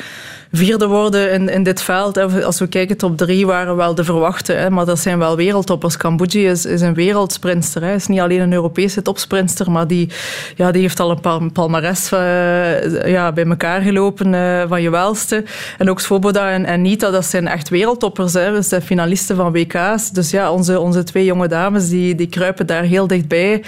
vierde 0.52 0.86
worden 0.86 1.32
in, 1.32 1.48
in 1.48 1.62
dit 1.62 1.82
veld. 1.82 2.14
hè, 2.14 2.44
Als 2.44 2.58
we 2.58 2.66
kijken, 2.66 2.96
top 2.96 3.16
drie 3.16 3.46
waren 3.46 3.76
wel 3.76 3.94
de 3.94 4.04
verwachte, 4.04 4.52
hè, 4.52 4.70
maar 4.70 4.84
dat 4.84 4.98
zijn 4.98 5.18
wel 5.18 5.36
wereldtoppers. 5.36 5.96
Cambodja 5.96 6.50
is, 6.50 6.66
is 6.66 6.80
een 6.80 6.94
wereldsprinster. 6.94 7.82
Hij 7.82 7.94
is 7.94 8.06
niet 8.06 8.20
alleen 8.20 8.40
een 8.40 8.52
Europese 8.52 9.02
topsprinster, 9.02 9.70
maar 9.70 9.86
die, 9.86 10.10
ja, 10.56 10.70
die 10.70 10.82
heeft 10.82 11.00
al 11.00 11.10
een 11.10 11.20
pal- 11.20 11.50
palmares 11.52 12.12
eh, 12.12 13.06
ja, 13.10 13.32
bij 13.32 13.44
elkaar 13.44 13.80
gelopen 13.80 14.34
eh, 14.34 14.62
van 14.68 14.82
je 14.82 14.90
welste. 14.90 15.44
En 15.78 15.90
ook 15.90 16.00
Svoboda 16.00 16.50
en, 16.50 16.64
en 16.64 16.82
Nita, 16.82 17.10
dat 17.10 17.24
zijn 17.26 17.48
echt 17.48 17.68
wereldtoppers. 17.68 18.32
Hè. 18.32 18.52
Dat 18.52 18.66
zijn 18.66 18.82
finalisten 18.82 19.36
van 19.36 19.52
WK's. 19.52 20.10
Dus 20.10 20.30
ja, 20.30 20.52
onze, 20.52 20.80
onze 20.80 21.04
twee 21.04 21.24
jonge 21.24 21.48
dames, 21.48 21.88
die, 21.88 22.14
die 22.14 22.28
kruipen 22.28 22.66
daar 22.66 22.82
heel 22.82 23.06
dichtbij 23.06 23.62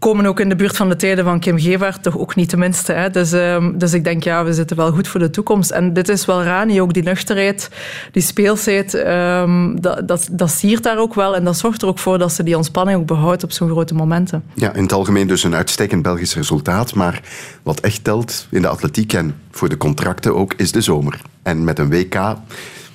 komen 0.00 0.26
ook 0.26 0.40
in 0.40 0.48
de 0.48 0.56
buurt 0.56 0.76
van 0.76 0.88
de 0.88 0.96
tijden 0.96 1.24
van 1.24 1.40
Kim 1.40 1.58
Gevaert, 1.58 2.02
toch 2.02 2.18
ook 2.18 2.34
niet 2.34 2.48
tenminste. 2.48 2.92
Hè. 2.92 3.10
Dus, 3.10 3.32
ehm, 3.32 3.78
dus 3.78 3.92
ik 3.92 4.04
denk, 4.04 4.24
ja, 4.24 4.44
we 4.44 4.52
zitten 4.52 4.76
wel 4.76 4.92
goed 4.92 5.08
voor 5.08 5.20
de 5.20 5.30
toekomst. 5.30 5.70
En 5.70 5.92
dit 5.92 6.08
is 6.08 6.24
wel 6.24 6.42
Rani, 6.42 6.80
ook 6.80 6.92
die 6.92 7.02
nuchterheid, 7.02 7.70
die 8.12 8.22
speelsheid, 8.22 8.94
ehm, 8.94 9.76
dat, 9.80 10.08
dat, 10.08 10.28
dat 10.30 10.50
siert 10.50 10.82
daar 10.82 10.98
ook 10.98 11.14
wel. 11.14 11.36
En 11.36 11.44
dat 11.44 11.58
zorgt 11.58 11.82
er 11.82 11.88
ook 11.88 11.98
voor 11.98 12.18
dat 12.18 12.32
ze 12.32 12.42
die 12.42 12.56
ontspanning 12.56 12.98
ook 12.98 13.06
behoudt 13.06 13.44
op 13.44 13.52
zo'n 13.52 13.68
grote 13.68 13.94
momenten. 13.94 14.42
Ja, 14.54 14.74
in 14.74 14.82
het 14.82 14.92
algemeen 14.92 15.26
dus 15.26 15.42
een 15.42 15.54
uitstekend 15.54 16.02
Belgisch 16.02 16.34
resultaat. 16.34 16.94
Maar 16.94 17.22
wat 17.62 17.80
echt 17.80 18.04
telt 18.04 18.46
in 18.50 18.62
de 18.62 18.68
atletiek 18.68 19.12
en 19.12 19.34
voor 19.50 19.68
de 19.68 19.76
contracten 19.76 20.36
ook, 20.36 20.54
is 20.56 20.72
de 20.72 20.80
zomer. 20.80 21.20
En 21.42 21.64
met 21.64 21.78
een 21.78 21.90
WK 21.90 22.36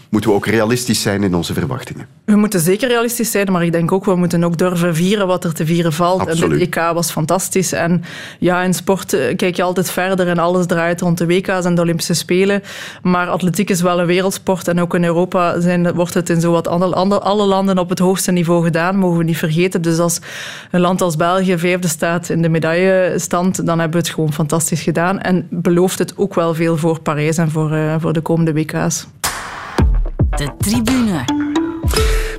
moeten 0.09 0.29
we 0.29 0.35
ook 0.35 0.45
realistisch 0.45 1.01
zijn 1.01 1.23
in 1.23 1.35
onze 1.35 1.53
verwachtingen. 1.53 2.07
We 2.25 2.35
moeten 2.35 2.59
zeker 2.59 2.87
realistisch 2.87 3.31
zijn, 3.31 3.51
maar 3.51 3.63
ik 3.63 3.71
denk 3.71 3.91
ook, 3.91 4.05
we 4.05 4.15
moeten 4.15 4.43
ook 4.43 4.57
durven 4.57 4.95
vieren 4.95 5.27
wat 5.27 5.43
er 5.43 5.53
te 5.53 5.65
vieren 5.65 5.93
valt. 5.93 6.21
En 6.21 6.27
Absoluut. 6.27 6.59
de 6.59 6.79
EK 6.79 6.93
was 6.93 7.11
fantastisch. 7.11 7.71
En 7.71 8.03
ja, 8.39 8.61
in 8.61 8.73
sport 8.73 9.13
eh, 9.13 9.35
kijk 9.35 9.55
je 9.55 9.63
altijd 9.63 9.91
verder 9.91 10.27
en 10.27 10.37
alles 10.37 10.65
draait 10.65 11.01
rond 11.01 11.17
de 11.17 11.25
WK's 11.25 11.65
en 11.65 11.75
de 11.75 11.81
Olympische 11.81 12.13
Spelen. 12.13 12.63
Maar 13.01 13.27
atletiek 13.27 13.69
is 13.69 13.81
wel 13.81 13.99
een 13.99 14.05
wereldsport 14.05 14.67
en 14.67 14.81
ook 14.81 14.95
in 14.95 15.03
Europa 15.03 15.59
zijn, 15.59 15.93
wordt 15.93 16.13
het 16.13 16.29
in 16.29 16.41
zowat 16.41 16.67
alle 16.67 17.45
landen 17.45 17.77
op 17.77 17.89
het 17.89 17.99
hoogste 17.99 18.31
niveau 18.31 18.63
gedaan, 18.63 18.97
mogen 18.97 19.17
we 19.17 19.23
niet 19.23 19.37
vergeten. 19.37 19.81
Dus 19.81 19.99
als 19.99 20.19
een 20.71 20.81
land 20.81 21.01
als 21.01 21.15
België 21.15 21.57
vijfde 21.57 21.87
staat 21.87 22.29
in 22.29 22.41
de 22.41 22.49
medaillestand, 22.49 23.65
dan 23.65 23.79
hebben 23.79 23.99
we 23.99 24.07
het 24.07 24.15
gewoon 24.15 24.33
fantastisch 24.33 24.81
gedaan. 24.81 25.19
En 25.19 25.47
belooft 25.49 25.99
het 25.99 26.17
ook 26.17 26.35
wel 26.35 26.53
veel 26.53 26.77
voor 26.77 26.99
Parijs 26.99 27.37
en 27.37 27.51
voor, 27.51 27.71
eh, 27.71 27.95
voor 27.99 28.13
de 28.13 28.21
komende 28.21 28.53
WK's. 28.53 29.07
De 30.35 30.49
tribune. 30.57 31.25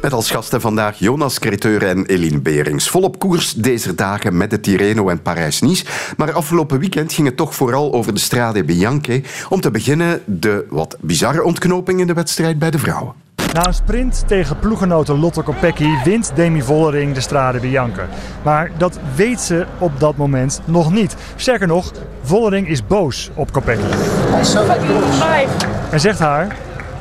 Met 0.00 0.12
als 0.12 0.30
gasten 0.30 0.60
vandaag 0.60 0.98
Jonas 0.98 1.38
Creteur 1.38 1.82
en 1.82 2.06
Eline 2.06 2.40
Berings. 2.40 2.88
Volop 2.88 3.18
koers 3.18 3.52
deze 3.52 3.94
dagen 3.94 4.36
met 4.36 4.50
de 4.50 4.60
Tirreno 4.60 5.08
en 5.08 5.22
Parijs-Nice. 5.22 5.84
Maar 6.16 6.32
afgelopen 6.32 6.78
weekend 6.78 7.12
ging 7.12 7.26
het 7.26 7.36
toch 7.36 7.54
vooral 7.54 7.92
over 7.92 8.14
de 8.14 8.20
Strade 8.20 8.64
Bianche. 8.64 9.22
Om 9.48 9.60
te 9.60 9.70
beginnen 9.70 10.22
de 10.24 10.66
wat 10.70 10.96
bizarre 11.00 11.44
ontknoping 11.44 12.00
in 12.00 12.06
de 12.06 12.12
wedstrijd 12.12 12.58
bij 12.58 12.70
de 12.70 12.78
vrouwen. 12.78 13.12
Na 13.52 13.66
een 13.66 13.74
sprint 13.74 14.24
tegen 14.26 14.58
ploegenoten 14.58 15.18
Lotte 15.18 15.42
Kopecky 15.42 16.02
wint 16.04 16.32
Demi 16.34 16.62
Vollering 16.62 17.14
de 17.14 17.20
Strade 17.20 17.58
Bianche. 17.58 18.04
Maar 18.42 18.70
dat 18.76 18.98
weet 19.14 19.40
ze 19.40 19.66
op 19.78 20.00
dat 20.00 20.16
moment 20.16 20.60
nog 20.64 20.92
niet. 20.92 21.16
Sterker 21.36 21.66
nog, 21.66 21.92
Vollering 22.22 22.68
is 22.68 22.86
boos 22.86 23.30
op 23.34 23.52
Kopecky. 23.52 23.94
En 25.90 26.00
zegt 26.00 26.18
haar... 26.18 26.56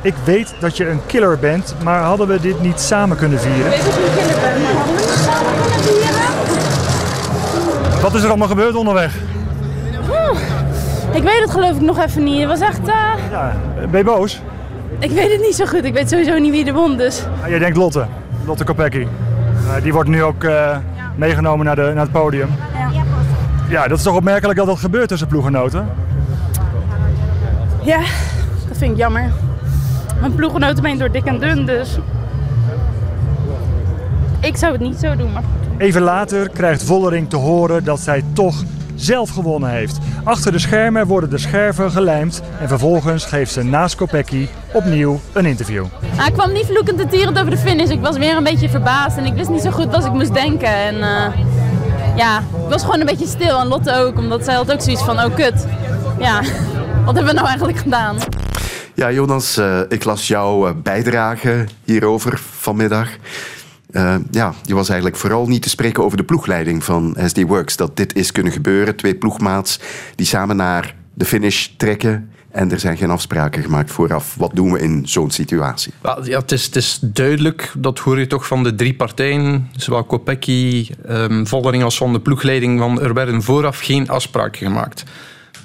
Ik 0.06 0.14
weet 0.24 0.54
dat 0.58 0.76
je 0.76 0.88
een 0.88 1.00
killer 1.06 1.38
bent, 1.38 1.74
maar 1.84 2.02
hadden 2.02 2.28
we 2.28 2.40
dit 2.40 2.60
niet 2.62 2.80
samen 2.80 3.16
kunnen 3.16 3.40
vieren? 3.40 3.70
weet 3.70 3.84
dat 3.84 3.94
je 3.94 4.00
een 4.00 4.14
killer 4.16 4.40
bent, 4.40 4.62
maar 4.62 4.74
hadden 4.84 4.98
we 4.98 5.08
het 5.08 5.18
samen 5.24 5.52
kunnen 5.60 5.82
vieren? 5.82 8.02
Wat 8.02 8.14
is 8.14 8.22
er 8.22 8.28
allemaal 8.28 8.48
gebeurd 8.48 8.74
onderweg? 8.74 9.14
Oeh, 10.10 10.38
ik 11.12 11.22
weet 11.22 11.40
het 11.40 11.50
geloof 11.50 11.70
ik 11.76 11.80
nog 11.80 11.98
even 11.98 12.24
niet. 12.24 12.38
Het 12.38 12.48
was 12.48 12.60
echt... 12.60 12.88
eh, 12.88 12.94
Ja, 13.30 13.56
ben 13.90 13.98
je 13.98 14.04
boos? 14.04 14.40
Ik 14.98 15.10
weet 15.10 15.32
het 15.32 15.40
niet 15.40 15.54
zo 15.54 15.66
goed. 15.66 15.84
Ik 15.84 15.94
weet 15.94 16.08
sowieso 16.10 16.38
niet 16.38 16.50
wie 16.52 16.66
er 16.66 16.72
won, 16.72 16.96
dus... 16.96 17.22
Ah, 17.42 17.48
jij 17.48 17.58
denkt 17.58 17.76
Lotte, 17.76 18.06
Lotte 18.44 18.64
Kopecky. 18.64 19.06
Eh, 19.76 19.82
die 19.82 19.92
wordt 19.92 20.08
nu 20.08 20.22
ook 20.22 20.44
eh, 20.44 20.76
meegenomen 21.16 21.66
naar, 21.66 21.76
de, 21.76 21.82
naar 21.94 22.02
het 22.04 22.12
podium. 22.12 22.48
Ja. 22.74 22.90
Ja, 23.68 23.88
dat 23.88 23.98
is 23.98 24.04
toch 24.04 24.16
opmerkelijk 24.16 24.58
dat 24.58 24.66
dat 24.66 24.78
gebeurt 24.78 25.08
tussen 25.08 25.28
ploegenoten? 25.28 25.88
ja, 27.82 27.98
dat 28.68 28.76
vind 28.76 28.90
ik 28.90 28.96
jammer. 28.96 29.30
Mijn 30.20 30.34
ploeggenoten 30.34 30.82
ben 30.82 30.98
door 30.98 31.10
dik 31.10 31.24
en 31.24 31.38
dun, 31.38 31.66
dus... 31.66 31.98
Ik 34.40 34.56
zou 34.56 34.72
het 34.72 34.80
niet 34.80 34.96
zo 34.96 35.16
doen, 35.16 35.32
maar... 35.32 35.42
Even 35.78 36.02
later 36.02 36.48
krijgt 36.48 36.84
Vollering 36.84 37.28
te 37.28 37.36
horen 37.36 37.84
dat 37.84 38.00
zij 38.00 38.24
toch 38.32 38.62
zelf 38.94 39.30
gewonnen 39.30 39.70
heeft. 39.70 39.98
Achter 40.24 40.52
de 40.52 40.58
schermen 40.58 41.06
worden 41.06 41.30
de 41.30 41.38
scherven 41.38 41.90
gelijmd 41.90 42.42
en 42.60 42.68
vervolgens 42.68 43.24
geeft 43.24 43.52
ze 43.52 43.62
naast 43.62 43.94
Kopecky 43.94 44.48
opnieuw 44.72 45.20
een 45.32 45.46
interview. 45.46 45.84
Ah, 46.18 46.26
ik 46.26 46.32
kwam 46.32 46.52
niet 46.52 46.66
vloekend 46.66 47.00
en 47.00 47.08
tierend 47.08 47.38
over 47.38 47.50
de 47.50 47.56
finish. 47.56 47.88
Ik 47.88 48.00
was 48.00 48.16
weer 48.16 48.36
een 48.36 48.44
beetje 48.44 48.68
verbaasd 48.68 49.16
en 49.16 49.24
ik 49.24 49.34
wist 49.34 49.50
niet 49.50 49.62
zo 49.62 49.70
goed 49.70 49.90
wat 49.90 50.04
ik 50.04 50.12
moest 50.12 50.34
denken. 50.34 50.68
En 50.68 50.94
eh, 50.94 51.32
ja, 52.16 52.38
ik 52.38 52.68
was 52.70 52.82
gewoon 52.82 53.00
een 53.00 53.06
beetje 53.06 53.26
stil 53.26 53.60
en 53.60 53.66
Lotte 53.66 53.94
ook, 53.94 54.18
omdat 54.18 54.44
zij 54.44 54.54
had 54.54 54.72
ook 54.72 54.80
zoiets 54.80 55.02
van, 55.02 55.20
oh 55.20 55.34
kut. 55.34 55.66
Ja, 56.18 56.40
wat 57.06 57.14
hebben 57.14 57.26
we 57.26 57.32
nou 57.32 57.46
eigenlijk 57.46 57.78
gedaan? 57.78 58.16
Ja, 58.96 59.12
Jonas, 59.12 59.56
eh, 59.56 59.80
ik 59.88 60.04
las 60.04 60.28
jouw 60.28 60.66
eh, 60.66 60.74
bijdrage 60.82 61.64
hierover 61.84 62.38
vanmiddag. 62.38 63.08
Eh, 63.90 64.16
ja, 64.30 64.54
je 64.62 64.74
was 64.74 64.88
eigenlijk 64.88 65.18
vooral 65.18 65.46
niet 65.46 65.62
te 65.62 65.68
spreken 65.68 66.04
over 66.04 66.16
de 66.16 66.24
ploegleiding 66.24 66.84
van 66.84 67.16
SD 67.26 67.42
Works. 67.42 67.76
Dat 67.76 67.96
dit 67.96 68.14
is 68.14 68.32
kunnen 68.32 68.52
gebeuren. 68.52 68.96
Twee 68.96 69.14
ploegmaats 69.14 69.80
die 70.14 70.26
samen 70.26 70.56
naar 70.56 70.94
de 71.14 71.24
finish 71.24 71.66
trekken. 71.76 72.30
En 72.50 72.72
er 72.72 72.78
zijn 72.78 72.96
geen 72.96 73.10
afspraken 73.10 73.62
gemaakt 73.62 73.90
vooraf. 73.90 74.34
Wat 74.34 74.50
doen 74.54 74.72
we 74.72 74.78
in 74.78 75.08
zo'n 75.08 75.30
situatie? 75.30 75.92
Ja, 76.22 76.38
het, 76.38 76.52
is, 76.52 76.64
het 76.64 76.76
is 76.76 76.98
duidelijk, 77.02 77.72
dat 77.78 77.98
hoor 77.98 78.18
je 78.18 78.26
toch 78.26 78.46
van 78.46 78.62
de 78.62 78.74
drie 78.74 78.94
partijen, 78.94 79.68
zowel 79.72 80.04
Kopecky, 80.04 80.90
Vollering 81.44 81.82
als 81.82 81.96
van 81.96 82.12
de 82.12 82.20
ploegleiding, 82.20 82.78
van 82.78 83.00
er 83.00 83.14
werden 83.14 83.42
vooraf 83.42 83.80
geen 83.80 84.08
afspraken 84.08 84.66
gemaakt. 84.66 85.04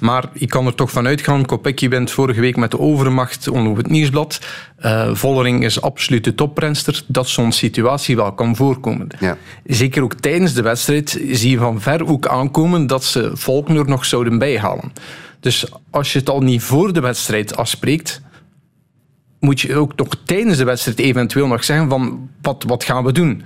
Maar 0.02 0.28
ik 0.32 0.48
kan 0.48 0.66
er 0.66 0.74
toch 0.74 0.90
van 0.90 1.06
uitgaan, 1.06 1.46
Kopecky 1.46 1.88
wint 1.88 2.10
vorige 2.10 2.40
week 2.40 2.56
met 2.56 2.70
de 2.70 2.78
overmacht 2.78 3.48
onder 3.48 3.76
het 3.76 3.90
nieuwsblad. 3.90 4.40
Eh, 4.76 5.14
Vollering 5.14 5.64
is 5.64 5.80
absoluut 5.80 6.24
de 6.24 6.34
toprenster, 6.34 7.02
dat 7.06 7.28
zo'n 7.28 7.52
situatie 7.52 8.16
wel 8.16 8.32
kan 8.32 8.56
voorkomen. 8.56 9.08
Zeker 9.64 10.02
ook 10.02 10.14
tijdens 10.14 10.54
de 10.54 10.62
wedstrijd 10.62 11.20
zie 11.30 11.50
je 11.50 11.58
van 11.58 11.80
ver 11.80 12.06
ook 12.06 12.26
aankomen 12.26 12.86
dat 12.86 13.04
ze 13.04 13.30
Volkner 13.34 13.88
nog 13.88 14.04
zouden 14.04 14.38
bijhalen. 14.38 14.92
Dus 15.40 15.66
als 15.90 16.12
je 16.12 16.18
het 16.18 16.28
al 16.28 16.40
niet 16.40 16.62
voor 16.62 16.92
de 16.92 17.00
wedstrijd 17.00 17.56
afspreekt, 17.56 18.20
moet 19.40 19.60
je 19.60 19.76
ook 19.76 19.96
nog 19.96 20.08
tijdens 20.24 20.56
de 20.56 20.64
wedstrijd 20.64 20.98
eventueel 20.98 21.46
nog 21.46 21.64
zeggen 21.64 21.88
van 21.88 22.30
wat, 22.40 22.64
wat 22.66 22.84
gaan 22.84 23.04
we 23.04 23.12
doen? 23.12 23.42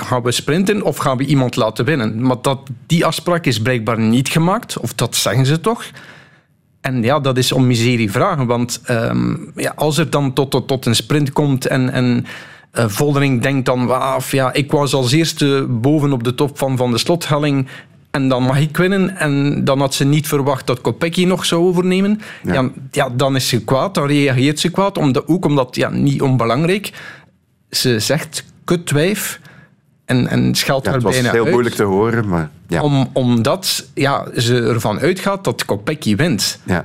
Gaan 0.00 0.22
we 0.22 0.32
sprinten 0.32 0.82
of 0.82 0.96
gaan 0.96 1.16
we 1.16 1.24
iemand 1.24 1.56
laten 1.56 1.84
winnen? 1.84 2.22
Maar 2.22 2.36
dat, 2.42 2.58
die 2.86 3.04
afspraak 3.04 3.46
is 3.46 3.62
blijkbaar 3.62 3.98
niet 3.98 4.28
gemaakt, 4.28 4.78
of 4.78 4.94
dat 4.94 5.16
zeggen 5.16 5.46
ze 5.46 5.60
toch. 5.60 5.84
En 6.80 7.02
ja, 7.02 7.20
dat 7.20 7.38
is 7.38 7.52
om 7.52 7.66
miserie 7.66 8.10
vragen. 8.10 8.46
Want 8.46 8.80
ehm, 8.84 9.34
ja, 9.56 9.72
als 9.76 9.98
er 9.98 10.10
dan 10.10 10.32
tot, 10.32 10.50
tot, 10.50 10.68
tot 10.68 10.86
een 10.86 10.94
sprint 10.94 11.32
komt 11.32 11.66
en, 11.66 11.90
en 11.90 12.26
eh, 12.70 12.84
Voldering 12.88 13.42
denkt 13.42 13.66
dan... 13.66 13.90
"Ah, 13.90 14.14
of 14.16 14.32
ja, 14.32 14.52
ik 14.52 14.70
was 14.70 14.94
als 14.94 15.12
eerste 15.12 15.66
boven 15.68 16.12
op 16.12 16.24
de 16.24 16.34
top 16.34 16.58
van, 16.58 16.76
van 16.76 16.90
de 16.90 16.98
slothelling 16.98 17.68
en 18.10 18.28
dan 18.28 18.42
mag 18.42 18.60
ik 18.60 18.76
winnen. 18.76 19.16
En 19.16 19.64
dan 19.64 19.80
had 19.80 19.94
ze 19.94 20.04
niet 20.04 20.26
verwacht 20.26 20.66
dat 20.66 20.80
Kopecky 20.80 21.24
nog 21.24 21.44
zou 21.44 21.62
overnemen. 21.62 22.20
Ja. 22.42 22.70
Ja, 22.90 23.08
dan 23.08 23.36
is 23.36 23.48
ze 23.48 23.64
kwaad, 23.64 23.94
dan 23.94 24.06
reageert 24.06 24.60
ze 24.60 24.70
kwaad. 24.70 24.98
Omdat, 24.98 25.26
ook 25.26 25.44
omdat, 25.44 25.76
ja, 25.76 25.88
niet 25.88 26.22
onbelangrijk, 26.22 26.92
ze 27.70 28.00
zegt 28.00 28.44
kutwijf 28.64 29.40
en, 30.08 30.28
en 30.28 30.54
scheldt 30.54 30.86
Ja, 30.86 30.92
het 30.92 31.02
was 31.02 31.14
bijna 31.14 31.30
heel 31.30 31.42
uit. 31.42 31.52
moeilijk 31.52 31.74
te 31.74 31.82
horen, 31.82 32.28
maar 32.28 32.50
ja. 32.68 32.82
Om, 32.82 33.08
omdat 33.12 33.88
ja, 33.94 34.26
ze 34.36 34.62
ervan 34.62 34.98
uitgaat 34.98 35.44
dat 35.44 35.64
Kopecky 35.64 36.16
wint. 36.16 36.60
Ja. 36.64 36.84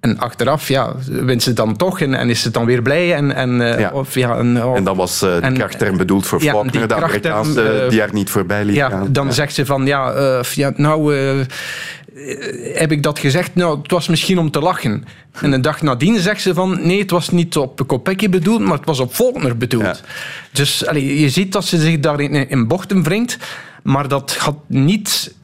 En 0.00 0.18
achteraf 0.18 0.68
ja, 0.68 0.94
wint 1.06 1.42
ze 1.42 1.52
dan 1.52 1.76
toch 1.76 2.00
en, 2.00 2.14
en 2.14 2.30
is 2.30 2.42
ze 2.42 2.50
dan 2.50 2.64
weer 2.66 2.82
blij. 2.82 3.14
En, 3.14 3.34
en, 3.34 3.78
eh, 3.78 3.94
Of, 3.94 4.14
ja, 4.14 4.36
en, 4.36 4.64
oh, 4.64 4.76
En 4.76 4.84
dat 4.84 4.96
was 4.96 5.22
eh, 5.22 5.40
de 5.40 5.52
krachtterm 5.52 5.96
bedoeld 5.96 6.26
voor 6.26 6.42
ja, 6.42 6.50
Faulkner, 6.52 6.72
die 6.72 6.86
de 6.86 6.94
Amerikaanse, 6.94 7.62
eh, 7.62 7.88
die 7.88 8.02
er 8.02 8.12
niet 8.12 8.30
voorbij 8.30 8.64
liet 8.64 8.74
ja, 8.74 8.88
gaan. 8.88 9.08
dan 9.10 9.32
zegt 9.32 9.54
ze 9.54 9.66
van, 9.66 9.86
ja, 9.86 10.12
eh, 10.12 10.42
ja 10.42 10.72
nou... 10.76 11.14
eh, 12.14 12.78
heb 12.78 12.92
ik 12.92 13.02
dat 13.02 13.18
gezegd? 13.18 13.54
Nou, 13.54 13.78
het 13.82 13.90
was 13.90 14.08
misschien 14.08 14.38
om 14.38 14.50
te 14.50 14.60
lachen. 14.60 15.04
En 15.32 15.52
een 15.52 15.62
dag 15.62 15.82
nadien 15.82 16.20
zegt 16.20 16.42
ze 16.42 16.54
van... 16.54 16.86
Nee, 16.86 16.98
het 16.98 17.10
was 17.10 17.30
niet 17.30 17.56
op 17.56 17.86
Kopecky 17.86 18.28
bedoeld, 18.28 18.60
maar 18.60 18.76
het 18.76 18.86
was 18.86 19.00
op 19.00 19.12
Faulkner 19.12 19.56
bedoeld. 19.56 20.02
Dus 20.52 20.86
allee, 20.86 21.20
je 21.20 21.28
ziet 21.28 21.52
dat 21.52 21.64
ze 21.64 21.80
zich 21.80 22.00
daarin 22.00 22.34
in, 22.34 22.48
in 22.48 22.66
bochten 22.66 23.02
wringt. 23.02 23.36
Maar 23.82 24.08
dat 24.08 24.36
had 24.36 24.56
niet 24.66 25.34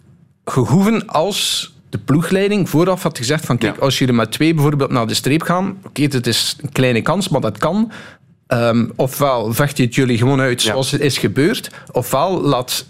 gehoeven 0.44 1.06
als 1.06 1.72
de 1.88 1.98
ploegleiding 1.98 2.68
vooraf 2.68 3.02
had 3.02 3.18
gezegd 3.18 3.46
van... 3.46 3.58
Kijk, 3.58 3.78
als 3.78 3.98
jullie 3.98 4.14
met 4.14 4.32
twee 4.32 4.54
bijvoorbeeld 4.54 4.90
naar 4.90 5.06
de 5.06 5.14
streep 5.14 5.42
gaan... 5.42 5.78
Oké, 5.84 6.02
het 6.02 6.26
is 6.26 6.56
een 6.62 6.72
kleine 6.72 7.02
kans, 7.02 7.28
maar 7.28 7.40
dat 7.40 7.58
kan. 7.58 7.92
Ehm, 8.46 8.86
ofwel 8.96 9.52
vecht 9.52 9.76
je 9.76 9.82
het 9.82 9.94
jullie 9.94 10.18
gewoon 10.18 10.40
uit 10.40 10.62
zoals 10.62 10.90
het 10.90 11.00
is 11.00 11.18
gebeurd. 11.18 11.70
Ofwel 11.92 12.40
laat 12.42 12.86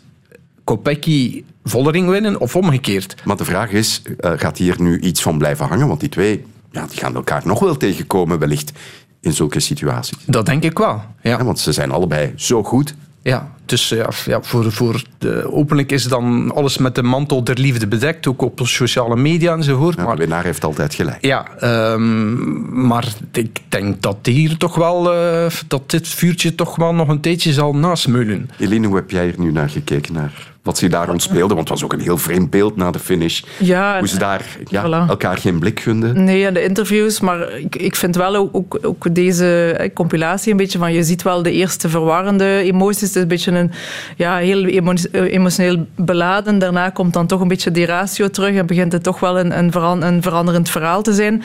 Kopecky 0.64 1.44
Vollering 1.68 2.08
winnen, 2.08 2.40
of 2.40 2.56
omgekeerd. 2.56 3.14
Maar 3.24 3.36
de 3.36 3.44
vraag 3.44 3.70
is, 3.70 4.02
eh, 4.18 4.32
gaat 4.36 4.58
hier 4.58 4.76
nu 4.78 5.00
iets 5.00 5.22
van 5.22 5.38
blijven 5.38 5.66
hangen? 5.66 5.88
Want 5.88 6.00
die 6.00 6.08
twee 6.08 6.44
ja, 6.70 6.86
die 6.86 6.98
gaan 6.98 7.14
elkaar 7.14 7.42
nog 7.44 7.60
wel 7.60 7.76
tegenkomen, 7.76 8.38
wellicht, 8.38 8.72
in 9.20 9.32
zulke 9.32 9.60
situaties. 9.60 10.18
Dat 10.26 10.46
denk 10.46 10.62
ik 10.62 10.78
wel, 10.78 11.02
ja. 11.22 11.44
want 11.44 11.58
ze 11.58 11.72
zijn 11.72 11.90
allebei 11.90 12.32
zo 12.36 12.62
goed. 12.62 12.94
Ja, 13.22 13.52
dus 13.64 13.88
ja, 13.88 14.08
ja, 14.24 14.42
voor, 14.42 14.72
voor 14.72 15.02
de, 15.18 15.52
openlijk 15.52 15.92
is 15.92 16.04
dan 16.04 16.54
alles 16.54 16.78
met 16.78 16.94
de 16.94 17.02
mantel 17.02 17.44
der 17.44 17.58
liefde 17.58 17.86
bedekt, 17.86 18.26
ook 18.26 18.42
op 18.42 18.60
sociale 18.62 19.16
media 19.16 19.52
enzovoort. 19.52 19.96
Ja, 19.96 20.04
maar 20.04 20.14
de 20.14 20.20
winnaar 20.20 20.44
heeft 20.44 20.64
altijd 20.64 20.94
gelijk. 20.94 21.24
Ja, 21.24 21.46
ehm, 21.58 22.86
maar 22.86 23.14
ik 23.32 23.60
denk 23.68 24.02
dat 24.02 24.16
hier 24.22 24.56
toch 24.56 24.74
wel, 24.74 25.12
eh, 25.12 25.46
dat 25.68 25.90
dit 25.90 26.08
vuurtje 26.08 26.54
toch 26.54 26.76
wel 26.76 26.94
nog 26.94 27.08
een 27.08 27.20
tijdje 27.20 27.52
zal 27.52 27.74
nasmeulen. 27.74 28.50
Eline, 28.58 28.86
hoe 28.86 28.96
heb 28.96 29.10
jij 29.10 29.28
er 29.28 29.40
nu 29.40 29.52
naar 29.52 29.70
gekeken, 29.70 30.12
naar 30.12 30.54
wat 30.68 30.78
ze 30.78 30.88
daar 30.88 31.06
rond 31.06 31.22
speelden. 31.22 31.56
Want 31.56 31.68
het 31.68 31.68
was 31.68 31.84
ook 31.84 31.92
een 31.92 32.00
heel 32.00 32.18
vreemd 32.18 32.50
beeld 32.50 32.76
na 32.76 32.90
de 32.90 32.98
finish. 32.98 33.42
Ja, 33.58 33.98
Hoe 33.98 34.08
ze 34.08 34.18
daar 34.18 34.44
ja, 34.64 34.84
voilà. 34.86 35.08
elkaar 35.08 35.36
geen 35.38 35.58
blik 35.58 35.80
gunden. 35.80 36.24
Nee, 36.24 36.42
in 36.46 36.54
de 36.54 36.62
interviews, 36.62 37.20
maar 37.20 37.52
ik, 37.58 37.76
ik 37.76 37.96
vind 37.96 38.16
wel 38.16 38.36
ook, 38.36 38.54
ook, 38.56 38.78
ook 38.82 39.14
deze 39.14 39.74
eh, 39.78 39.90
compilatie 39.94 40.50
een 40.50 40.56
beetje 40.56 40.78
van, 40.78 40.92
je 40.92 41.02
ziet 41.02 41.22
wel 41.22 41.42
de 41.42 41.52
eerste 41.52 41.88
verwarrende 41.88 42.60
emoties. 42.64 43.00
Het 43.00 43.16
is 43.16 43.22
een 43.22 43.28
beetje 43.28 43.52
een, 43.52 43.70
ja, 44.16 44.36
heel 44.36 44.64
eh, 44.64 45.32
emotioneel 45.32 45.86
beladen. 45.96 46.58
Daarna 46.58 46.90
komt 46.90 47.12
dan 47.12 47.26
toch 47.26 47.40
een 47.40 47.48
beetje 47.48 47.70
die 47.70 47.86
ratio 47.86 48.28
terug 48.30 48.54
en 48.54 48.66
begint 48.66 48.92
het 48.92 49.02
toch 49.02 49.20
wel 49.20 49.38
een, 49.38 49.58
een, 49.58 49.72
veran- 49.72 50.02
een 50.02 50.22
veranderend 50.22 50.70
verhaal 50.70 51.02
te 51.02 51.12
zijn. 51.12 51.42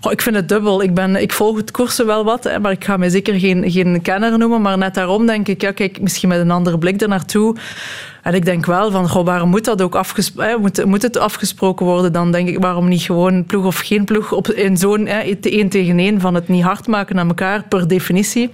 Goh, 0.00 0.12
ik 0.12 0.22
vind 0.22 0.36
het 0.36 0.48
dubbel. 0.48 0.82
Ik, 0.82 0.94
ben, 0.94 1.16
ik 1.16 1.32
volg 1.32 1.56
het 1.56 1.70
koersen 1.70 2.06
wel 2.06 2.24
wat, 2.24 2.44
hè, 2.44 2.58
maar 2.58 2.72
ik 2.72 2.84
ga 2.84 2.96
mij 2.96 3.08
zeker 3.08 3.38
geen, 3.38 3.70
geen 3.70 4.02
kenner 4.02 4.38
noemen. 4.38 4.62
Maar 4.62 4.78
net 4.78 4.94
daarom 4.94 5.26
denk 5.26 5.48
ik, 5.48 5.60
ja, 5.60 5.72
kijk, 5.72 6.00
misschien 6.00 6.28
met 6.28 6.38
een 6.40 6.50
andere 6.50 6.78
blik 6.78 7.00
ernaartoe. 7.00 7.56
En 8.22 8.34
ik 8.34 8.44
denk 8.44 8.66
wel 8.66 8.90
van, 8.90 9.08
goh, 9.08 9.24
waarom 9.24 9.48
moet 9.48 9.64
dat 9.64 9.82
ook 9.82 9.94
afgesproken, 9.94 10.60
moet, 10.60 10.84
moet 10.84 11.02
het 11.02 11.18
afgesproken 11.18 11.86
worden? 11.86 12.12
Dan 12.12 12.32
denk 12.32 12.48
ik, 12.48 12.58
waarom 12.58 12.88
niet 12.88 13.02
gewoon 13.02 13.44
ploeg 13.44 13.64
of 13.64 13.78
geen 13.78 14.04
ploeg 14.04 14.32
op, 14.32 14.48
in 14.48 14.76
zo'n 14.76 15.06
hè, 15.06 15.18
één 15.40 15.68
tegen 15.68 15.98
één 15.98 16.20
van 16.20 16.34
het 16.34 16.48
niet 16.48 16.62
hard 16.62 16.86
maken 16.86 17.18
aan 17.18 17.28
elkaar 17.28 17.64
per 17.68 17.88
definitie? 17.88 18.50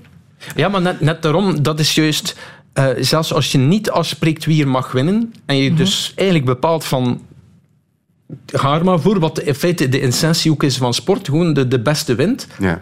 Ja, 0.56 0.68
maar 0.68 0.80
net, 0.80 1.00
net 1.00 1.22
daarom, 1.22 1.62
dat 1.62 1.78
is 1.78 1.94
juist... 1.94 2.36
eh, 2.72 2.86
zelfs 2.98 3.32
als 3.32 3.52
je 3.52 3.58
niet 3.58 3.90
afspreekt 3.90 4.44
wie 4.44 4.62
er 4.62 4.68
mag 4.68 4.92
winnen, 4.92 5.34
en 5.46 5.56
je 5.56 5.74
dus 5.74 6.12
eigenlijk 6.14 6.48
bepaalt 6.48 6.84
van... 6.84 7.20
Ga 8.46 8.74
er 8.74 8.84
maar 8.84 9.00
voor, 9.00 9.18
wat 9.18 9.40
in 9.40 9.54
feite 9.54 9.88
de 9.88 10.00
essentie 10.00 10.50
ook 10.50 10.62
is 10.62 10.76
van 10.76 10.94
sport, 10.94 11.26
gewoon 11.26 11.52
de, 11.52 11.68
de 11.68 11.80
beste 11.80 12.14
wint. 12.14 12.46
Ja. 12.58 12.80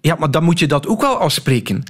Ja, 0.00 0.16
maar 0.18 0.30
dan 0.30 0.44
moet 0.44 0.58
je 0.58 0.66
dat 0.66 0.86
ook 0.86 1.00
wel 1.00 1.16
afspreken. 1.16 1.82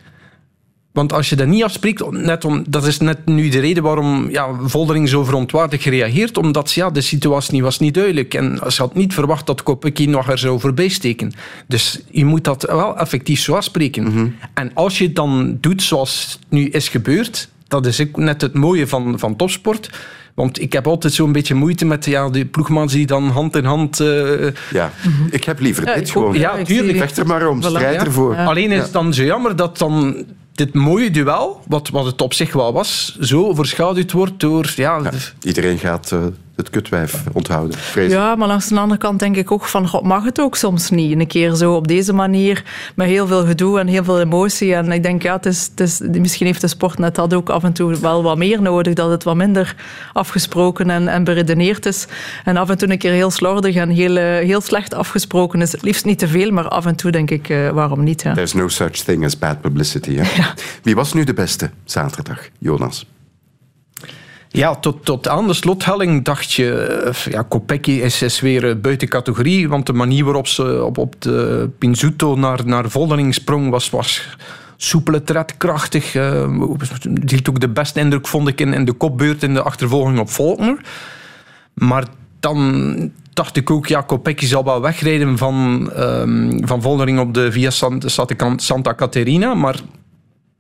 Want 0.95 1.13
als 1.13 1.29
je 1.29 1.37
dat 1.37 1.47
niet 1.47 1.63
afspreekt, 1.65 2.11
net 2.11 2.45
om, 2.45 2.65
dat 2.69 2.87
is 2.87 2.99
net 2.99 3.27
nu 3.27 3.49
de 3.49 3.59
reden 3.61 3.83
waarom 3.83 4.31
ja, 4.31 4.49
Voldering 4.65 5.09
zo 5.09 5.25
verontwaardigd 5.25 5.83
gereageerd, 5.83 6.37
omdat 6.39 6.73
ja, 6.73 6.91
de 6.91 7.01
situatie 7.01 7.63
was 7.63 7.79
niet 7.79 7.95
duidelijk. 7.95 8.35
En 8.35 8.59
ze 8.69 8.83
had 8.83 8.95
niet 8.95 9.15
verwacht 9.15 9.47
dat 9.47 9.63
Kopecky 9.63 10.07
nog 10.07 10.31
er 10.31 10.39
zou 10.39 10.61
voorbij 10.61 10.89
steken. 10.89 11.33
Dus 11.67 12.01
je 12.11 12.25
moet 12.25 12.45
dat 12.45 12.63
wel 12.63 12.99
effectief 12.99 13.41
zo 13.41 13.55
afspreken. 13.55 14.35
En 14.55 14.71
als 14.75 14.99
je 14.99 15.05
het 15.05 15.15
dan 15.15 15.59
doet 15.61 15.83
zoals 15.83 16.39
het 16.41 16.51
nu 16.51 16.69
is 16.69 16.89
gebeurd, 16.89 17.49
dat 17.69 17.87
is 17.87 18.01
ook 18.01 18.17
net 18.17 18.41
het 18.41 18.55
mooie 18.55 18.87
van, 18.87 19.19
van 19.19 19.37
topsport. 19.37 19.91
Want 20.35 20.61
ik 20.61 20.73
heb 20.73 20.87
altijd 20.87 21.13
zo'n 21.13 21.33
beetje 21.33 21.55
moeite 21.55 21.85
met 21.85 22.05
ja, 22.05 22.31
die 22.31 22.45
ploegmans 22.45 22.93
die 22.93 23.07
dan 23.07 23.29
hand 23.29 23.57
in 23.57 23.65
hand... 23.65 24.01
eh, 24.01 24.47
Ja, 24.73 24.93
ik 25.31 25.45
heb 25.45 25.61
liever 25.61 25.87
Ja, 25.89 25.95
dit 25.95 26.11
gewoon. 26.11 26.35
Ja, 26.39 26.63
tuurlijk. 26.63 26.99
Vecht 26.99 27.17
er 27.19 27.27
maar 27.27 27.49
om, 27.49 27.63
Voilà. 27.63 27.67
strijd 27.67 27.95
Ja. 27.95 28.05
ervoor. 28.05 28.37
Alleen 28.37 28.71
is 28.71 28.83
het 28.83 28.93
dan 28.93 29.15
zo 29.15 29.23
jammer 29.23 29.57
dat 29.57 29.79
dan 29.79 30.17
dit 30.55 30.75
mooie 30.75 31.11
duel, 31.11 31.61
wat, 31.67 31.89
wat 31.89 32.05
het 32.05 32.23
op 32.23 32.35
zich 32.35 32.53
wel 32.53 32.73
was, 32.73 33.17
zo 33.21 33.47
overschaduwd 33.47 34.13
wordt 34.13 34.41
door... 34.41 34.73
Ja, 34.77 35.11
Iedereen 35.43 35.79
gaat 35.79 36.13
eh, 36.13 36.25
het 36.57 36.71
kutwijf 36.71 37.23
onthouden. 37.33 37.79
Ja, 38.09 38.35
maar 38.35 38.49
langs 38.49 38.69
de 38.69 38.79
andere 38.79 39.01
kant 39.01 39.19
denk 39.19 39.37
ik 39.37 39.51
ook 39.51 39.65
van, 39.65 39.89
god, 39.89 40.03
mag 40.03 40.25
het 40.25 40.41
ook 40.41 40.57
soms 40.57 40.91
niet? 40.91 41.19
Een 41.19 41.27
keer 41.27 41.55
zo 41.55 41.75
op 41.75 41.89
deze 41.89 42.13
manier, 42.13 42.65
met 42.95 43.07
heel 43.07 43.27
veel 43.27 43.47
gedoe 43.47 43.79
en 43.79 43.87
heel 43.87 44.05
veel 44.05 44.21
emotie. 44.21 44.75
En 44.75 44.93
ik 44.93 45.03
denk, 45.03 45.23
ja, 45.23 45.33
het 45.33 45.47
is, 45.47 45.71
het 45.71 45.81
is, 45.81 46.01
misschien 46.01 46.47
heeft 46.47 46.61
de 46.61 46.69
sport 46.69 46.99
net 46.99 47.15
dat 47.15 47.35
ook 47.35 47.51
af 47.51 47.65
en 47.65 47.73
toe 47.73 47.97
wel 47.97 48.23
wat 48.23 48.37
meer 48.37 48.63
nodig, 48.63 48.95
dat 48.95 49.11
het 49.11 49.25
wat 49.25 49.37
minder 49.37 49.75
afgesproken 50.13 50.91
en, 50.91 51.09
en 51.09 51.25
beredeneerd 51.25 51.87
is. 51.87 52.07
En 52.45 52.57
af 52.57 52.71
en 52.71 52.79
toe 52.79 52.91
een 52.91 52.99
keer 52.99 53.13
heel 53.13 53.31
slordig 53.31 53.75
en 53.75 53.89
heel, 53.89 54.17
eh, 54.17 54.25
heel 54.25 54.61
slecht 54.61 54.95
afgesproken 54.95 55.61
is. 55.61 55.73
Het 55.73 55.83
liefst 55.83 56.05
niet 56.05 56.19
te 56.19 56.29
veel, 56.29 56.51
maar 56.51 56.69
af 56.69 56.87
en 56.87 56.97
toe 56.97 57.11
denk 57.11 57.31
ik, 57.31 57.49
eh, 57.49 57.71
waarom 57.71 58.05
niet? 58.05 58.23
Ja. 58.23 58.35
There's 58.35 58.53
no 58.53 58.69
such 58.69 58.91
thing 58.91 59.25
as 59.25 59.39
bad 59.39 59.61
publicity. 59.61 60.17
Hè? 60.17 60.43
Wie 60.83 60.95
was 60.95 61.13
nu 61.13 61.25
de 61.25 61.35
beste 61.35 61.71
zaterdag, 61.85 62.49
Jonas? 62.59 63.07
Ja, 64.57 64.75
tot, 64.75 65.05
tot 65.05 65.29
aan 65.29 65.47
de 65.47 65.55
slothelling 65.55 66.25
dacht 66.25 66.53
je... 66.53 66.73
eh, 66.73 67.33
Ja, 67.33 67.43
Kopecky 67.43 67.91
is, 67.91 68.41
weer 68.41 68.69
eh, 68.69 68.77
buiten 68.77 69.09
categorie, 69.09 69.69
want 69.69 69.87
de 69.87 69.93
manier 69.93 70.25
waarop 70.25 70.47
ze 70.47 70.85
op, 70.85 70.99
op 70.99 71.15
de 71.19 71.71
Pinzuto 71.79 72.35
naar, 72.35 72.61
naar 72.65 72.91
Voldering 72.91 73.35
sprong 73.35 73.71
was, 73.71 73.91
was 73.91 74.37
soepele 74.77 75.23
tred, 75.23 75.57
krachtig. 75.57 76.15
eh, 76.15 76.49
Het 77.15 77.31
hield 77.31 77.49
ook 77.49 77.61
de 77.61 77.69
beste 77.69 78.01
indruk, 78.01 78.27
vond 78.27 78.49
ik, 78.49 78.61
in, 78.61 78.73
in 78.73 78.85
de 78.85 78.93
kopbeurt 78.93 79.43
in 79.43 79.55
de 79.55 79.63
achtervolging 79.63 80.19
op 80.19 80.31
Volkner. 80.31 80.77
Maar 81.75 82.05
dan 82.41 83.11
dacht 83.33 83.57
ik 83.57 83.71
ook, 83.71 83.87
ja, 83.87 84.01
Kopecky 84.01 84.47
zal 84.47 84.65
wel 84.65 84.81
wegrijden 84.81 85.39
van, 85.39 85.91
ehm, 85.93 86.67
van 86.67 86.83
Voldering 86.83 87.19
op 87.19 87.35
de 87.35 87.53
Via 87.53 87.71
Santa, 87.71 88.09
Santa 88.57 88.95
Caterina, 88.95 89.55
maar 89.55 89.81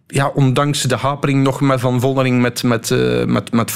ja, 0.07 0.29
ondanks 0.35 0.83
de 0.83 0.97
hapering 0.97 1.43
nog 1.43 1.61
Van 1.81 2.01
Voldering 2.01 2.41
met, 2.41 2.63
met, 2.63 2.91
eh, 2.91 3.25
met, 3.25 3.53
met 3.53 3.71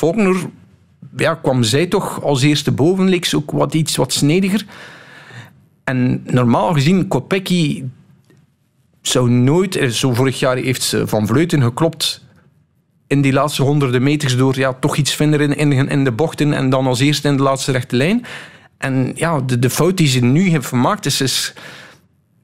ja, 1.16 1.34
kwam 1.34 1.62
zij 1.62 1.86
toch 1.86 2.22
als 2.22 2.42
eerste 2.42 2.72
boven. 2.72 3.08
Leek 3.08 3.30
ook 3.34 3.50
wat, 3.50 3.74
iets 3.74 3.96
wat 3.96 4.12
snediger. 4.12 4.64
En 5.84 6.22
normaal 6.26 6.72
gezien, 6.72 7.08
Kopecky 7.08 7.84
zou 9.02 9.30
nooit... 9.30 9.76
eh, 9.76 9.88
Zo 9.88 10.14
vorig 10.14 10.38
jaar 10.38 10.56
heeft 10.56 10.82
ze 10.82 11.06
Van 11.06 11.26
Vleuten 11.26 11.62
geklopt 11.62 12.26
in 13.06 13.20
die 13.20 13.32
laatste 13.32 13.62
honderden 13.62 14.02
meters 14.02 14.36
door 14.36 14.58
ja, 14.58 14.72
toch 14.72 14.96
iets 14.96 15.14
vinden 15.14 15.56
in, 15.56 15.72
in, 15.88 16.04
de 16.04 16.12
bochten 16.12 16.52
en 16.52 16.70
dan 16.70 16.86
als 16.86 17.00
eerste 17.00 17.28
in 17.28 17.36
de 17.36 17.42
laatste 17.42 17.72
rechte 17.72 17.96
lijn. 17.96 18.24
En 18.78 19.12
ja, 19.14 19.40
de, 19.40 19.58
de 19.58 19.70
fout 19.70 19.96
die 19.96 20.08
ze 20.08 20.20
nu 20.20 20.48
heeft 20.48 20.66
gemaakt 20.66 21.06
is 21.06 21.54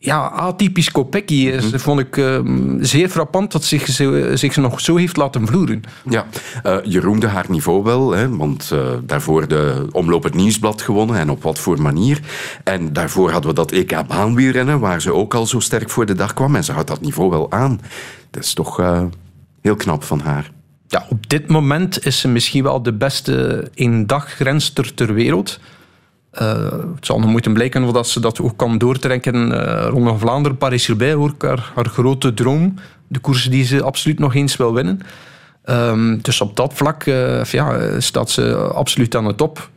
ja, 0.05 0.26
atypisch 0.26 0.90
Kopecky 0.90 1.34
is, 1.34 1.64
vond 1.82 2.00
ik 2.00 2.16
eh, 2.16 2.38
zeer 2.80 3.09
frappant 3.09 3.52
dat 3.52 3.64
zich, 3.64 3.86
ze- 3.86 4.30
zich 4.34 4.57
nog 4.57 4.80
zo 4.80 4.96
heeft 4.96 5.16
laten 5.16 5.46
vloeren. 5.46 5.82
Ja, 6.09 6.26
eh, 6.62 6.76
je 6.84 7.00
roemde 7.00 7.26
haar 7.26 7.44
niveau 7.48 7.82
wel, 7.82 8.11
hè, 8.12 8.36
want 8.36 8.70
eh, 8.72 8.78
daarvoor 9.02 9.48
de 9.48 9.86
Omloop 9.92 10.22
het 10.22 10.34
Nieuwsblad 10.34 10.82
gewonnen 10.82 11.16
en 11.16 11.30
op 11.30 11.42
wat 11.42 11.59
voor 11.59 11.82
manier. 11.82 12.20
En 12.64 12.92
daarvoor 12.92 13.30
hadden 13.30 13.50
we 13.50 13.57
dat 13.57 13.70
EK 13.72 14.07
baanwielrennen, 14.07 14.80
waar 14.80 15.00
ze 15.00 15.12
ook 15.14 15.34
al 15.34 15.46
zo 15.46 15.61
sterk 15.61 15.90
voor 15.90 16.07
de 16.07 16.14
dag 16.14 16.34
kwam. 16.34 16.57
En 16.57 16.64
ze 16.64 16.72
houdt 16.72 16.88
dat 16.88 17.00
niveau 17.00 17.30
wel 17.30 17.50
aan. 17.52 17.80
Dat 18.30 18.42
is 18.44 18.52
toch 18.55 18.80
eh, 18.80 19.02
heel 19.61 19.76
knap 19.76 20.02
van 20.05 20.20
haar. 20.20 20.50
Ja, 20.88 21.07
op 21.09 21.28
dit 21.28 21.48
moment 21.48 22.07
is 22.07 22.20
ze 22.20 22.28
misschien 22.28 22.62
wel 22.62 22.82
de 22.82 22.92
beste 22.92 23.68
eendaggrenster 23.74 24.94
ter 24.94 25.14
wereld. 25.14 25.61
Eh, 26.35 26.62
het 26.95 27.07
zal 27.07 27.18
nog 27.20 27.30
moeten 27.30 27.53
blijken 27.53 27.85
of 27.85 27.93
dat 27.93 28.09
ze 28.09 28.20
dat 28.20 28.41
ook 28.41 28.57
kan 28.57 28.78
doortrekken. 28.78 29.53
eh 29.53 29.89
Ronde 29.89 30.09
van 30.09 30.18
Vlaanderen, 30.18 30.59
Paris-Roubaix, 30.59 31.14
hoor 31.14 31.30
ik 31.30 31.43
haar, 31.43 31.87
grote 31.87 32.35
droom. 32.35 32.74
De 33.09 33.18
koers 33.18 33.45
die 33.45 33.64
ze 33.64 33.82
absoluut 33.82 34.18
nog 34.18 34.35
eens 34.35 34.57
wil 34.57 34.74
winnen. 34.74 35.01
Ehm, 35.64 36.18
dus 36.22 36.41
op 36.41 36.57
dat 36.57 36.74
vlak 36.74 37.05
eh, 37.05 37.45
ja, 37.45 38.01
staat 38.01 38.30
ze 38.30 38.57
absoluut 38.57 39.16
aan 39.16 39.24
de 39.24 39.35
top. 39.35 39.70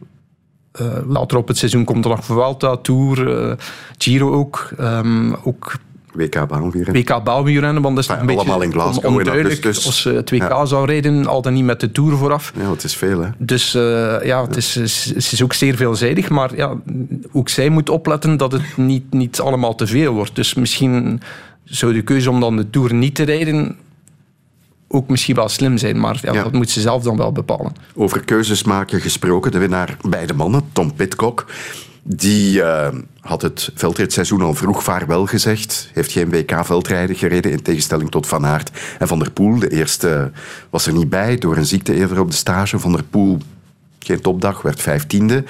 Later 1.08 1.38
op 1.38 1.48
het 1.48 1.58
seizoen 1.58 1.86
komt 1.86 2.06
er 2.06 2.12
nog 2.12 2.26
Vuelta, 2.26 2.78
Tour, 2.78 3.56
Giro 3.98 4.32
ook. 4.34 4.70
Ehm, 4.78 5.34
ook 5.44 5.74
WK 6.18 6.48
baanwielrennen. 6.48 7.04
WK 7.04 7.24
baalwielrennen, 7.24 7.82
want 7.82 7.96
dat 7.96 8.04
is 8.04 8.10
Maar 8.10 8.20
een 8.20 8.26
beetje 8.26 8.42
allemaal 8.42 8.62
in 8.62 8.72
Glasgow 8.72 9.04
in 9.06 9.18
onduidelijk 9.18 9.54
augustus. 9.64 9.86
als 9.86 10.02
ze 10.02 10.10
het 10.10 10.30
WK 10.30 10.42
Ja. 10.42 10.66
zou 10.66 10.86
rijden, 10.86 11.26
al 11.28 11.42
dan 11.42 11.54
niet 11.54 11.64
met 11.64 11.80
de 11.80 11.92
Tour 11.92 12.18
vooraf. 12.18 12.54
Ja, 12.60 12.70
het 12.72 12.84
is 12.84 12.96
veel, 12.96 13.20
hè. 13.22 13.30
Dus 13.38 13.76
eh, 13.76 14.16
ja, 14.24 14.42
het 14.46 14.56
is, 14.56 14.76
het 14.76 15.32
is 15.32 15.44
ook 15.44 15.54
zeer 15.54 15.76
veelzijdig, 15.76 16.30
maar 16.30 16.56
ja, 16.56 16.76
ook 17.32 17.50
zij 17.50 17.70
moet 17.70 17.90
opletten 17.90 18.38
dat 18.38 18.52
het 18.52 18.78
niet, 18.78 19.14
niet 19.14 19.40
allemaal 19.40 19.76
te 19.76 19.88
veel 19.88 20.14
wordt. 20.14 20.36
Dus 20.36 20.54
misschien 20.54 21.22
zou 21.64 21.94
de 21.94 22.02
keuze 22.02 22.30
om 22.30 22.40
dan 22.40 22.56
de 22.56 22.70
Tour 22.70 22.94
niet 22.94 23.16
te 23.16 23.24
rijden 23.24 23.76
ook 24.90 25.10
misschien 25.10 25.36
wel 25.36 25.50
slim 25.50 25.78
zijn, 25.78 26.00
maar 26.00 26.20
ja, 26.22 26.44
dat 26.44 26.52
moet 26.54 26.70
ze 26.70 26.82
zelf 26.82 27.04
dan 27.04 27.18
wel 27.18 27.32
bepalen. 27.32 27.72
Over 27.96 28.24
keuzes 28.26 28.64
maken 28.64 29.02
gesproken, 29.02 29.52
de 29.52 29.58
winnaar 29.58 29.98
bij 30.10 30.26
de 30.26 30.34
mannen, 30.34 30.62
Tom 30.72 30.94
Pitcock. 30.94 31.46
Die 32.04 32.62
eh, 32.64 32.94
had 33.28 33.42
het 33.42 33.70
veldritseizoen 33.76 34.42
al 34.42 34.54
vroeg 34.54 34.84
vaarwel 34.84 35.26
gezegd. 35.26 35.90
Heeft 35.94 36.12
geen 36.12 36.30
WK-veldrijden 36.30 37.16
gereden, 37.16 37.52
in 37.52 37.62
tegenstelling 37.62 38.12
tot 38.12 38.28
Van 38.28 38.46
Aert 38.46 38.72
en 39.00 39.08
Van 39.08 39.20
der 39.20 39.32
Poel. 39.32 39.60
De 39.60 39.70
eerste 39.70 40.32
was 40.70 40.88
er 40.88 40.94
niet 40.94 41.10
bij, 41.10 41.38
door 41.38 41.58
een 41.58 41.66
ziekte 41.66 41.94
eerder 41.94 42.20
op 42.20 42.32
de 42.32 42.38
stage. 42.38 42.80
Van 42.80 42.92
der 42.92 43.04
Poel, 43.04 43.38
geen 44.00 44.22
topdag, 44.22 44.62
werd 44.62 44.82
vijftiende. 44.82 45.44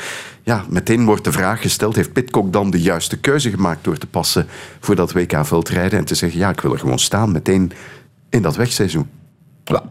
Ja, 0.44 0.66
meteen 0.70 1.06
wordt 1.06 1.24
de 1.24 1.32
vraag 1.32 1.62
gesteld, 1.62 1.96
heeft 1.96 2.14
Pitcock 2.14 2.54
dan 2.54 2.72
de 2.72 2.82
juiste 2.82 3.18
keuze 3.18 3.50
gemaakt 3.50 3.84
door 3.84 3.98
te 3.98 4.08
passen 4.08 4.48
voor 4.80 4.96
dat 4.96 5.12
WK-veldrijden 5.12 6.00
en 6.00 6.06
te 6.06 6.16
zeggen, 6.16 6.40
ja, 6.40 6.50
ik 6.50 6.62
wil 6.62 6.74
er 6.74 6.80
gewoon 6.80 7.00
staan, 7.00 7.32
meteen 7.32 7.72
in 8.30 8.42
dat 8.42 8.56
wegseizoen. 8.56 9.10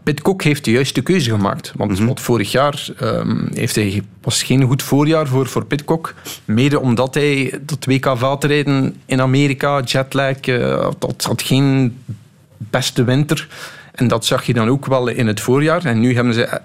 Pitcock 0.03 0.43
heeft 0.43 0.65
de 0.65 0.71
juiste 0.71 1.01
keuze 1.01 1.29
gemaakt. 1.29 1.73
Want 1.75 1.99
wat 1.99 2.19
vorig 2.19 2.51
jaar 2.51 2.87
ehm, 2.99 3.47
heeft 3.53 3.75
hij, 3.75 4.01
was 4.21 4.43
geen 4.43 4.63
goed 4.63 4.83
voorjaar 4.83 5.27
voor, 5.27 5.47
voor 5.47 5.65
Pitcock. 5.65 6.13
Mede 6.45 6.79
omdat 6.79 7.13
hij 7.13 7.59
dat 7.61 7.85
WK 7.85 8.17
veldrijden 8.17 8.95
in 9.05 9.21
Amerika, 9.21 9.81
jetlag, 9.81 10.39
eh, 10.39 10.89
dat 10.99 11.23
had 11.23 11.41
geen 11.41 11.97
beste 12.57 13.03
winter. 13.03 13.47
En 13.91 14.07
dat 14.07 14.25
zag 14.25 14.43
je 14.43 14.53
dan 14.53 14.69
ook 14.69 14.85
wel 14.85 15.07
in 15.07 15.27
het 15.27 15.39
voorjaar. 15.39 15.85
En 15.85 15.99
nu 15.99 16.15
hebben 16.15 16.33
ze 16.33 16.45
eh, 16.45 16.59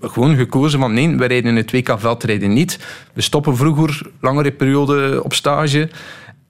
gewoon 0.00 0.36
gekozen 0.36 0.80
van 0.80 0.94
nee, 0.94 1.16
we 1.16 1.26
rijden 1.26 1.50
in 1.50 1.56
het 1.56 1.72
WK 1.72 1.94
veldrijden 1.98 2.52
niet. 2.52 2.78
We 3.12 3.20
stoppen 3.20 3.56
vroeger, 3.56 4.10
langere 4.20 4.52
periode 4.52 5.24
op 5.24 5.34
stage. 5.34 5.88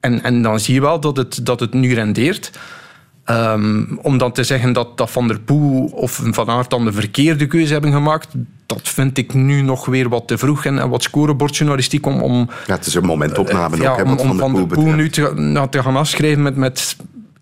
En, 0.01 0.23
en 0.23 0.43
dan 0.43 0.61
zie 0.61 0.75
je 0.75 0.81
wel 0.81 1.01
dat 1.01 1.17
het, 1.17 1.47
dat 1.47 1.61
het 1.61 1.73
nu 1.73 1.95
rendeert. 1.95 2.51
Ehm, 3.27 3.85
om 4.03 4.19
dan 4.19 4.33
te 4.33 4.45
zeggen 4.45 4.73
dat, 4.73 4.99
dat 4.99 5.11
Van 5.11 5.29
der 5.29 5.41
Poel 5.41 5.85
of 5.85 6.21
Van 6.25 6.49
Aert 6.49 6.71
dan 6.71 6.85
de 6.85 6.93
verkeerde 6.93 7.47
keuze 7.47 7.73
hebben 7.73 7.93
gemaakt, 7.93 8.29
dat 8.67 8.81
vind 8.83 9.19
ik 9.19 9.35
nu 9.35 9.61
nog 9.63 9.87
weer 9.87 10.09
wat 10.09 10.27
te 10.29 10.39
vroeg 10.39 10.65
en, 10.65 10.79
en 10.79 10.89
wat 10.89 11.03
scorebordjournalistiek 11.03 12.07
om... 12.07 12.23
om 12.23 12.49
ja, 12.67 12.75
het 12.75 12.87
is 12.87 12.95
een 12.95 13.05
momentopname 13.05 13.77
ja, 13.77 13.91
ook, 13.91 13.97
hè, 13.97 14.03
om, 14.03 14.19
Van 14.19 14.27
der 14.29 14.39
Van 14.39 14.55
der 14.55 14.67
Poel 14.67 14.93
nu 14.93 15.11
te, 15.11 15.33
nou, 15.35 15.69
te 15.69 15.83
gaan 15.83 15.97
afschrijven 15.97 16.43
met, 16.43 16.57
met 16.57 16.97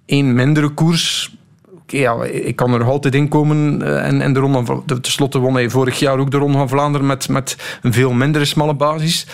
één 0.06 0.34
mindere 0.34 0.68
koers. 0.68 1.34
Oké, 1.74 1.96
ja, 1.96 2.24
ik 2.24 2.56
kan 2.56 2.72
er 2.72 2.78
nog 2.78 2.88
altijd 2.88 3.14
in 3.14 3.28
komen. 3.28 3.82
eh, 3.82 4.06
En, 4.06 4.20
en 4.20 4.32
de 4.32 4.40
ronde 4.40 4.64
van, 4.64 4.84
tenslotte 4.86 5.38
won 5.38 5.54
hij 5.54 5.70
vorig 5.70 5.98
jaar 5.98 6.18
ook 6.18 6.30
de 6.30 6.36
Ronde 6.36 6.58
van 6.58 6.68
Vlaanderen 6.68 7.06
met, 7.06 7.28
met 7.28 7.56
een 7.82 7.92
veel 7.92 8.12
mindere 8.12 8.44
smalle 8.44 8.74
basis. 8.74 9.26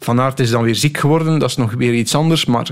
Van 0.00 0.20
Aert 0.20 0.40
is 0.40 0.50
dan 0.50 0.62
weer 0.62 0.74
ziek 0.74 0.98
geworden, 0.98 1.38
dat 1.38 1.48
is 1.48 1.56
nog 1.56 1.72
weer 1.72 1.94
iets 1.94 2.14
anders. 2.14 2.44
Maar 2.44 2.68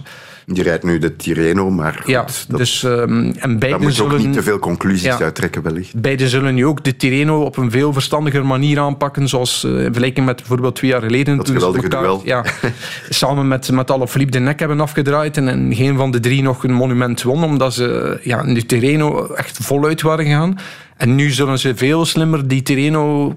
Die 0.49 0.63
rijdt 0.63 0.85
nu 0.85 0.99
de 0.99 1.17
Tirreno, 1.17 1.71
maar 1.71 1.95
goed, 1.95 2.07
ja, 2.07 2.27
dat, 2.49 2.59
dus, 2.59 2.85
ehm, 2.85 3.33
en 3.39 3.59
daar 3.59 3.81
moet 3.81 3.97
je 3.97 4.03
ook 4.03 4.11
zullen, 4.11 4.27
niet 4.27 4.33
te 4.33 4.43
veel 4.43 4.59
conclusies 4.59 5.03
Ja. 5.03 5.21
uit 5.21 5.35
trekken 5.35 5.63
wellicht. 5.63 6.01
beiden 6.01 6.29
zullen 6.29 6.55
nu 6.55 6.67
ook 6.67 6.85
de 6.85 6.97
Tirreno 6.97 7.43
op 7.43 7.57
een 7.57 7.71
veel 7.71 7.93
verstandiger 7.93 8.47
manier 8.47 8.79
aanpakken, 8.79 9.29
zoals 9.29 9.65
eh, 9.65 9.71
in 9.71 9.83
vergelijking 9.83 10.27
met 10.27 10.37
bijvoorbeeld 10.37 10.75
twee 10.75 10.91
jaar 10.91 11.03
geleden. 11.03 11.37
Dat 11.37 11.47
toen 11.47 11.55
ze 11.55 11.61
geweldige 11.61 11.89
elkaar, 11.89 12.03
duel. 12.03 12.23
Ja, 12.25 12.45
samen 13.09 13.49
met, 13.49 13.71
met 13.71 13.91
Alaphilippe 13.91 14.33
de 14.33 14.39
nek 14.39 14.59
hebben 14.59 14.81
afgedraaid 14.81 15.37
en, 15.37 15.49
en 15.49 15.75
geen 15.75 15.97
van 15.97 16.11
de 16.11 16.21
drie 16.21 16.43
nog 16.43 16.65
een 16.65 16.73
monument 16.73 17.23
won, 17.23 17.45
omdat 17.45 17.75
ze 17.75 18.19
ja, 18.23 18.43
in 18.43 18.55
de 18.55 18.67
Tirreno 18.67 19.27
echt 19.27 19.59
voluit 19.63 20.03
waren 20.03 20.25
gegaan. 20.25 20.59
En 20.97 21.15
nu 21.15 21.31
zullen 21.31 21.59
ze 21.59 21.77
veel 21.77 22.05
slimmer 22.05 22.49
die 22.49 22.63
Tirreno 22.63 23.37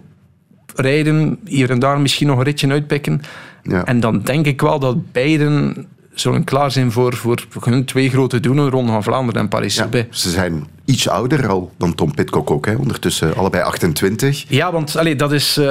rijden, 0.75 1.39
hier 1.45 1.69
en 1.69 1.79
daar 1.79 1.99
misschien 1.99 2.27
nog 2.27 2.37
een 2.37 2.43
ritje 2.43 2.69
uitpikken. 2.69 3.21
Ja. 3.63 3.85
En 3.85 3.99
dan 3.99 4.21
denk 4.21 4.45
ik 4.45 4.61
wel 4.61 4.79
dat 4.79 5.11
beiden 5.11 5.87
zullen 6.19 6.43
klaar 6.43 6.71
zijn 6.71 6.91
voor, 6.91 7.15
voor 7.15 7.65
hun 7.65 7.85
twee 7.85 8.09
grote 8.09 8.39
doelen, 8.39 8.69
Ronde 8.69 8.91
van 8.91 9.03
Vlaanderen 9.03 9.41
en 9.41 9.47
Paris-Roubaix. 9.47 10.21
Ze 10.21 10.29
zijn 10.29 10.67
iets 10.89 11.09
ouder 11.09 11.47
al 11.47 11.71
dan 11.77 11.95
Tom 11.95 12.13
Pitcock 12.13 12.51
ook, 12.51 12.65
hè. 12.65 12.75
ondertussen 12.75 13.35
allebei 13.35 13.63
28. 13.63 14.45
Ja, 14.47 14.71
want 14.71 14.97
allee, 14.97 15.15
dat 15.15 15.31
is... 15.31 15.57
eh, 15.57 15.65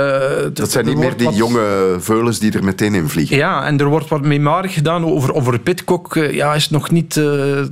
Dat 0.52 0.70
zijn 0.70 0.84
niet 0.86 0.96
meer 0.96 1.16
die 1.16 1.26
wat- 1.26 1.36
jonge 1.36 1.96
veulens 1.98 2.38
die 2.38 2.52
er 2.52 2.64
meteen 2.64 2.94
in 2.94 3.08
vliegen. 3.08 3.36
Ja, 3.36 3.64
en 3.66 3.78
er 3.80 3.86
wordt 3.86 4.08
wat 4.08 4.22
meemarig 4.24 4.72
gedaan 4.74 5.04
over, 5.04 5.34
over 5.34 5.58
Pitcock. 5.58 6.16
Eh, 6.16 6.32
Ja, 6.34 6.46
hij 6.48 6.56
is 6.56 6.70
nog 6.70 6.90
niet 6.90 7.16
eh, 7.16 7.22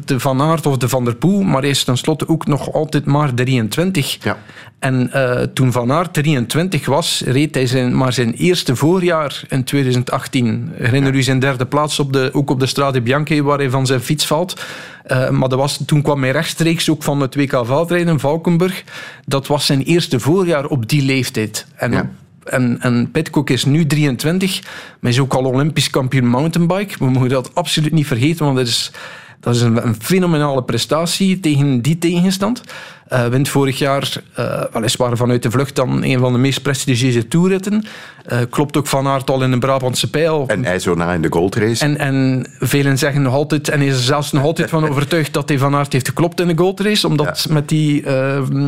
de 0.05 0.21
Van 0.21 0.41
Aert 0.43 0.67
of 0.67 0.77
de 0.77 0.89
Van 0.89 1.05
der 1.05 1.15
Poel, 1.17 1.43
maar 1.43 1.61
hij 1.61 1.71
is 1.71 1.85
tenslotte 1.85 2.29
ook 2.29 2.47
nog 2.47 2.73
altijd 2.73 3.05
maar 3.05 3.35
23. 3.35 4.19
Ja. 4.25 4.39
En 4.79 5.11
toen 5.55 5.73
Van 5.73 5.93
Aert 5.93 6.15
23 6.15 6.87
was, 6.87 7.23
reed 7.27 7.55
hij 7.55 7.67
zijn, 7.67 7.97
maar 7.97 8.13
zijn 8.13 8.33
eerste 8.33 8.77
voorjaar 8.77 9.43
in 9.49 9.65
2018. 9.65 10.71
Herinner 10.75 11.15
u 11.15 11.23
zijn 11.23 11.39
derde 11.39 11.67
plaats 11.67 11.99
op 11.99 12.13
de, 12.13 12.31
ook 12.33 12.51
op 12.51 12.61
de 12.61 12.67
Strade 12.67 13.01
Bianche, 13.01 13.43
waar 13.43 13.59
hij 13.59 13.71
van 13.71 13.87
zijn 13.87 14.01
fiets 14.01 14.27
valt. 14.27 14.61
Eh, 15.07 15.31
maar 15.31 15.49
dat 15.49 15.59
was, 15.59 15.81
toen 15.87 16.03
kwam 16.03 16.23
hij 16.23 16.31
rechtstreeks 16.31 16.91
ook 16.91 17.03
van 17.03 17.21
het 17.21 17.35
WK 17.35 17.67
veldrijden 17.67 18.13
in 18.13 18.21
Valkenburg. 18.21 18.85
Dat 19.25 19.47
was 19.47 19.67
zijn 19.67 19.83
eerste 19.83 20.21
voorjaar 20.21 20.67
op 20.67 20.89
die 20.89 21.03
leeftijd. 21.03 21.67
En 21.77 21.93
Ja. 21.93 22.11
en, 22.45 22.77
en 22.81 23.11
Pitcock 23.11 23.51
is 23.51 23.65
nu 23.65 23.87
23, 23.87 24.63
maar 25.01 25.11
is 25.11 25.19
ook 25.21 25.35
al 25.35 25.45
Olympisch 25.45 25.91
kampioen 25.91 26.27
mountainbike. 26.27 26.95
We 26.99 27.11
mogen 27.11 27.29
dat 27.29 27.55
absoluut 27.55 27.93
niet 27.93 28.07
vergeten, 28.07 28.45
want 28.45 28.57
dat 28.57 28.67
is, 28.67 28.93
dat 29.41 29.55
is 29.55 29.61
een, 29.61 29.87
een 29.87 29.97
fenomenale 29.99 30.63
prestatie 30.63 31.41
tegen 31.41 31.83
die 31.83 31.99
tegenstand. 31.99 32.63
Eh 33.09 33.27
wint 33.27 33.49
vorig 33.49 33.79
jaar, 33.79 34.23
eh, 34.35 34.63
weliswaar 34.73 35.17
vanuit 35.17 35.43
de 35.43 35.51
vlucht, 35.51 35.77
dan 35.77 36.03
een 36.05 36.19
van 36.19 36.33
de 36.33 36.39
meest 36.39 36.63
prestigieuze 36.63 37.29
toerritten. 37.29 37.85
Eh, 38.25 38.39
klopt 38.51 38.77
ook 38.77 38.87
Van 38.87 39.07
Aert 39.07 39.31
al 39.31 39.43
in 39.43 39.53
een 39.53 39.61
Brabantse 39.61 40.11
pijl. 40.11 40.45
En 40.47 40.65
hij 40.65 40.79
zo 40.79 40.95
na 40.95 41.13
in 41.13 41.23
de 41.23 41.33
goldrace. 41.33 41.85
En, 41.85 41.99
en 41.99 42.47
velen 42.59 42.99
zeggen 42.99 43.23
nog 43.23 43.35
altijd, 43.35 43.69
en 43.69 43.81
is 43.81 43.93
er 43.93 44.03
zelfs 44.03 44.33
nog 44.33 44.43
altijd 44.43 44.71
van 44.71 44.89
overtuigd 44.89 45.33
dat 45.33 45.49
hij 45.49 45.59
Van 45.59 45.75
Aert 45.75 45.93
heeft 45.93 46.09
geklopt 46.09 46.41
in 46.41 46.49
de 46.49 46.57
goldrace, 46.57 47.07
omdat 47.07 47.47
met 47.51 47.69
die 47.69 48.05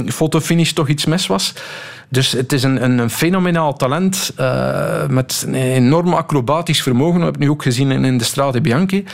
fotofinish 0.07 0.71
toch 0.71 0.89
iets 0.89 1.05
mis 1.05 1.27
was. 1.27 1.55
Dus 2.09 2.33
het 2.33 2.53
is 2.53 2.63
een, 2.63 2.85
een, 2.85 2.99
een 2.99 3.11
fenomenaal 3.11 3.77
talent 3.77 4.33
eh, 4.37 5.07
met 5.09 5.45
een 5.47 5.55
enorm 5.55 6.13
acrobatisch 6.13 6.83
vermogen. 6.83 7.19
Dat 7.21 7.25
heb 7.25 7.35
ik 7.35 7.43
nu 7.43 7.51
ook 7.51 7.63
gezien 7.63 7.91
in, 7.91 8.05
in 8.05 8.19
de 8.19 8.25
Strade 8.25 8.61
Bianchi. 8.61 9.05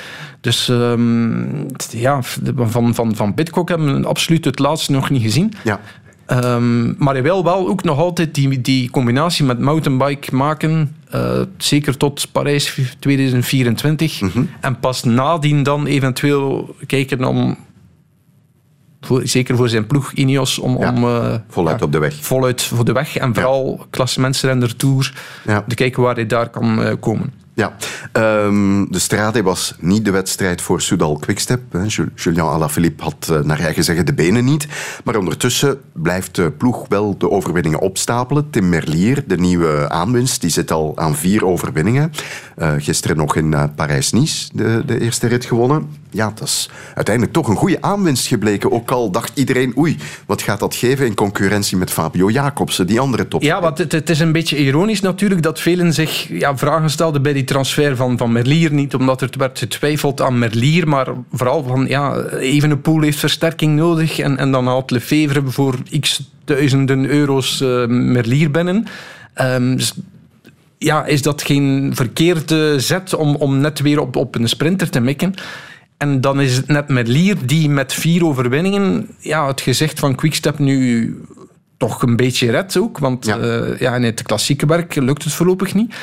Dus 0.40 0.68
ehm, 0.68 1.42
ja, 1.90 2.18
van, 2.56 2.94
van, 2.94 3.14
van 3.14 3.34
Pitcock 3.34 3.68
hebben 3.68 4.00
we 4.00 4.06
absoluut 4.06 4.44
het 4.44 4.58
laatste 4.58 4.92
nog 4.92 5.10
niet 5.10 5.22
gezien. 5.22 5.52
Ja. 5.64 5.80
Ehm, 6.26 7.04
maar 7.04 7.14
hij 7.14 7.22
wil 7.22 7.44
wel 7.44 7.68
ook 7.68 7.82
nog 7.84 7.98
altijd 7.98 8.34
die, 8.34 8.60
die 8.60 8.90
combinatie 8.90 9.44
met 9.44 9.58
mountainbike 9.58 10.34
maken. 10.34 10.96
eh, 11.10 11.40
zeker 11.56 11.96
tot 11.96 12.28
Parijs 12.32 12.80
2024. 12.98 14.20
En 14.60 14.78
pas 14.78 15.02
nadien 15.04 15.62
dan 15.62 15.86
eventueel 15.86 16.76
kijken 16.86 17.24
om... 17.24 17.56
Voor, 19.04 19.20
zeker 19.26 19.56
voor 19.56 19.68
zijn 19.68 19.86
ploeg 19.86 20.12
Ineos 20.12 20.58
om, 20.58 20.78
Ja, 20.78 20.90
om 20.90 21.04
eh, 21.04 21.34
voluit 21.48 21.82
op 21.82 21.92
de 21.92 21.98
weg. 21.98 22.14
voluit 22.20 22.62
voor 22.62 22.84
de 22.84 22.92
weg 22.92 23.16
en 23.16 23.34
vooral 23.34 23.86
klassementsrenner 23.90 24.76
Tour 24.76 25.12
Ja. 25.46 25.64
te 25.68 25.74
kijken 25.74 26.02
waar 26.02 26.14
hij 26.14 26.26
daar 26.26 26.48
kan 26.48 26.82
eh, 26.82 26.92
komen. 27.00 27.32
Ja, 27.54 27.76
Ehm, 28.14 28.84
de 28.90 28.98
Strade 28.98 29.42
was 29.42 29.74
niet 29.78 30.04
de 30.04 30.10
wedstrijd 30.10 30.60
voor 30.60 30.80
Soudal 30.80 31.16
Quickstep. 31.16 31.60
Julian 32.14 32.48
Alaphilippe 32.48 33.02
had 33.02 33.28
eh, 33.30 33.40
naar 33.40 33.58
eigen 33.58 33.84
zeggen 33.84 34.06
de 34.06 34.14
benen 34.14 34.44
niet. 34.44 34.66
Maar 35.04 35.16
ondertussen 35.16 35.80
blijft 35.92 36.34
de 36.34 36.50
ploeg 36.50 36.86
wel 36.88 37.18
de 37.18 37.30
overwinningen 37.30 37.80
opstapelen. 37.80 38.50
Tim 38.50 38.68
Merlier, 38.68 39.24
de 39.26 39.36
nieuwe 39.36 39.88
aanwinst, 39.88 40.40
die 40.40 40.50
zit 40.50 40.72
al 40.72 40.92
aan 40.96 41.16
vier 41.16 41.46
overwinningen. 41.46 42.12
Eh, 42.56 42.72
gisteren 42.78 43.16
nog 43.16 43.36
in 43.36 43.54
eh, 43.54 43.64
Parijs-Nice 43.76 44.48
de, 44.52 44.82
de 44.86 45.00
eerste 45.00 45.26
rit 45.26 45.44
gewonnen. 45.44 45.88
Ja, 46.10 46.32
dat 46.34 46.48
is 46.48 46.70
uiteindelijk 46.94 47.34
toch 47.34 47.48
een 47.48 47.56
goede 47.56 47.82
aanwinst 47.82 48.26
gebleken. 48.26 48.72
Ook 48.72 48.90
al 48.90 49.10
dacht 49.10 49.38
iedereen, 49.38 49.72
oei, 49.78 49.96
wat 50.26 50.42
gaat 50.42 50.60
dat 50.60 50.74
geven 50.74 51.06
in 51.06 51.14
concurrentie 51.14 51.76
met 51.76 51.90
Fabio 51.90 52.30
Jacobsen, 52.30 52.86
die 52.86 53.00
andere 53.00 53.28
top. 53.28 53.42
Ja, 53.42 53.60
want 53.60 53.78
het, 53.78 53.92
het 53.92 54.10
is 54.10 54.20
een 54.20 54.32
beetje 54.32 54.58
ironisch 54.58 55.00
natuurlijk 55.00 55.42
dat 55.42 55.60
velen 55.60 55.92
zich 55.92 56.28
ja, 56.28 56.56
vragen 56.56 56.90
stelden 56.90 57.22
bij 57.22 57.32
die 57.32 57.43
transfer 57.44 57.96
van, 57.96 58.18
van 58.18 58.32
Merlier. 58.32 58.72
Niet 58.72 58.94
omdat 58.94 59.20
er 59.20 59.30
werd 59.38 59.58
getwijfeld 59.58 60.20
aan 60.20 60.38
Merlier, 60.38 60.88
maar 60.88 61.06
vooral 61.32 61.62
van 61.62 61.86
ja, 61.88 62.22
Evenepoel 62.26 63.02
heeft 63.02 63.18
versterking 63.18 63.76
nodig 63.76 64.18
en, 64.18 64.38
en 64.38 64.50
dan 64.50 64.66
haalt 64.66 64.90
Lefevre 64.90 65.42
voor 65.44 65.78
x 66.00 66.30
duizenden 66.44 67.06
euro's 67.06 67.60
eh, 67.60 67.86
Merlier 67.86 68.50
binnen. 68.50 68.86
Ehm, 69.34 69.76
dus 69.76 69.94
ja, 70.78 71.04
is 71.04 71.22
dat 71.22 71.42
geen 71.42 71.92
verkeerde 71.94 72.80
zet 72.80 73.14
om, 73.14 73.34
om 73.36 73.58
net 73.58 73.80
weer 73.80 74.00
op, 74.00 74.16
op 74.16 74.34
een 74.34 74.48
sprinter 74.48 74.90
te 74.90 75.00
mikken? 75.00 75.34
En 75.96 76.20
dan 76.20 76.40
is 76.40 76.56
het 76.56 76.66
net 76.66 76.88
Merlier 76.88 77.36
die 77.46 77.68
met 77.68 77.92
vier 77.92 78.24
overwinningen 78.24 79.08
ja, 79.18 79.46
het 79.46 79.60
gezicht 79.60 79.98
van 79.98 80.14
Quickstep 80.14 80.58
nu 80.58 81.16
toch 81.76 82.02
een 82.02 82.16
beetje 82.16 82.50
redt 82.50 82.76
ook. 82.76 82.98
Want 82.98 83.26
ja. 83.26 83.38
ja, 83.78 83.94
in 83.94 84.02
het 84.02 84.22
klassieke 84.22 84.66
werk 84.66 84.94
lukt 84.94 85.24
het 85.24 85.32
voorlopig 85.32 85.74
niet. 85.74 85.94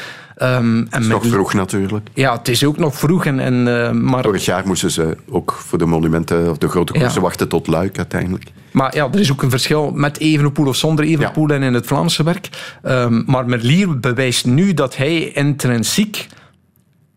Um, 0.44 0.88
het 0.90 1.02
is 1.02 1.08
nog 1.08 1.28
vroeg 1.28 1.54
natuurlijk. 1.54 2.10
Ja, 2.14 2.38
het 2.38 2.48
is 2.48 2.64
ook 2.64 2.78
nog 2.78 2.96
vroeg. 2.96 3.26
En, 3.26 3.40
en, 3.40 3.68
uh, 3.68 3.92
maar... 3.92 4.24
Vorig 4.24 4.46
jaar 4.46 4.68
moesten 4.68 4.92
ze 4.92 5.18
ook 5.30 5.52
voor 5.52 5.78
de 5.78 5.86
monumenten 5.86 6.50
of 6.50 6.58
de 6.58 6.68
grote 6.68 6.94
koersen 6.94 7.14
ja. 7.14 7.22
wachten 7.22 7.48
tot 7.48 7.68
Luik 7.68 7.98
uiteindelijk. 7.98 8.52
Maar 8.72 8.96
ja, 8.96 9.10
er 9.12 9.20
is 9.20 9.32
ook 9.32 9.42
een 9.42 9.50
verschil 9.50 9.92
met 9.92 10.20
Evenepoel 10.20 10.68
of 10.68 10.76
zonder 10.76 11.06
Evenepoel 11.06 11.50
ja. 11.50 11.56
en 11.56 11.64
in 11.64 11.74
het 11.74 11.86
Vlaamse 11.86 12.24
werk. 12.24 12.50
Um, 12.84 13.24
maar 13.28 13.46
Merlier 13.46 14.00
bewijst 14.00 14.46
nu 14.46 14.74
dat 14.74 14.98
hij 14.98 15.20
intrinsiek 15.22 16.28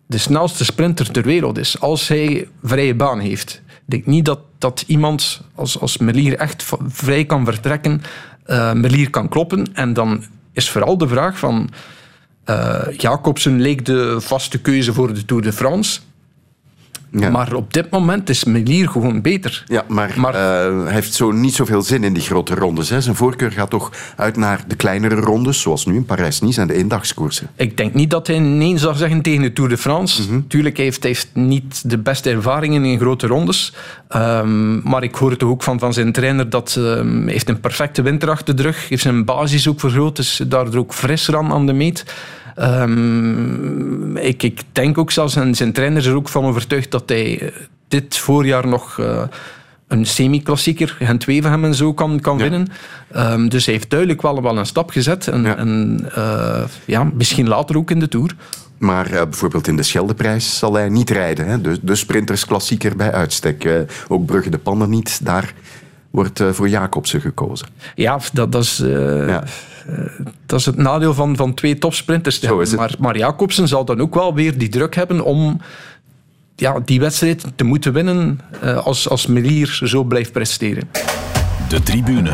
de 0.06 0.18
snelste 0.18 0.64
sprinter 0.64 1.10
ter 1.10 1.22
wereld 1.22 1.58
is. 1.58 1.80
Als 1.80 2.08
hij 2.08 2.48
vrije 2.62 2.94
baan 2.94 3.18
heeft. 3.18 3.62
Ik 3.66 3.82
denk 3.90 4.06
niet 4.06 4.24
dat, 4.24 4.40
dat 4.58 4.84
iemand 4.86 5.42
als, 5.54 5.80
als 5.80 5.98
Merlier 5.98 6.36
echt 6.36 6.64
vrij 6.86 7.24
kan 7.24 7.44
vertrekken, 7.44 8.02
uh, 8.46 8.72
Merlier 8.72 9.10
kan 9.10 9.28
kloppen. 9.28 9.66
En 9.74 9.92
dan 9.92 10.24
is 10.52 10.70
vooral 10.70 10.98
de 10.98 11.08
vraag 11.08 11.38
van... 11.38 11.68
Uh, 12.50 12.80
Jacobsen 12.96 13.60
leek 13.60 13.84
de 13.84 14.20
vaste 14.20 14.58
keuze 14.58 14.92
voor 14.92 15.14
de 15.14 15.24
Tour 15.24 15.42
de 15.42 15.52
France. 15.52 16.00
Ja. 17.18 17.30
Maar 17.30 17.54
op 17.54 17.74
dit 17.74 17.90
moment 17.90 18.28
is 18.28 18.44
Melier 18.44 18.88
gewoon 18.88 19.20
beter. 19.20 19.64
Ja, 19.66 19.84
maar, 19.88 20.14
maar 20.16 20.34
uh, 20.34 20.84
hij 20.84 20.92
heeft 20.92 21.14
zo 21.14 21.30
niet 21.30 21.54
zoveel 21.54 21.82
zin 21.82 22.04
in 22.04 22.12
die 22.12 22.22
grote 22.22 22.54
rondes. 22.54 22.88
Hè. 22.88 23.00
Zijn 23.00 23.16
voorkeur 23.16 23.52
gaat 23.52 23.70
toch 23.70 23.92
uit 24.16 24.36
naar 24.36 24.64
de 24.66 24.76
kleinere 24.76 25.14
rondes, 25.14 25.60
zoals 25.60 25.86
nu 25.86 25.94
in 25.94 26.04
Parijs-Nice 26.04 26.60
en 26.60 26.66
de 26.66 26.74
eendagskoersen. 26.74 27.50
Ik 27.56 27.76
denk 27.76 27.94
niet 27.94 28.10
dat 28.10 28.26
hij 28.26 28.38
nee 28.38 28.78
zou 28.78 28.96
zeggen 28.96 29.22
tegen 29.22 29.42
de 29.42 29.52
Tour 29.52 29.70
de 29.70 29.76
France. 29.76 30.22
Mm 30.22 30.28
-hmm. 30.28 30.48
Tuurlijk 30.48 30.76
heeft 30.76 31.02
hij 31.02 31.10
heeft 31.10 31.28
niet 31.32 31.90
de 31.90 31.98
beste 31.98 32.30
ervaringen 32.30 32.84
in 32.84 32.98
grote 32.98 33.26
rondes. 33.26 33.72
Um, 34.16 34.80
maar 34.84 35.02
ik 35.02 35.14
hoor 35.14 35.30
het 35.30 35.42
ook 35.42 35.62
van, 35.62 35.78
van 35.78 35.92
zijn 35.92 36.12
trainer 36.12 36.50
dat 36.50 36.76
um, 36.78 37.22
hij 37.22 37.32
heeft 37.32 37.48
een 37.48 37.60
perfecte 37.60 38.02
winter 38.02 38.30
achter 38.30 38.56
de 38.56 38.62
rug. 38.62 38.88
heeft 38.88 39.02
zijn 39.02 39.24
basis 39.24 39.68
ook 39.68 39.80
vergroot, 39.80 40.18
is 40.18 40.40
daardoor 40.46 40.80
ook 40.80 40.94
frisser 40.94 41.36
aan, 41.36 41.52
aan 41.52 41.66
de 41.66 41.72
meet. 41.72 42.04
Um, 42.58 44.16
ik, 44.16 44.42
ik, 44.42 44.62
denk 44.72 44.98
ook 44.98 45.10
zelfs, 45.10 45.36
en 45.36 45.54
zijn 45.54 45.72
trainer 45.72 45.98
is 45.98 46.06
er 46.06 46.14
ook 46.14 46.28
van 46.28 46.44
overtuigd 46.44 46.90
dat 46.90 47.08
hij 47.08 47.52
dit 47.88 48.18
voorjaar 48.18 48.68
nog 48.68 48.98
uh, 48.98 49.22
een 49.88 50.06
semi-klassieker, 50.06 50.96
Gent-Wevelgem 50.98 51.64
en 51.64 51.74
zo, 51.74 51.94
kan, 51.94 52.20
kan 52.20 52.38
ja. 52.38 52.42
winnen. 52.42 52.68
Um, 53.16 53.48
dus 53.48 53.64
hij 53.64 53.74
heeft 53.74 53.90
duidelijk 53.90 54.22
wel, 54.22 54.42
wel 54.42 54.58
een 54.58 54.66
stap 54.66 54.90
gezet. 54.90 55.28
En, 55.28 55.42
ja. 55.42 55.56
en 55.56 56.00
uh, 56.18 56.64
ja, 56.84 57.10
misschien 57.14 57.48
later 57.48 57.76
ook 57.76 57.90
in 57.90 57.98
de 57.98 58.08
Tour. 58.08 58.34
Maar 58.78 59.06
uh, 59.12 59.22
bijvoorbeeld 59.22 59.68
in 59.68 59.76
de 59.76 59.82
Scheldeprijs 59.82 60.58
zal 60.58 60.74
hij 60.74 60.88
niet 60.88 61.10
rijden. 61.10 61.46
Hè? 61.46 61.60
De, 61.60 61.78
de 61.82 61.94
sprintersklassieker 61.94 62.96
bij 62.96 63.12
uitstek. 63.12 63.64
Uh, 63.64 63.80
ook 64.08 64.26
Brugge 64.26 64.50
de 64.50 64.58
Pannen 64.58 64.90
niet. 64.90 65.24
Daar 65.24 65.52
wordt 66.10 66.40
uh, 66.40 66.52
voor 66.52 66.68
Jacobsen 66.68 67.20
gekozen. 67.20 67.66
Ja, 67.94 68.18
dat, 68.32 68.52
dat 68.52 68.62
is... 68.62 68.82
Ja. 69.26 69.44
Dat 70.46 70.60
is 70.60 70.66
het 70.66 70.76
nadeel 70.76 71.14
van, 71.14 71.36
van 71.36 71.54
twee 71.54 71.78
topsprinters. 71.78 72.40
Zo 72.40 72.60
is 72.60 72.70
het. 72.70 72.80
Maar, 72.80 72.94
maar 72.98 73.16
Jacobsen 73.16 73.68
zal 73.68 73.84
dan 73.84 74.00
ook 74.00 74.14
wel 74.14 74.34
weer 74.34 74.58
die 74.58 74.68
druk 74.68 74.94
hebben 74.94 75.20
om 75.24 75.60
ja, 76.56 76.80
die 76.84 77.00
wedstrijd 77.00 77.44
te 77.56 77.64
moeten 77.64 77.92
winnen 77.92 78.40
als, 78.84 79.08
als 79.08 79.26
Melier 79.26 79.80
zo 79.84 80.04
blijft 80.04 80.32
presteren. 80.32 80.88
De 81.68 81.82
tribune. 81.82 82.32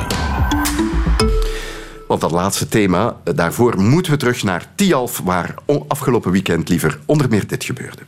Want 2.10 2.22
dat 2.22 2.30
laatste 2.30 2.68
thema, 2.68 3.16
daarvoor 3.34 3.80
moeten 3.80 4.12
we 4.12 4.18
terug 4.18 4.42
naar 4.42 4.66
Tialf, 4.74 5.20
waar 5.24 5.54
afgelopen 5.88 6.30
weekend 6.30 6.68
liever 6.68 6.98
onder 7.06 7.28
meer 7.28 7.46
dit 7.46 7.64
gebeurde. 7.64 8.02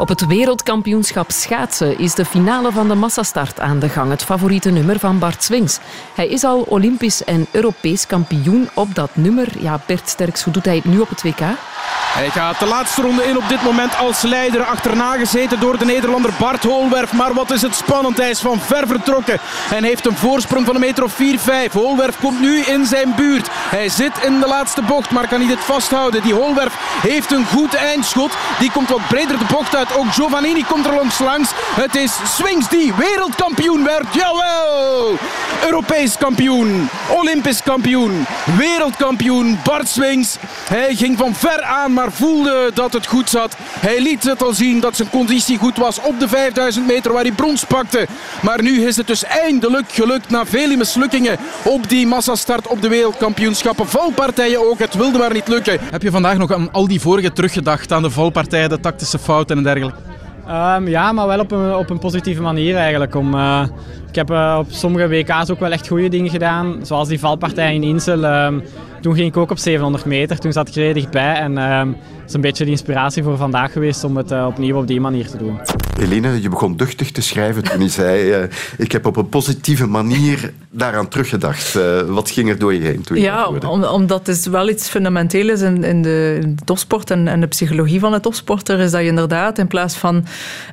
Op 0.00 0.08
het 0.08 0.26
wereldkampioenschap 0.26 1.30
schaatsen 1.30 1.98
is 1.98 2.14
de 2.14 2.24
finale 2.24 2.72
van 2.72 2.88
de 2.88 2.94
massastart 2.94 3.60
aan 3.60 3.78
de 3.78 3.88
gang. 3.88 4.10
Het 4.10 4.24
favoriete 4.24 4.70
nummer 4.70 4.98
van 4.98 5.18
Bart 5.18 5.42
Swings. 5.42 5.78
Hij 6.14 6.28
is 6.28 6.44
al 6.44 6.60
Olympisch 6.60 7.24
en 7.24 7.46
Europees 7.50 8.06
kampioen 8.06 8.68
op 8.74 8.94
dat 8.94 9.10
nummer. 9.12 9.48
Ja, 9.58 9.80
Bert 9.86 10.08
Sterks, 10.08 10.42
hoe 10.42 10.52
doet 10.52 10.64
hij 10.64 10.76
het 10.76 10.84
nu 10.84 11.00
op 11.00 11.08
het 11.08 11.22
WK? 11.22 11.40
Hij 12.10 12.30
gaat 12.30 12.58
de 12.58 12.66
laatste 12.66 13.02
ronde 13.02 13.24
in 13.24 13.36
op 13.36 13.48
dit 13.48 13.62
moment 13.62 13.96
als 13.96 14.22
leider. 14.22 14.62
Achterna 14.62 15.16
gezeten 15.16 15.60
door 15.60 15.78
de 15.78 15.84
Nederlander 15.84 16.32
Bart 16.38 16.62
Holwerf. 16.62 17.12
Maar 17.12 17.34
wat 17.34 17.50
is 17.50 17.62
het 17.62 17.74
spannend. 17.74 18.16
Hij 18.16 18.30
is 18.30 18.40
van 18.40 18.60
ver 18.60 18.86
vertrokken. 18.86 19.38
En 19.70 19.84
heeft 19.84 20.06
een 20.06 20.16
voorsprong 20.16 20.66
van 20.66 20.74
een 20.74 20.80
meter 20.80 21.04
of 21.04 21.18
4-5. 21.68 21.72
Holwerf 21.72 22.18
komt 22.20 22.40
nu 22.40 22.60
in 22.60 22.86
zijn 22.86 23.14
buurt. 23.16 23.48
Hij 23.50 23.88
zit 23.88 24.12
in 24.24 24.40
de 24.40 24.46
laatste 24.46 24.82
bocht, 24.82 25.10
maar 25.10 25.28
kan 25.28 25.40
niet 25.40 25.50
het 25.50 25.64
vasthouden. 25.64 26.22
Die 26.22 26.34
Holwerf 26.34 26.74
heeft 27.02 27.32
een 27.32 27.46
goed 27.46 27.74
eindschot. 27.74 28.32
Die 28.58 28.70
komt 28.70 28.88
wat 28.88 29.08
breder 29.08 29.38
de 29.38 29.44
bocht 29.52 29.76
uit. 29.76 29.89
Ook 29.96 30.12
Giovannini 30.12 30.64
komt 30.64 30.86
er 30.86 30.94
langs 30.94 31.18
langs. 31.18 31.50
Het 31.54 31.96
is 31.96 32.12
Swings 32.24 32.68
die 32.68 32.92
wereldkampioen 32.94 33.84
werd. 33.84 34.14
Jawel! 34.14 35.18
Europees 35.64 36.16
kampioen. 36.18 36.88
Olympisch 37.08 37.62
kampioen. 37.62 38.26
Wereldkampioen. 38.56 39.58
Bart 39.64 39.88
Swings. 39.88 40.36
Hij 40.68 40.94
ging 40.94 41.18
van 41.18 41.34
ver 41.34 41.62
aan, 41.62 41.92
maar 41.92 42.12
voelde 42.12 42.70
dat 42.74 42.92
het 42.92 43.06
goed 43.06 43.30
zat. 43.30 43.56
Hij 43.60 44.00
liet 44.00 44.24
het 44.24 44.42
al 44.42 44.52
zien 44.52 44.80
dat 44.80 44.96
zijn 44.96 45.10
conditie 45.10 45.58
goed 45.58 45.76
was 45.76 46.00
op 46.00 46.20
de 46.20 46.28
5000 46.28 46.86
meter 46.86 47.12
waar 47.12 47.22
hij 47.22 47.32
brons 47.32 47.64
pakte. 47.64 48.06
Maar 48.42 48.62
nu 48.62 48.86
is 48.86 48.96
het 48.96 49.06
dus 49.06 49.24
eindelijk 49.24 49.92
gelukt 49.92 50.30
na 50.30 50.46
vele 50.46 50.76
mislukkingen 50.76 51.38
op 51.62 51.88
die 51.88 52.06
massastart 52.06 52.66
op 52.66 52.82
de 52.82 52.88
wereldkampioenschappen. 52.88 53.88
Valpartijen 53.88 54.70
ook, 54.70 54.78
het 54.78 54.94
wilde 54.94 55.18
maar 55.18 55.32
niet 55.32 55.48
lukken. 55.48 55.78
Heb 55.90 56.02
je 56.02 56.10
vandaag 56.10 56.36
nog 56.36 56.52
aan 56.52 56.72
al 56.72 56.88
die 56.88 57.00
vorige 57.00 57.32
teruggedacht, 57.32 57.92
aan 57.92 58.02
de 58.02 58.10
valpartijen, 58.10 58.68
de 58.68 58.80
tactische 58.80 59.18
fouten 59.18 59.56
en 59.56 59.62
dergelijke? 59.62 59.79
Um, 59.86 60.88
ja, 60.88 61.12
maar 61.12 61.26
wel 61.26 61.38
op 61.38 61.50
een, 61.50 61.74
op 61.74 61.90
een 61.90 61.98
positieve 61.98 62.42
manier 62.42 62.76
eigenlijk. 62.76 63.14
Om, 63.14 63.34
uh, 63.34 63.62
ik 64.08 64.14
heb 64.14 64.30
uh, 64.30 64.56
op 64.58 64.66
sommige 64.68 65.08
WK's 65.08 65.50
ook 65.50 65.60
wel 65.60 65.72
echt 65.72 65.88
goede 65.88 66.08
dingen 66.08 66.30
gedaan, 66.30 66.78
zoals 66.82 67.08
die 67.08 67.18
valpartij 67.18 67.74
in 67.74 67.82
Insel. 67.82 68.24
Um, 68.24 68.62
toen 69.00 69.14
ging 69.14 69.28
ik 69.28 69.36
ook 69.36 69.50
op 69.50 69.58
700 69.58 70.04
meter, 70.04 70.38
toen 70.38 70.52
zat 70.52 70.68
ik 70.68 70.74
er 70.74 70.94
dichtbij. 70.94 71.34
En 71.34 71.58
um, 71.58 71.96
is 72.26 72.32
een 72.32 72.40
beetje 72.40 72.64
de 72.64 72.70
inspiratie 72.70 73.22
voor 73.22 73.36
vandaag 73.36 73.72
geweest 73.72 74.04
om 74.04 74.16
het 74.16 74.30
uh, 74.30 74.46
opnieuw 74.46 74.76
op 74.76 74.86
die 74.86 75.00
manier 75.00 75.28
te 75.28 75.36
doen. 75.36 75.58
Eline, 76.00 76.42
je 76.42 76.48
begon 76.48 76.76
duchtig 76.76 77.10
te 77.10 77.22
schrijven 77.22 77.62
toen 77.62 77.80
je 77.80 77.88
zei... 77.88 78.42
Uh, 78.42 78.48
ik 78.78 78.92
heb 78.92 79.06
op 79.06 79.16
een 79.16 79.28
positieve 79.28 79.86
manier 79.86 80.52
daaraan 80.70 81.08
teruggedacht. 81.08 81.74
Uh, 81.74 82.00
wat 82.00 82.30
ging 82.30 82.48
er 82.48 82.58
door 82.58 82.74
je 82.74 82.80
heen 82.80 83.02
toen 83.02 83.16
je 83.16 83.22
Ja, 83.22 83.48
om, 83.48 83.84
omdat 83.84 84.26
het 84.26 84.46
wel 84.46 84.68
iets 84.68 84.88
fundamenteel 84.88 85.48
is 85.48 85.60
in, 85.60 85.84
in, 85.84 86.02
de, 86.02 86.38
in 86.42 86.56
de 86.56 86.64
topsport 86.64 87.10
en, 87.10 87.28
en, 87.28 87.40
de 87.40 87.46
psychologie 87.46 88.00
van 88.00 88.12
de 88.12 88.20
topsporter, 88.20 88.78
is 88.78 88.90
dat 88.90 89.00
je 89.00 89.06
inderdaad 89.06 89.58
in 89.58 89.66
plaats 89.66 89.96
van 89.96 90.24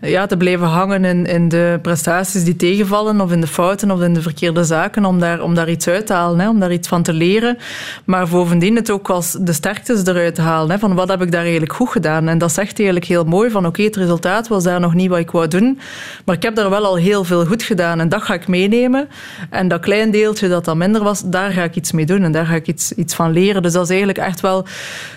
ja, 0.01 0.25
te 0.25 0.37
blijven 0.37 0.67
hangen 0.67 1.05
in, 1.05 1.25
in 1.25 1.49
de 1.49 1.79
prestaties 1.81 2.43
die 2.43 2.55
tegenvallen 2.55 3.21
of 3.21 3.31
in 3.31 3.41
de 3.41 3.47
fouten 3.47 3.91
of 3.91 4.01
in 4.01 4.13
de 4.13 4.21
verkeerde 4.21 4.63
zaken, 4.63 5.05
om 5.05 5.19
daar, 5.19 5.41
om 5.41 5.55
daar 5.55 5.69
iets 5.69 5.87
uit 5.87 6.07
te 6.07 6.13
halen, 6.13 6.39
hè, 6.39 6.49
om 6.49 6.59
daar 6.59 6.71
iets 6.71 6.87
van 6.87 7.03
te 7.03 7.13
leren. 7.13 7.57
Maar 8.05 8.27
bovendien 8.27 8.75
het 8.75 8.91
ook 8.91 9.09
als 9.09 9.37
de 9.39 9.53
sterktes 9.53 10.05
eruit 10.05 10.35
te 10.35 10.41
halen. 10.41 10.71
Hè, 10.71 10.79
van 10.79 10.95
wat 10.95 11.07
heb 11.07 11.21
ik 11.21 11.31
daar 11.31 11.41
eigenlijk 11.41 11.73
goed 11.73 11.89
gedaan? 11.89 12.27
En 12.27 12.37
dat 12.37 12.51
zegt 12.51 12.77
eigenlijk 12.77 13.07
heel 13.07 13.23
mooi 13.23 13.49
van 13.49 13.59
oké, 13.59 13.69
okay, 13.69 13.85
het 13.85 13.95
resultaat 13.95 14.47
was 14.47 14.63
daar 14.63 14.79
nog 14.79 14.93
niet 14.93 15.09
ik 15.19 15.31
wou 15.31 15.47
doen, 15.47 15.79
maar 16.25 16.35
ik 16.35 16.43
heb 16.43 16.55
daar 16.55 16.69
wel 16.69 16.85
al 16.85 16.95
heel 16.95 17.23
veel 17.23 17.45
goed 17.45 17.63
gedaan 17.63 17.99
en 17.99 18.09
dat 18.09 18.21
ga 18.21 18.33
ik 18.33 18.47
meenemen. 18.47 19.07
En 19.49 19.67
dat 19.67 19.81
klein 19.81 20.11
deeltje 20.11 20.47
dat 20.47 20.65
dan 20.65 20.77
minder 20.77 21.03
was, 21.03 21.21
daar 21.25 21.51
ga 21.51 21.63
ik 21.63 21.75
iets 21.75 21.91
mee 21.91 22.05
doen 22.05 22.23
en 22.23 22.31
daar 22.31 22.45
ga 22.45 22.55
ik 22.55 22.67
iets, 22.67 22.91
iets 22.91 23.15
van 23.15 23.31
leren. 23.31 23.61
Dus 23.61 23.73
dat 23.73 23.83
is 23.83 23.89
eigenlijk 23.89 24.19
echt 24.19 24.39
wel 24.39 24.65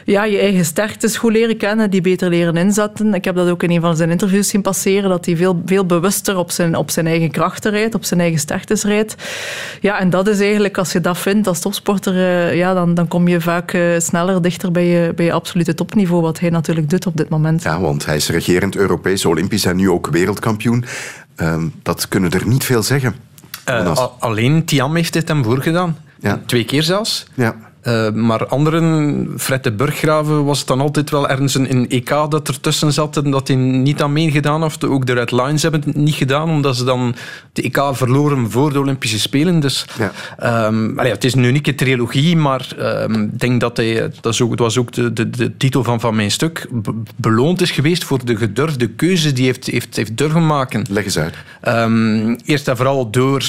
ja, 0.05 0.25
je 0.25 0.39
eigen 0.39 0.65
sterktes 0.65 1.17
goed 1.17 1.33
leren 1.33 1.57
kennen, 1.57 1.91
die 1.91 2.01
beter 2.01 2.29
leren 2.29 2.57
inzetten. 2.57 3.15
Ik 3.15 3.25
heb 3.25 3.35
dat 3.35 3.49
ook 3.49 3.63
in 3.63 3.71
een 3.71 3.81
van 3.81 3.97
zijn 3.97 4.11
interviews 4.11 4.49
zien 4.49 4.63
passeren, 4.63 5.11
dat 5.11 5.27
hij 5.27 5.37
veel, 5.37 5.63
veel 5.65 5.87
bewuster 5.87 6.37
op 6.37 6.51
zijn, 6.51 6.77
op 6.77 6.91
zijn 6.91 7.07
eigen 7.07 7.31
krachten 7.31 7.71
rijdt, 7.71 7.95
op 7.95 8.05
zijn 8.05 8.21
eigen 8.21 8.39
sterktes 8.39 8.85
rijdt. 8.85 9.15
Ja, 9.81 9.99
en 9.99 10.11
dat 10.11 10.29
is 10.29 10.41
eigenlijk, 10.41 10.79
als 10.79 10.93
je 10.93 11.01
dat 11.01 11.19
vindt 11.19 11.47
als 11.47 11.61
topsporter, 11.61 12.15
ja, 12.55 12.75
dan, 12.75 12.95
dan 12.95 13.09
kom 13.09 13.29
je 13.29 13.41
vaak 13.41 13.79
sneller 13.99 14.43
dichter 14.43 14.73
bij 14.73 14.87
je, 14.87 15.13
bij 15.15 15.25
je 15.25 15.33
absolute 15.33 15.75
topniveau, 15.75 16.23
wat 16.23 16.41
hij 16.41 16.51
natuurlijk 16.51 16.91
doet 16.91 17.07
op 17.07 17.17
dit 17.17 17.29
moment. 17.29 17.63
Ja, 17.63 17.81
want 17.81 18.07
hij 18.07 18.17
is 18.17 18.29
regerend 18.29 18.77
Europees, 18.77 19.25
Olympisch 19.25 19.65
en 19.65 19.79
ook 19.91 20.07
wereldkampioen. 20.07 20.85
Um, 21.37 21.73
dat 21.83 22.09
kunnen 22.09 22.31
er 22.31 22.47
niet 22.47 22.65
veel 22.65 22.83
zeggen. 22.83 23.15
Uh, 23.69 24.07
alleen 24.19 24.65
Tiam 24.65 24.97
heeft 24.97 25.13
dit 25.13 25.29
hem 25.29 25.45
voorgedaan. 25.45 25.97
Ja. 26.21 26.41
Twee 26.47 26.65
keer 26.65 26.83
zelfs. 26.83 27.27
Ja. 27.35 27.55
Uh, 27.83 28.11
maar 28.11 28.47
anderen, 28.47 29.27
Fred 29.39 29.65
de 29.65 29.73
Burggraven, 29.73 30.45
was 30.45 30.59
het 30.59 30.69
dan 30.69 30.81
altijd 30.81 31.11
wel 31.11 31.29
ergens 31.29 31.55
een 31.55 31.89
EK 31.89 32.09
dat 32.09 32.49
ertussen 32.49 32.93
zat 32.93 33.17
en 33.17 33.31
dat 33.31 33.49
hij 33.49 33.57
niet 33.57 34.03
aan 34.03 34.13
meegedaan 34.13 34.63
heeft. 34.63 34.85
Ook 34.85 35.07
de 35.07 35.13
Red 35.13 35.31
Lions 35.31 35.63
hebben 35.63 35.83
het 35.85 35.97
niet 35.97 36.15
gedaan, 36.15 36.49
omdat 36.49 36.77
ze 36.77 36.85
dan 36.85 37.15
de 37.53 37.63
EK 37.63 37.91
verloren 37.93 38.51
voor 38.51 38.73
de 38.73 38.79
Olympische 38.79 39.21
Spelen. 39.21 39.61
Dus 39.61 39.85
ja. 39.99 40.67
um, 40.67 40.99
allee, 40.99 41.13
het 41.13 41.25
is 41.25 41.35
een 41.35 41.45
unieke 41.45 41.75
trilogie, 41.75 42.37
maar 42.37 42.69
ik 42.77 43.11
um, 43.11 43.31
denk 43.37 43.61
dat 43.61 43.77
hij, 43.77 44.11
dat, 44.21 44.33
is 44.33 44.41
ook, 44.41 44.51
dat 44.51 44.59
was 44.59 44.79
ook 44.79 44.93
de, 44.93 45.13
de, 45.13 45.31
de, 45.31 45.57
titel 45.57 45.85
van, 45.85 46.01
van 46.01 46.17
mijn 46.17 46.31
stuk, 46.31 46.67
beloond 47.17 47.61
is 47.61 47.71
geweest 47.71 48.05
voor 48.05 48.25
de 48.25 48.37
gedurfde 48.37 48.89
keuze 48.89 49.33
die 49.33 49.45
hij 49.45 49.53
heeft, 49.53 49.67
heeft, 49.67 49.97
heeft 49.97 50.17
durven 50.17 50.47
maken. 50.47 50.87
Leg 50.91 51.05
eens 51.05 51.19
uit. 51.19 51.35
Um, 51.69 52.37
eerst 52.45 52.69
en 52.69 52.77
vooral 52.77 53.11
door 53.11 53.43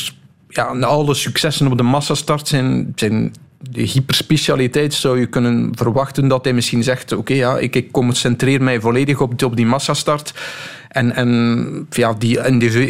ja, 0.49 0.63
alle 0.65 1.13
successen 1.13 1.71
op 1.71 1.77
de 1.77 1.83
massastart 1.83 2.47
zijn, 2.47 2.91
zijn 2.95 3.33
de 3.69 3.81
hyperspecialiteit 3.81 4.93
zou 4.93 5.19
je 5.19 5.25
kunnen 5.25 5.71
verwachten 5.75 6.27
dat 6.27 6.43
hij 6.43 6.53
misschien 6.53 6.83
zegt: 6.83 7.11
Oké, 7.11 7.33
ja, 7.33 7.57
ik, 7.57 7.75
ik 7.75 7.91
concentreer 7.91 8.63
mij 8.63 8.79
volledig 8.79 9.21
op, 9.21 9.43
op 9.43 9.55
die 9.55 9.65
massastart. 9.65 10.33
En, 10.87 11.15
en 11.15 11.87
ja, 11.89 12.13
die 12.13 12.47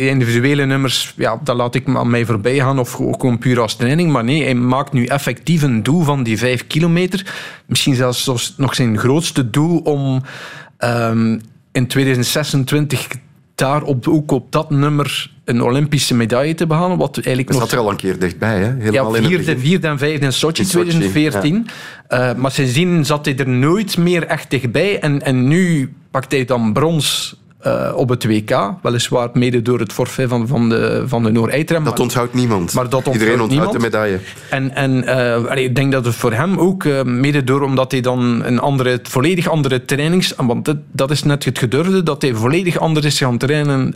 individuele 0.07 0.65
nummers, 0.65 1.13
ja, 1.17 1.39
dat 1.43 1.55
laat 1.55 1.75
ik 1.75 1.87
aan 1.87 2.09
mij 2.09 2.25
voorbij 2.25 2.55
gaan 2.55 2.79
of 2.79 2.91
gewoon 2.91 3.37
puur 3.37 3.59
als 3.59 3.75
training. 3.75 4.11
Maar 4.11 4.23
nee, 4.23 4.43
hij 4.43 4.55
maakt 4.55 4.93
nu 4.93 5.05
effectief 5.05 5.61
een 5.61 5.83
doel 5.83 6.03
van 6.03 6.23
die 6.23 6.37
vijf 6.37 6.67
kilometer. 6.67 7.33
Misschien 7.65 7.95
zelfs 7.95 8.53
nog 8.57 8.75
zijn 8.75 8.97
grootste 8.97 9.49
doel 9.49 9.77
om 9.77 10.21
um, 10.79 11.41
in 11.71 11.87
2026 11.87 13.07
daar 13.55 13.83
op, 13.83 14.07
ook 14.07 14.31
op 14.31 14.51
dat 14.51 14.69
nummer 14.69 15.31
een 15.55 15.61
Olympische 15.61 16.15
medaille 16.15 16.53
te 16.53 16.67
behalen. 16.67 16.97
Wat 16.97 17.15
eigenlijk 17.15 17.47
dat 17.47 17.59
nog... 17.59 17.69
zat 17.69 17.79
er 17.79 17.85
al 17.85 17.91
een 17.91 17.97
keer 17.97 18.19
dichtbij, 18.19 18.59
hè? 18.59 18.73
Helemaal 18.77 19.15
ja, 19.15 19.27
vierde, 19.27 19.59
vierde 19.59 19.87
en 19.87 19.97
vijfde 19.97 20.25
in 20.25 20.33
Sochi, 20.33 20.61
in 20.61 20.67
2014. 20.67 21.67
Ja. 22.09 22.29
Uh, 22.29 22.39
maar 22.39 22.51
sindsdien 22.51 23.05
zat 23.05 23.25
hij 23.25 23.37
er 23.37 23.49
nooit 23.49 23.97
meer 23.97 24.25
echt 24.25 24.49
dichtbij. 24.49 24.99
En, 24.99 25.21
en 25.21 25.47
nu 25.47 25.93
pakt 26.11 26.31
hij 26.31 26.45
dan 26.45 26.73
brons 26.73 27.35
uh, 27.67 27.91
op 27.95 28.09
het 28.09 28.25
WK. 28.25 28.73
Weliswaar 28.81 29.29
mede 29.33 29.61
door 29.61 29.79
het 29.79 29.93
forfait 29.93 30.29
van, 30.29 30.47
van 30.47 30.69
de, 30.69 31.03
van 31.07 31.23
de 31.23 31.31
Noor-Eitrem. 31.31 31.83
Dat 31.83 31.99
onthoudt 31.99 32.33
niemand. 32.33 32.73
Maar 32.73 32.83
dat 32.83 32.93
onthoudt 32.93 33.19
Iedereen 33.19 33.41
onthoudt 33.41 33.71
niemand. 33.71 33.91
de 33.91 33.97
medaille. 33.97 34.19
En, 34.49 34.75
en 34.75 35.03
uh, 35.57 35.63
ik 35.63 35.75
denk 35.75 35.91
dat 35.91 36.05
het 36.05 36.15
voor 36.15 36.33
hem 36.33 36.57
ook, 36.57 36.83
uh, 36.83 37.03
mede 37.03 37.43
door 37.43 37.61
omdat 37.61 37.91
hij 37.91 38.01
dan 38.01 38.43
een 38.45 38.59
andere, 38.59 38.99
volledig 39.03 39.47
andere 39.47 39.85
trainings... 39.85 40.33
Want 40.37 40.65
dat, 40.65 40.77
dat 40.91 41.11
is 41.11 41.23
net 41.23 41.45
het 41.45 41.59
gedurfde, 41.59 42.03
dat 42.03 42.21
hij 42.21 42.33
volledig 42.33 42.77
anders 42.77 43.05
is 43.05 43.17
gaan 43.17 43.37
trainen 43.37 43.95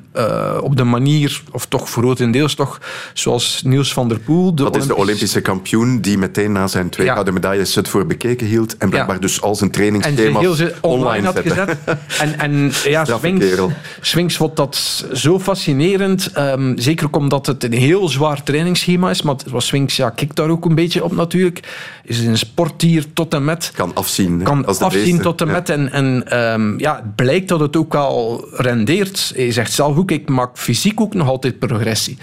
op 0.62 0.78
de 0.78 0.84
manier, 0.84 1.42
of 1.52 1.66
toch 1.66 1.90
voor 1.90 2.04
grotendeels 2.06 2.56
toch, 2.56 2.82
zoals 3.14 3.62
Niels 3.64 3.94
van 3.94 4.08
der 4.08 4.20
Poel. 4.20 4.56
De 4.56 4.64
dat 4.64 4.76
is 4.76 4.88
de 4.88 4.96
Olympische 4.96 5.42
kampioen 5.42 6.02
die 6.02 6.18
meteen 6.18 6.52
na 6.52 6.68
zijn 6.68 6.90
twee 6.90 7.06
ja. 7.06 7.12
gouden 7.12 7.34
medailles 7.34 7.76
het 7.76 7.88
voor 7.88 8.06
bekeken 8.06 8.48
hield 8.48 8.78
en 8.78 8.90
blijkbaar 8.90 9.16
ja. 9.16 9.22
dus 9.22 9.42
al 9.42 9.56
zijn 9.56 9.72
trainingsschema's 9.72 10.46
online, 10.46 10.74
online 10.82 11.26
had 11.26 11.40
gezet. 11.40 11.78
en, 12.24 12.40
en 12.40 12.72
ja, 12.84 13.06
Swings, 13.06 13.55
Swings 14.02 14.38
vond 14.38 14.56
dat 14.56 15.06
zo 15.14 15.40
fascinerend. 15.40 16.32
Um, 16.38 16.78
zeker 16.78 17.06
ook 17.06 17.16
omdat 17.16 17.46
het 17.46 17.64
een 17.64 17.74
heel 17.74 18.10
zwaar 18.10 18.44
trainingsschema 18.44 19.10
is. 19.10 19.22
Maar 19.22 19.36
Swings 19.58 19.96
ja, 19.96 20.10
kijkt 20.10 20.36
daar 20.36 20.50
ook 20.50 20.66
een 20.66 20.76
beetje 20.76 21.04
op 21.04 21.16
natuurlijk. 21.16 21.60
Is 22.04 22.20
een 22.20 22.38
sportdier 22.38 23.06
tot 23.14 23.34
en 23.34 23.46
met. 23.46 23.72
Kan 23.76 23.92
afzien. 23.94 24.44
Kan 24.44 24.66
als 24.66 24.80
afzien 24.80 25.02
beesten. 25.02 25.22
tot 25.22 25.42
en 25.42 25.48
met. 25.48 25.70
En, 25.70 25.92
en 25.92 26.40
um, 26.54 26.80
ja, 26.80 26.96
het 26.96 27.16
blijkt 27.16 27.48
dat 27.48 27.60
het 27.60 27.76
ook 27.76 27.96
al 27.96 28.48
rendeert. 28.52 29.32
Hij 29.36 29.52
zegt 29.52 29.72
zelf 29.72 29.98
ook, 29.98 30.12
ik 30.12 30.30
maak 30.30 30.58
fysiek 30.58 31.02
ook 31.02 31.14
nog 31.14 31.28
altijd 31.28 31.60
progressie. 31.60 32.18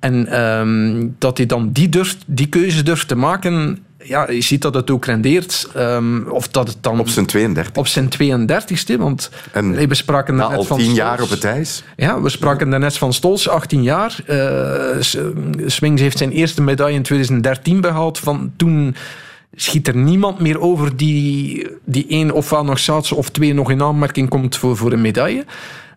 En 0.00 0.40
um, 0.40 1.14
dat 1.18 1.36
hij 1.36 1.46
dan 1.46 1.72
die, 1.72 1.88
durft, 1.88 2.16
die 2.26 2.48
keuze 2.48 2.82
durft 2.82 3.08
te 3.08 3.16
maken 3.16 3.78
ja, 4.08 4.30
je 4.30 4.40
ziet 4.40 4.62
dat 4.62 4.74
het 4.74 4.90
ook 4.90 5.04
rendeert. 5.04 5.68
ehm, 5.74 6.22
of 6.28 6.48
dat 6.48 6.68
het 6.68 6.76
dan... 6.80 6.98
Op 7.00 7.08
zijn 7.08 7.26
32. 7.26 7.76
Op 7.76 7.86
zijn 7.86 8.08
32ste, 8.08 8.96
want 8.98 9.30
En 9.52 9.70
nee, 9.70 9.88
we 9.88 9.94
spraken 9.94 10.34
na 10.34 10.40
daarnet 10.40 10.58
al 10.58 10.64
van 10.64 10.76
tien 10.76 10.84
Stols. 10.86 11.00
jaar 11.00 11.22
op 11.22 11.30
het 11.30 11.44
ijs. 11.44 11.82
Ja, 11.96 12.20
we 12.20 12.28
spraken 12.28 12.70
daarnet 12.70 12.98
van 12.98 13.12
Stols, 13.12 13.48
18 13.48 13.82
jaar. 13.82 14.18
S- 15.00 15.18
Swings 15.66 16.00
heeft 16.02 16.18
zijn 16.18 16.30
eerste 16.30 16.62
medaille 16.62 16.96
in 16.96 17.02
2013 17.02 17.80
behaald. 17.80 18.18
Van 18.18 18.52
toen 18.56 18.94
schiet 19.54 19.88
er 19.88 19.96
niemand 19.96 20.40
meer 20.40 20.60
over 20.60 20.96
die, 20.96 21.66
die 21.84 22.06
één 22.08 22.30
ofwel 22.30 22.64
nog 22.64 22.78
schaatsen 22.78 23.16
of 23.16 23.28
twee 23.30 23.54
nog 23.54 23.70
in 23.70 23.82
aanmerking 23.82 24.28
komt 24.28 24.56
voor, 24.56 24.76
voor 24.76 24.92
een 24.92 25.00
medaille. 25.00 25.44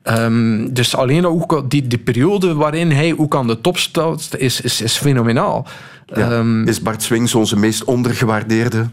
Ehm, 0.04 0.68
dus 0.74 0.96
alleen 0.96 1.26
ook 1.28 1.70
die, 1.70 1.88
die 1.88 1.98
periode 2.00 2.54
waarin 2.54 2.92
hij 2.92 3.14
ook 3.18 3.36
aan 3.36 3.48
de 3.48 3.62
top 3.62 3.78
staat, 3.78 4.30
is, 4.38 4.62
is, 4.62 4.82
is 4.82 4.98
fenomenaal. 4.98 5.68
Ja. 6.16 6.32
Ehm, 6.32 6.68
Is 6.68 6.82
Bart 6.82 7.02
Swings 7.04 7.36
onze 7.36 7.58
meest 7.58 7.84
ondergewaardeerde 7.84 8.90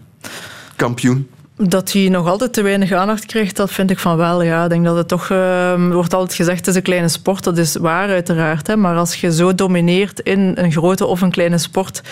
kampioen? 0.76 1.28
Dat 1.58 1.92
hij 1.92 2.08
nog 2.08 2.26
altijd 2.28 2.52
te 2.52 2.62
weinig 2.62 2.92
aandacht 2.92 3.26
krijgt, 3.26 3.56
dat 3.56 3.70
vind 3.70 3.90
ik 3.90 3.98
van 3.98 4.16
wel. 4.16 4.42
Ja. 4.42 4.62
Ik 4.64 4.68
denk 4.68 4.84
dat 4.84 4.96
het 4.96 5.08
toch... 5.08 5.30
ehm, 5.30 5.90
wordt 5.90 6.14
altijd 6.14 6.34
gezegd, 6.34 6.58
het 6.58 6.66
is 6.66 6.74
een 6.74 6.82
kleine 6.82 7.08
sport. 7.08 7.44
Dat 7.44 7.58
is 7.58 7.76
waar, 7.76 8.08
uiteraard. 8.08 8.66
Hè. 8.66 8.76
Maar 8.76 8.96
als 8.96 9.14
je 9.14 9.32
zo 9.32 9.54
domineert 9.54 10.20
in 10.20 10.52
een 10.54 10.72
grote 10.72 11.06
of 11.06 11.20
een 11.20 11.30
kleine 11.30 11.58
sport, 11.58 12.02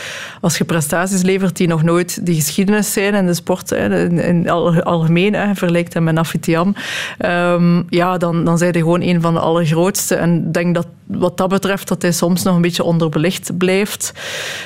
als 0.41 0.59
je 0.59 0.65
prestaties 0.65 1.23
levert 1.23 1.57
die 1.57 1.69
nog 1.69 1.83
nooit 1.83 2.27
die 2.27 2.35
geschiedenis 2.35 2.93
zijn 2.93 3.15
in 3.15 3.27
de 3.27 3.35
sport, 3.35 3.71
hè, 3.71 4.09
in, 4.09 4.51
al- 4.51 4.83
algemeen, 4.83 5.35
vergelijkt 5.57 6.01
met 6.01 6.15
Nafitiam, 6.15 6.75
ehm, 7.19 7.83
ja, 7.89 8.19
dan, 8.19 8.45
dan 8.45 8.59
zijn 8.59 8.73
hij 8.73 8.81
gewoon 8.81 9.03
een 9.03 9.21
van 9.21 9.35
de 9.35 9.41
allergrootste. 9.41 10.15
En 10.15 10.37
ik 10.47 10.53
denk 10.53 10.75
dat 10.75 10.87
wat 11.07 11.37
dat 11.37 11.49
betreft 11.49 11.89
dat 11.89 12.03
hij 12.03 12.13
soms 12.13 12.43
nog 12.43 12.55
een 12.55 12.61
beetje 12.63 12.83
onderbelicht 12.83 13.59
blijft. 13.59 14.13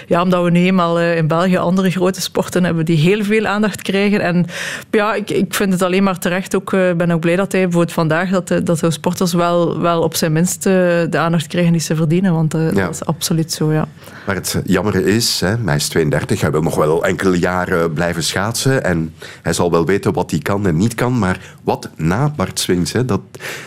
Ja, 0.06 0.22
omdat 0.22 0.44
we 0.44 0.50
nu 0.50 0.64
eenmaal 0.64 0.98
eh, 0.98 1.16
in 1.16 1.26
België 1.26 1.56
andere 1.56 1.90
grote 1.90 2.20
sporten 2.20 2.64
hebben 2.64 2.84
die 2.84 2.96
heel 2.96 3.24
veel 3.24 3.46
aandacht 3.46 3.82
krijgen. 3.82 4.20
En 4.20 4.46
ja, 4.90 5.14
ik, 5.14 5.30
ik 5.30 5.54
vind 5.54 5.72
het 5.72 5.82
alleen 5.82 6.02
maar 6.02 6.18
terecht. 6.18 6.54
Ik 6.54 6.70
ben 6.96 7.10
ook 7.10 7.20
blij 7.20 7.36
dat 7.36 7.52
hij 7.52 7.62
bijvoorbeeld 7.62 7.92
vandaag 7.94 8.30
dat 8.30 8.48
de, 8.48 8.62
dat 8.62 8.78
de 8.78 8.90
sporters 8.90 9.32
wel, 9.32 9.80
wel 9.80 10.02
op 10.02 10.14
zijn 10.14 10.32
minst 10.32 10.66
eh, 10.66 10.72
de 11.10 11.18
aandacht 11.18 11.46
krijgen 11.46 11.72
die 11.72 11.80
ze 11.80 11.96
verdienen. 11.96 12.32
Want 12.32 12.54
eh, 12.54 12.72
Ja. 12.72 12.84
dat 12.84 12.94
is 12.94 13.04
absoluut 13.04 13.52
zo, 13.52 13.72
ja. 13.72 13.88
Maar 14.26 14.34
het 14.34 14.60
jammer 14.64 15.06
is, 15.06 15.40
hè, 15.40 15.54
hij 15.64 15.76
is 15.76 15.88
32, 15.88 16.40
hij 16.40 16.50
wil 16.50 16.62
nog 16.62 16.74
wel 16.74 17.04
enkele 17.04 17.38
jaren 17.38 17.92
blijven 17.92 18.22
schaatsen. 18.22 18.84
En 18.84 19.14
hij 19.42 19.52
zal 19.52 19.70
wel 19.70 19.86
weten 19.86 20.12
wat 20.12 20.30
hij 20.30 20.40
kan 20.40 20.66
en 20.66 20.76
niet 20.76 20.94
kan. 20.94 21.18
Maar 21.18 21.40
wat 21.62 21.88
na 21.96 22.32
Bart 22.36 22.60
Swings, 22.60 22.92
hè, 22.92 23.04
dat, 23.04 23.20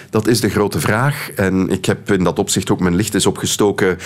dat 0.10 0.28
is 0.28 0.40
de 0.40 0.50
grote 0.50 0.80
vraag. 0.80 1.32
En 1.36 1.70
ik 1.70 1.86
heb 1.86 2.12
in 2.12 2.24
dat 2.24 2.40
opzicht 2.40 2.72
ook 2.72 2.80
mijn 2.80 2.96
licht 2.96 3.14
eens 3.14 3.26
opgestoken 3.26 3.98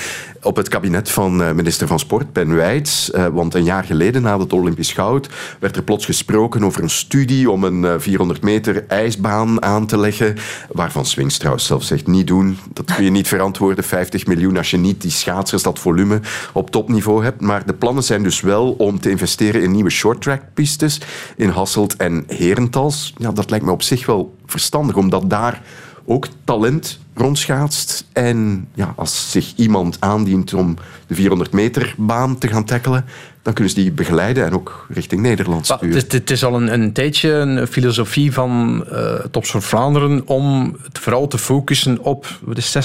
op 0.42 0.56
het 0.56 0.68
kabinet 0.68 1.10
van 1.10 1.44
eh, 1.44 1.52
minister 1.52 1.88
van 1.88 2.00
Sport, 2.00 2.34
Ben. 2.34 2.60
Eh, 2.60 3.28
want 3.28 3.54
een 3.54 3.64
jaar 3.64 3.84
geleden, 3.84 4.22
na 4.22 4.40
het 4.40 4.54
Olympisch 4.54 4.94
Goud, 4.94 5.30
werd 5.60 5.76
er 5.76 5.84
plots 5.84 6.06
gesproken 6.06 6.64
over 6.64 6.84
een 6.86 6.92
studie 6.92 7.52
om 7.52 7.64
een 7.64 7.86
eh, 7.86 7.94
400 7.98 8.42
meter 8.42 8.86
ijsbaan 8.88 9.62
aan 9.62 9.86
te 9.86 9.98
leggen. 9.98 10.36
Waarvan 10.72 11.06
Swings 11.06 11.38
trouwens 11.38 11.66
zelf 11.66 11.84
zegt, 11.84 12.08
niet 12.08 12.28
doen. 12.28 12.58
Dat 12.74 12.94
kun 12.96 13.04
je 13.04 13.10
niet 13.10 13.28
verantwoorden, 13.28 13.84
50 13.84 14.26
miljoen, 14.26 14.58
als 14.58 14.72
je 14.72 14.78
niet 14.78 15.02
die 15.02 15.12
schaatsers, 15.12 15.64
dat 15.64 15.80
volume 15.80 16.20
op 16.54 16.70
topniveau 16.70 17.24
hebt. 17.24 17.42
Maar 17.42 17.66
de 17.66 17.74
plannen 17.74 18.04
zijn 18.04 18.24
dus 18.24 18.42
wel 18.42 18.72
om 18.72 19.00
te 19.00 19.10
investeren 19.10 19.62
in 19.62 19.72
nieuwe 19.72 19.90
shorttrack-pistes 19.90 21.02
in 21.36 21.50
Hasselt 21.50 21.96
en 21.96 22.24
Herentals. 22.28 23.14
Ja, 23.18 23.32
dat 23.32 23.50
lijkt 23.50 23.66
me 23.66 23.72
op 23.72 23.82
zich 23.82 24.06
wel 24.06 24.36
verstandig, 24.46 24.96
omdat 24.96 25.30
daar 25.30 25.62
ook 26.06 26.28
talent 26.44 27.00
rondschaatst. 27.14 28.06
En 28.14 28.68
ja, 28.74 28.94
als 28.96 29.32
zich 29.32 29.54
iemand 29.56 29.98
aandient 30.00 30.54
om 30.54 30.76
de 31.08 31.16
400 31.16 31.52
meter 31.52 31.96
baan 31.98 32.38
te 32.38 32.48
gaan 32.48 32.66
tackelen, 32.66 33.06
dan 33.46 33.54
kunnen 33.54 33.74
ze 33.74 33.82
die 33.82 33.92
begeleiden 33.92 34.46
en 34.46 34.54
ook 34.54 34.86
richting 34.90 35.22
Nederland 35.22 35.68
Maar 35.70 35.78
sturen. 35.78 35.96
Het, 35.98 36.14
is- 36.14 36.20
het 36.20 36.32
is 36.32 36.44
al 36.44 36.56
een, 36.56 36.74
een 36.74 36.92
tijdje 36.94 37.32
een 37.32 37.68
filosofie 37.68 38.34
van 38.34 38.84
eh 38.92 39.14
Tops 39.32 39.50
voor 39.52 39.62
Vlaanderen 39.62 40.28
om 40.28 40.78
het 40.84 41.00
vooral 41.00 41.28
te 41.28 41.38
focussen 41.38 42.00
op 42.00 42.28
de 42.54 42.84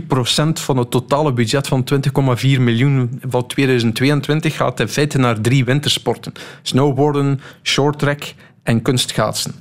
6,4 0.00 0.06
procent 0.06 0.60
van 0.60 0.76
het 0.76 0.90
totale 0.90 1.32
budget 1.32 1.66
van 1.68 1.84
20,4 1.94 2.60
miljoen 2.60 3.20
van 3.28 3.46
2022 3.46 4.56
gaat 4.56 4.80
in 4.80 4.88
feite 4.88 5.18
naar 5.18 5.40
drie 5.40 5.64
wintersporten. 5.64 6.32
Snowboarden, 6.62 7.40
shorttrack 7.62 8.22
en 8.62 8.82
kunstschaatsen. 8.82 9.52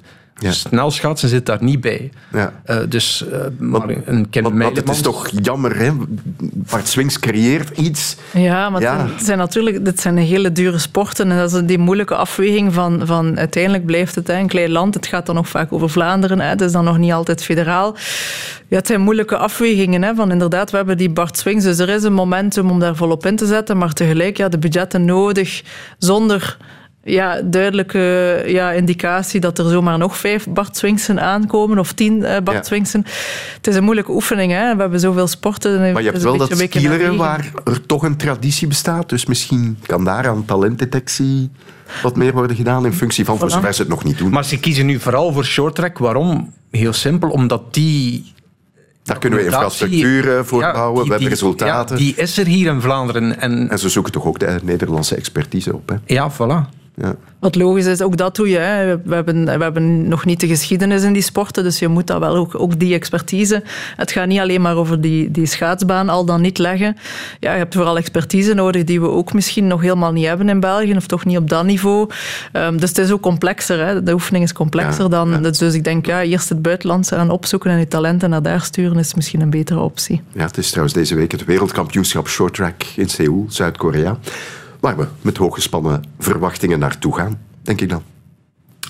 Dus 0.44 0.60
snelschaatsen 0.60 1.30
zit 1.30 1.46
daar 1.46 1.64
niet 1.64 1.82
bij. 1.82 2.12
Ja. 2.32 2.54
Eh, 2.64 2.78
dus 2.90 3.26
uh, 3.32 3.40
maar 3.58 3.90
een 4.06 4.30
Ken 4.30 4.44
Want, 4.44 4.58
want 4.58 4.78
het 4.78 4.90
is 4.90 5.02
toch 5.02 5.30
jammer, 5.42 5.78
hè? 5.78 5.92
Bart 6.54 6.88
Swings 6.88 7.20
creëert 7.20 7.78
iets. 7.78 8.16
Ja, 8.34 8.70
maar 8.70 8.82
Ja. 8.82 8.98
Het, 8.98 9.26
zijn, 9.26 9.40
het 9.40 9.48
natuurlijk 9.54 9.86
dit 9.86 10.00
zijn 10.00 10.18
hele 10.18 10.52
dure 10.52 10.78
sporten. 10.78 11.32
En 11.32 11.38
dat 11.38 11.54
is 11.54 11.62
die 11.66 11.78
moeilijke 11.78 12.16
afweging 12.16 12.74
van, 12.74 13.02
van 13.06 13.38
uiteindelijk 13.38 13.86
blijft 13.86 14.16
het 14.16 14.28
hè, 14.28 14.38
een 14.38 14.48
klein 14.48 14.72
land. 14.72 14.94
Het 14.94 15.08
gaat 15.08 15.26
dan 15.26 15.36
nog 15.36 15.48
vaak 15.48 15.74
over 15.74 15.90
Vlaanderen. 15.90 16.40
Hè, 16.40 16.48
het 16.48 16.62
is 16.62 16.72
dan 16.72 16.84
nog 16.84 16.98
niet 16.98 17.12
altijd 17.12 17.44
federaal. 17.44 17.96
Ja, 18.68 18.78
het 18.78 18.88
zijn 18.88 19.02
moeilijke 19.02 19.38
afwegingen. 19.38 20.02
Hè, 20.04 20.16
van 20.16 20.32
inderdaad, 20.32 20.72
we 20.72 20.78
hebben 20.78 20.98
die 20.98 21.10
Bart 21.10 21.38
Swings. 21.38 21.64
Dus 21.64 21.80
er 21.80 21.90
is 21.90 22.04
een 22.04 22.14
momentum 22.14 22.70
om 22.70 22.80
daar 22.80 22.96
volop 22.96 23.26
in 23.26 23.36
te 23.36 23.46
zetten. 23.46 23.78
Maar 23.78 23.94
tegelijk, 23.94 24.38
ja, 24.38 24.50
de 24.50 24.58
budgetten 24.58 25.06
nodig 25.06 25.64
zonder 25.98 26.58
ja, 27.04 27.42
duidelijke 27.42 28.44
ja, 28.46 28.72
indicatie 28.72 29.40
dat 29.40 29.60
er 29.60 29.70
zomaar 29.70 29.98
nog 29.98 30.18
vijf 30.18 30.48
Bart 30.50 30.78
Swingsen 30.78 31.22
aankomen, 31.22 31.80
of 31.80 31.94
tien 31.94 32.24
eh, 32.24 32.42
Bart 32.44 32.58
Ja. 32.58 32.64
Swingsen. 32.64 33.06
Het 33.56 33.68
is 33.68 33.76
een 33.76 33.84
moeilijke 33.84 34.12
oefening. 34.12 34.52
Hè. 34.52 34.76
We 34.76 34.82
hebben 34.82 35.00
zoveel 35.00 35.28
sporten. 35.28 35.80
Maar 35.80 36.02
je 36.04 36.10
hebt 36.10 36.24
wel 36.24 36.34
een 36.34 36.40
dat 36.40 36.58
skileren 36.58 37.16
waar 37.16 37.52
er 37.64 37.86
toch 37.86 38.04
een 38.04 38.18
traditie 38.18 38.68
bestaat. 38.68 39.10
Dus 39.10 39.26
misschien 39.26 39.78
kan 39.86 40.04
daar 40.04 40.28
aan 40.28 40.46
talentdetectie 40.46 41.50
wat 42.04 42.16
meer 42.16 42.34
worden 42.34 42.56
gedaan 42.56 42.86
in 42.86 42.94
functie 42.94 43.26
van, 43.26 43.38
voor 43.38 43.50
Voilà. 43.50 43.54
zover 43.54 43.74
ze 43.74 43.82
het 43.82 43.90
nog 43.90 44.04
niet 44.04 44.18
doen. 44.18 44.30
Maar 44.32 44.46
ze 44.46 44.60
kiezen 44.60 44.86
nu 44.86 45.00
vooral 45.00 45.34
voor 45.34 45.46
shorttrack. 45.46 45.98
Waarom? 45.98 46.54
Heel 46.72 46.94
simpel, 46.94 47.30
omdat 47.30 47.74
die... 47.74 48.32
Daar 49.04 49.20
kunnen 49.20 49.40
we 49.40 49.46
infrastructuur 49.46 50.46
voor 50.46 50.62
Ja, 50.62 50.72
bouwen, 50.74 50.96
die- 50.96 51.04
we 51.04 51.10
hebben 51.12 51.30
resultaten. 51.30 51.98
ja, 51.98 52.02
die 52.04 52.14
is 52.16 52.38
er 52.38 52.46
hier 52.46 52.72
in 52.72 52.82
Vlaanderen. 52.82 53.40
En, 53.40 53.70
En 53.70 53.80
ze 53.80 53.90
zoeken 53.90 54.12
toch 54.12 54.26
ook 54.26 54.40
de 54.40 54.60
Nederlandse 54.64 55.16
expertise 55.16 55.74
op. 55.76 55.90
Hè? 55.90 55.96
ja, 56.06 56.32
voilà. 56.32 56.82
Ja. 56.96 57.16
Wat 57.40 57.56
logisch 57.56 57.86
is, 57.86 58.02
ook 58.02 58.18
dat 58.18 58.36
doe 58.36 58.50
je. 58.50 58.58
Hè. 58.58 59.02
We, 59.04 59.16
hebben, 59.16 59.46
we 59.46 59.64
hebben 59.64 60.08
nog 60.08 60.26
niet 60.26 60.40
de 60.40 60.48
geschiedenis 60.48 61.04
in 61.04 61.14
die 61.14 61.22
sporten, 61.22 61.64
dus 61.64 61.80
je 61.80 61.88
moet 61.88 62.08
dat 62.08 62.20
wel 62.20 62.36
ook, 62.36 62.60
ook 62.60 62.80
die 62.80 62.94
expertise. 62.94 63.64
Het 63.96 64.12
gaat 64.12 64.28
niet 64.28 64.40
alleen 64.40 64.62
maar 64.62 64.76
over 64.76 65.02
die, 65.02 65.32
die 65.32 65.46
schaatsbaan 65.46 66.10
al 66.10 66.26
dan 66.26 66.42
niet 66.42 66.58
leggen. 66.58 66.98
Ja, 67.40 67.52
je 67.52 67.58
hebt 67.58 67.76
vooral 67.76 67.98
expertise 67.98 68.54
nodig 68.54 68.84
die 68.84 69.02
we 69.02 69.08
ook 69.08 69.34
misschien 69.34 69.68
nog 69.68 69.82
helemaal 69.82 70.12
niet 70.12 70.26
hebben 70.26 70.50
in 70.50 70.60
België, 70.60 70.96
of 70.96 71.08
toch 71.08 71.26
niet 71.26 71.38
op 71.38 71.50
dat 71.50 71.66
niveau. 71.66 72.10
Ehm, 72.52 72.78
dus 72.78 72.90
het 72.90 72.98
is 72.98 73.12
ook 73.12 73.22
complexer. 73.22 73.86
Hè. 73.86 74.04
De 74.04 74.14
oefening 74.14 74.44
is 74.44 74.54
complexer 74.54 75.10
dan. 75.10 75.44
Dus, 75.44 75.58
dus 75.58 75.74
ik 75.74 75.84
denk, 75.84 76.06
ja, 76.06 76.22
eerst 76.22 76.50
het 76.50 76.62
buitenlandse 76.62 77.16
aan 77.16 77.30
opzoeken 77.30 77.72
en 77.72 77.80
je 77.80 77.88
talenten 77.88 78.30
naar 78.30 78.42
daar 78.42 78.62
sturen 78.62 78.98
is 78.98 79.14
misschien 79.14 79.42
een 79.42 79.50
betere 79.50 79.80
optie. 79.80 80.22
Ja, 80.34 80.46
het 80.46 80.58
is 80.58 80.70
trouwens 80.70 80.94
deze 80.96 81.16
week 81.16 81.32
het 81.32 81.46
wereldkampioenschap 81.46 82.28
shorttrack 82.28 82.84
in 82.96 83.10
Seoul, 83.10 83.46
Zuid-Korea. 83.50 84.18
Waar 84.84 84.98
we 84.98 85.06
met 85.22 85.38
hooggespannen 85.38 86.04
verwachtingen 86.20 86.80
naartoe 86.80 87.16
gaan, 87.16 87.40
denk 87.62 87.82
ik 87.82 87.90
dan. 87.90 88.04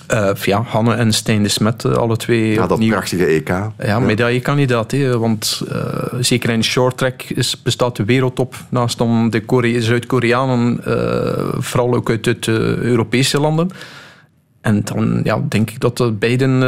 Eh, 0.08 0.34
ja, 0.36 0.62
Hanne 0.62 0.94
en 0.94 1.14
Stijn 1.14 1.44
de 1.44 1.50
Smet, 1.50 1.86
eh, 1.86 1.92
alle 1.92 2.18
twee 2.18 2.48
Ja, 2.54 2.62
dat 2.62 2.72
opnieuw. 2.72 2.90
prachtige 2.92 3.26
EK. 3.26 3.48
Ja, 3.80 4.00
medaillekandidaat. 4.00 4.92
hè, 4.92 5.18
Want 5.20 5.62
eh, 5.72 6.14
zeker 6.20 6.50
in 6.50 6.64
shorttrack 6.64 7.22
is, 7.24 7.62
bestaat 7.62 7.96
de 7.96 8.06
wereldtop 8.06 8.56
naast 8.70 8.98
dan 8.98 9.30
de 9.30 9.42
Kore- 9.46 9.82
Zuid-Koreanen, 9.82 10.80
vooral 11.64 11.94
ook 11.96 12.10
uit, 12.10 12.28
uit 12.28 12.44
de 12.44 12.78
Europese 12.82 13.40
landen. 13.40 13.70
En 14.62 14.82
dan 14.84 15.20
ja, 15.24 15.42
denk 15.50 15.70
ik 15.72 15.80
dat 15.80 15.98
de 15.98 16.12
beiden 16.12 16.60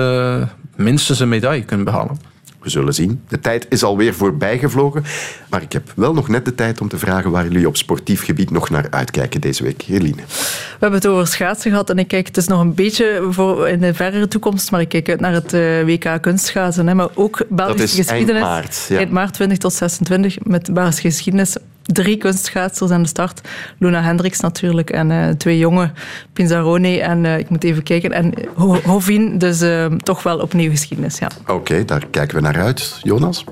minstens 0.75 1.19
een 1.19 1.29
medaille 1.29 1.63
kunnen 1.65 1.85
behalen. 1.85 2.17
We 2.65 2.71
zullen 2.71 2.93
zien. 2.93 3.21
De 3.27 3.39
tijd 3.39 3.65
is 3.69 3.83
alweer 3.83 4.13
voorbij 4.13 4.59
gevlogen. 4.59 5.03
Maar 5.49 5.61
ik 5.61 5.71
heb 5.71 5.91
wel 5.95 6.13
nog 6.13 6.27
net 6.27 6.45
de 6.45 6.55
tijd 6.55 6.81
om 6.81 6.87
te 6.87 6.97
vragen 6.97 7.31
waar 7.31 7.43
jullie 7.43 7.67
op 7.67 7.77
sportief 7.77 8.23
gebied 8.23 8.51
nog 8.51 8.69
naar 8.69 8.87
uitkijken 8.89 9.41
deze 9.41 9.63
week. 9.63 9.85
Eline. 9.89 10.15
We 10.15 10.77
hebben 10.79 10.99
het 10.99 11.07
over 11.07 11.27
schaatsen 11.27 11.71
gehad 11.71 11.89
en 11.89 11.99
ik 11.99 12.07
kijk, 12.07 12.27
het 12.27 12.37
is 12.37 12.47
nog 12.47 12.61
een 12.61 12.73
beetje 12.73 13.27
voor 13.29 13.67
in 13.67 13.79
de 13.79 13.93
verdere 13.93 14.27
toekomst, 14.27 14.71
maar 14.71 14.81
ik 14.81 14.89
kijk 14.89 15.09
uit 15.09 15.19
naar 15.19 15.33
het 15.33 15.53
eh, 15.53 15.83
WK 15.83 16.21
kunstschaatsen. 16.21 16.87
Hè. 16.87 16.93
Maar 16.93 17.09
ook 17.13 17.45
Belgische 17.49 17.83
is 17.83 18.07
eind 18.07 18.09
geschiedenis. 18.09 18.41
maart, 18.41 18.85
ja. 18.89 18.97
Eind 18.97 19.11
maart 19.11 19.33
20 19.33 19.57
tot 19.57 19.73
26 19.73 20.37
met 20.43 20.73
Belgische 20.73 21.01
geschiedenis. 21.01 21.55
Drie 21.85 22.17
kunstschaatsers 22.17 22.91
aan 22.91 23.01
de 23.01 23.07
start. 23.07 23.41
Luna 23.79 24.01
Hendricks 24.01 24.39
natuurlijk 24.39 24.89
en 24.89 25.11
eh, 25.11 25.29
twee 25.29 25.57
jonge, 25.57 25.91
Pinzaroni 26.33 26.99
en 26.99 27.25
eh, 27.25 27.37
ik 27.37 27.49
moet 27.49 27.63
even 27.63 27.83
kijken, 27.83 28.11
en 28.11 28.33
Ho- 28.55 28.81
Hovin. 28.85 29.37
Dus 29.37 29.61
eh, 29.61 29.85
toch 29.85 30.23
wel 30.23 30.39
opnieuw 30.39 30.69
geschiedenis, 30.69 31.17
ja. 31.17 31.27
Oké, 31.47 31.85
daar 31.85 32.03
kijken 32.11 32.35
we 32.35 32.41
naar 32.41 32.59
uit. 32.61 32.99
Jonas? 33.03 33.43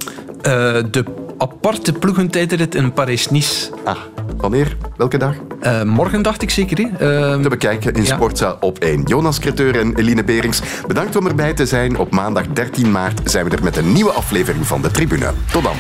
Eh, 0.42 0.52
de 0.92 1.04
aparte 1.38 1.94
ploegentijdrit 1.94 2.76
in 2.76 2.94
Parijs-Nice. 2.94 3.70
Ah, 3.84 3.98
wanneer? 4.38 4.78
Welke 4.98 5.18
dag? 5.18 5.36
Eh, 5.62 5.84
morgen 5.84 6.22
dacht 6.22 6.42
ik 6.42 6.50
zeker. 6.50 6.78
Hè? 6.78 7.42
Te 7.42 7.50
bekijken 7.50 7.94
in 7.94 8.04
ja. 8.04 8.16
Sportza 8.16 8.58
op 8.60 8.80
1. 8.80 9.04
Jonas 9.06 9.40
Creteur 9.40 9.80
en 9.80 9.96
Eline 9.96 10.24
Berings, 10.24 10.62
bedankt 10.88 11.16
om 11.16 11.28
erbij 11.28 11.54
te 11.54 11.66
zijn. 11.66 11.98
Op 11.98 12.12
maandag 12.12 12.48
13 12.48 12.92
maart 12.92 13.22
zijn 13.24 13.46
we 13.50 13.56
er 13.56 13.64
met 13.64 13.78
een 13.78 13.92
nieuwe 13.94 14.12
aflevering 14.12 14.68
van 14.68 14.82
de 14.82 14.92
Tribune. 14.92 15.32
Tot 15.52 15.64
dan. 15.64 15.76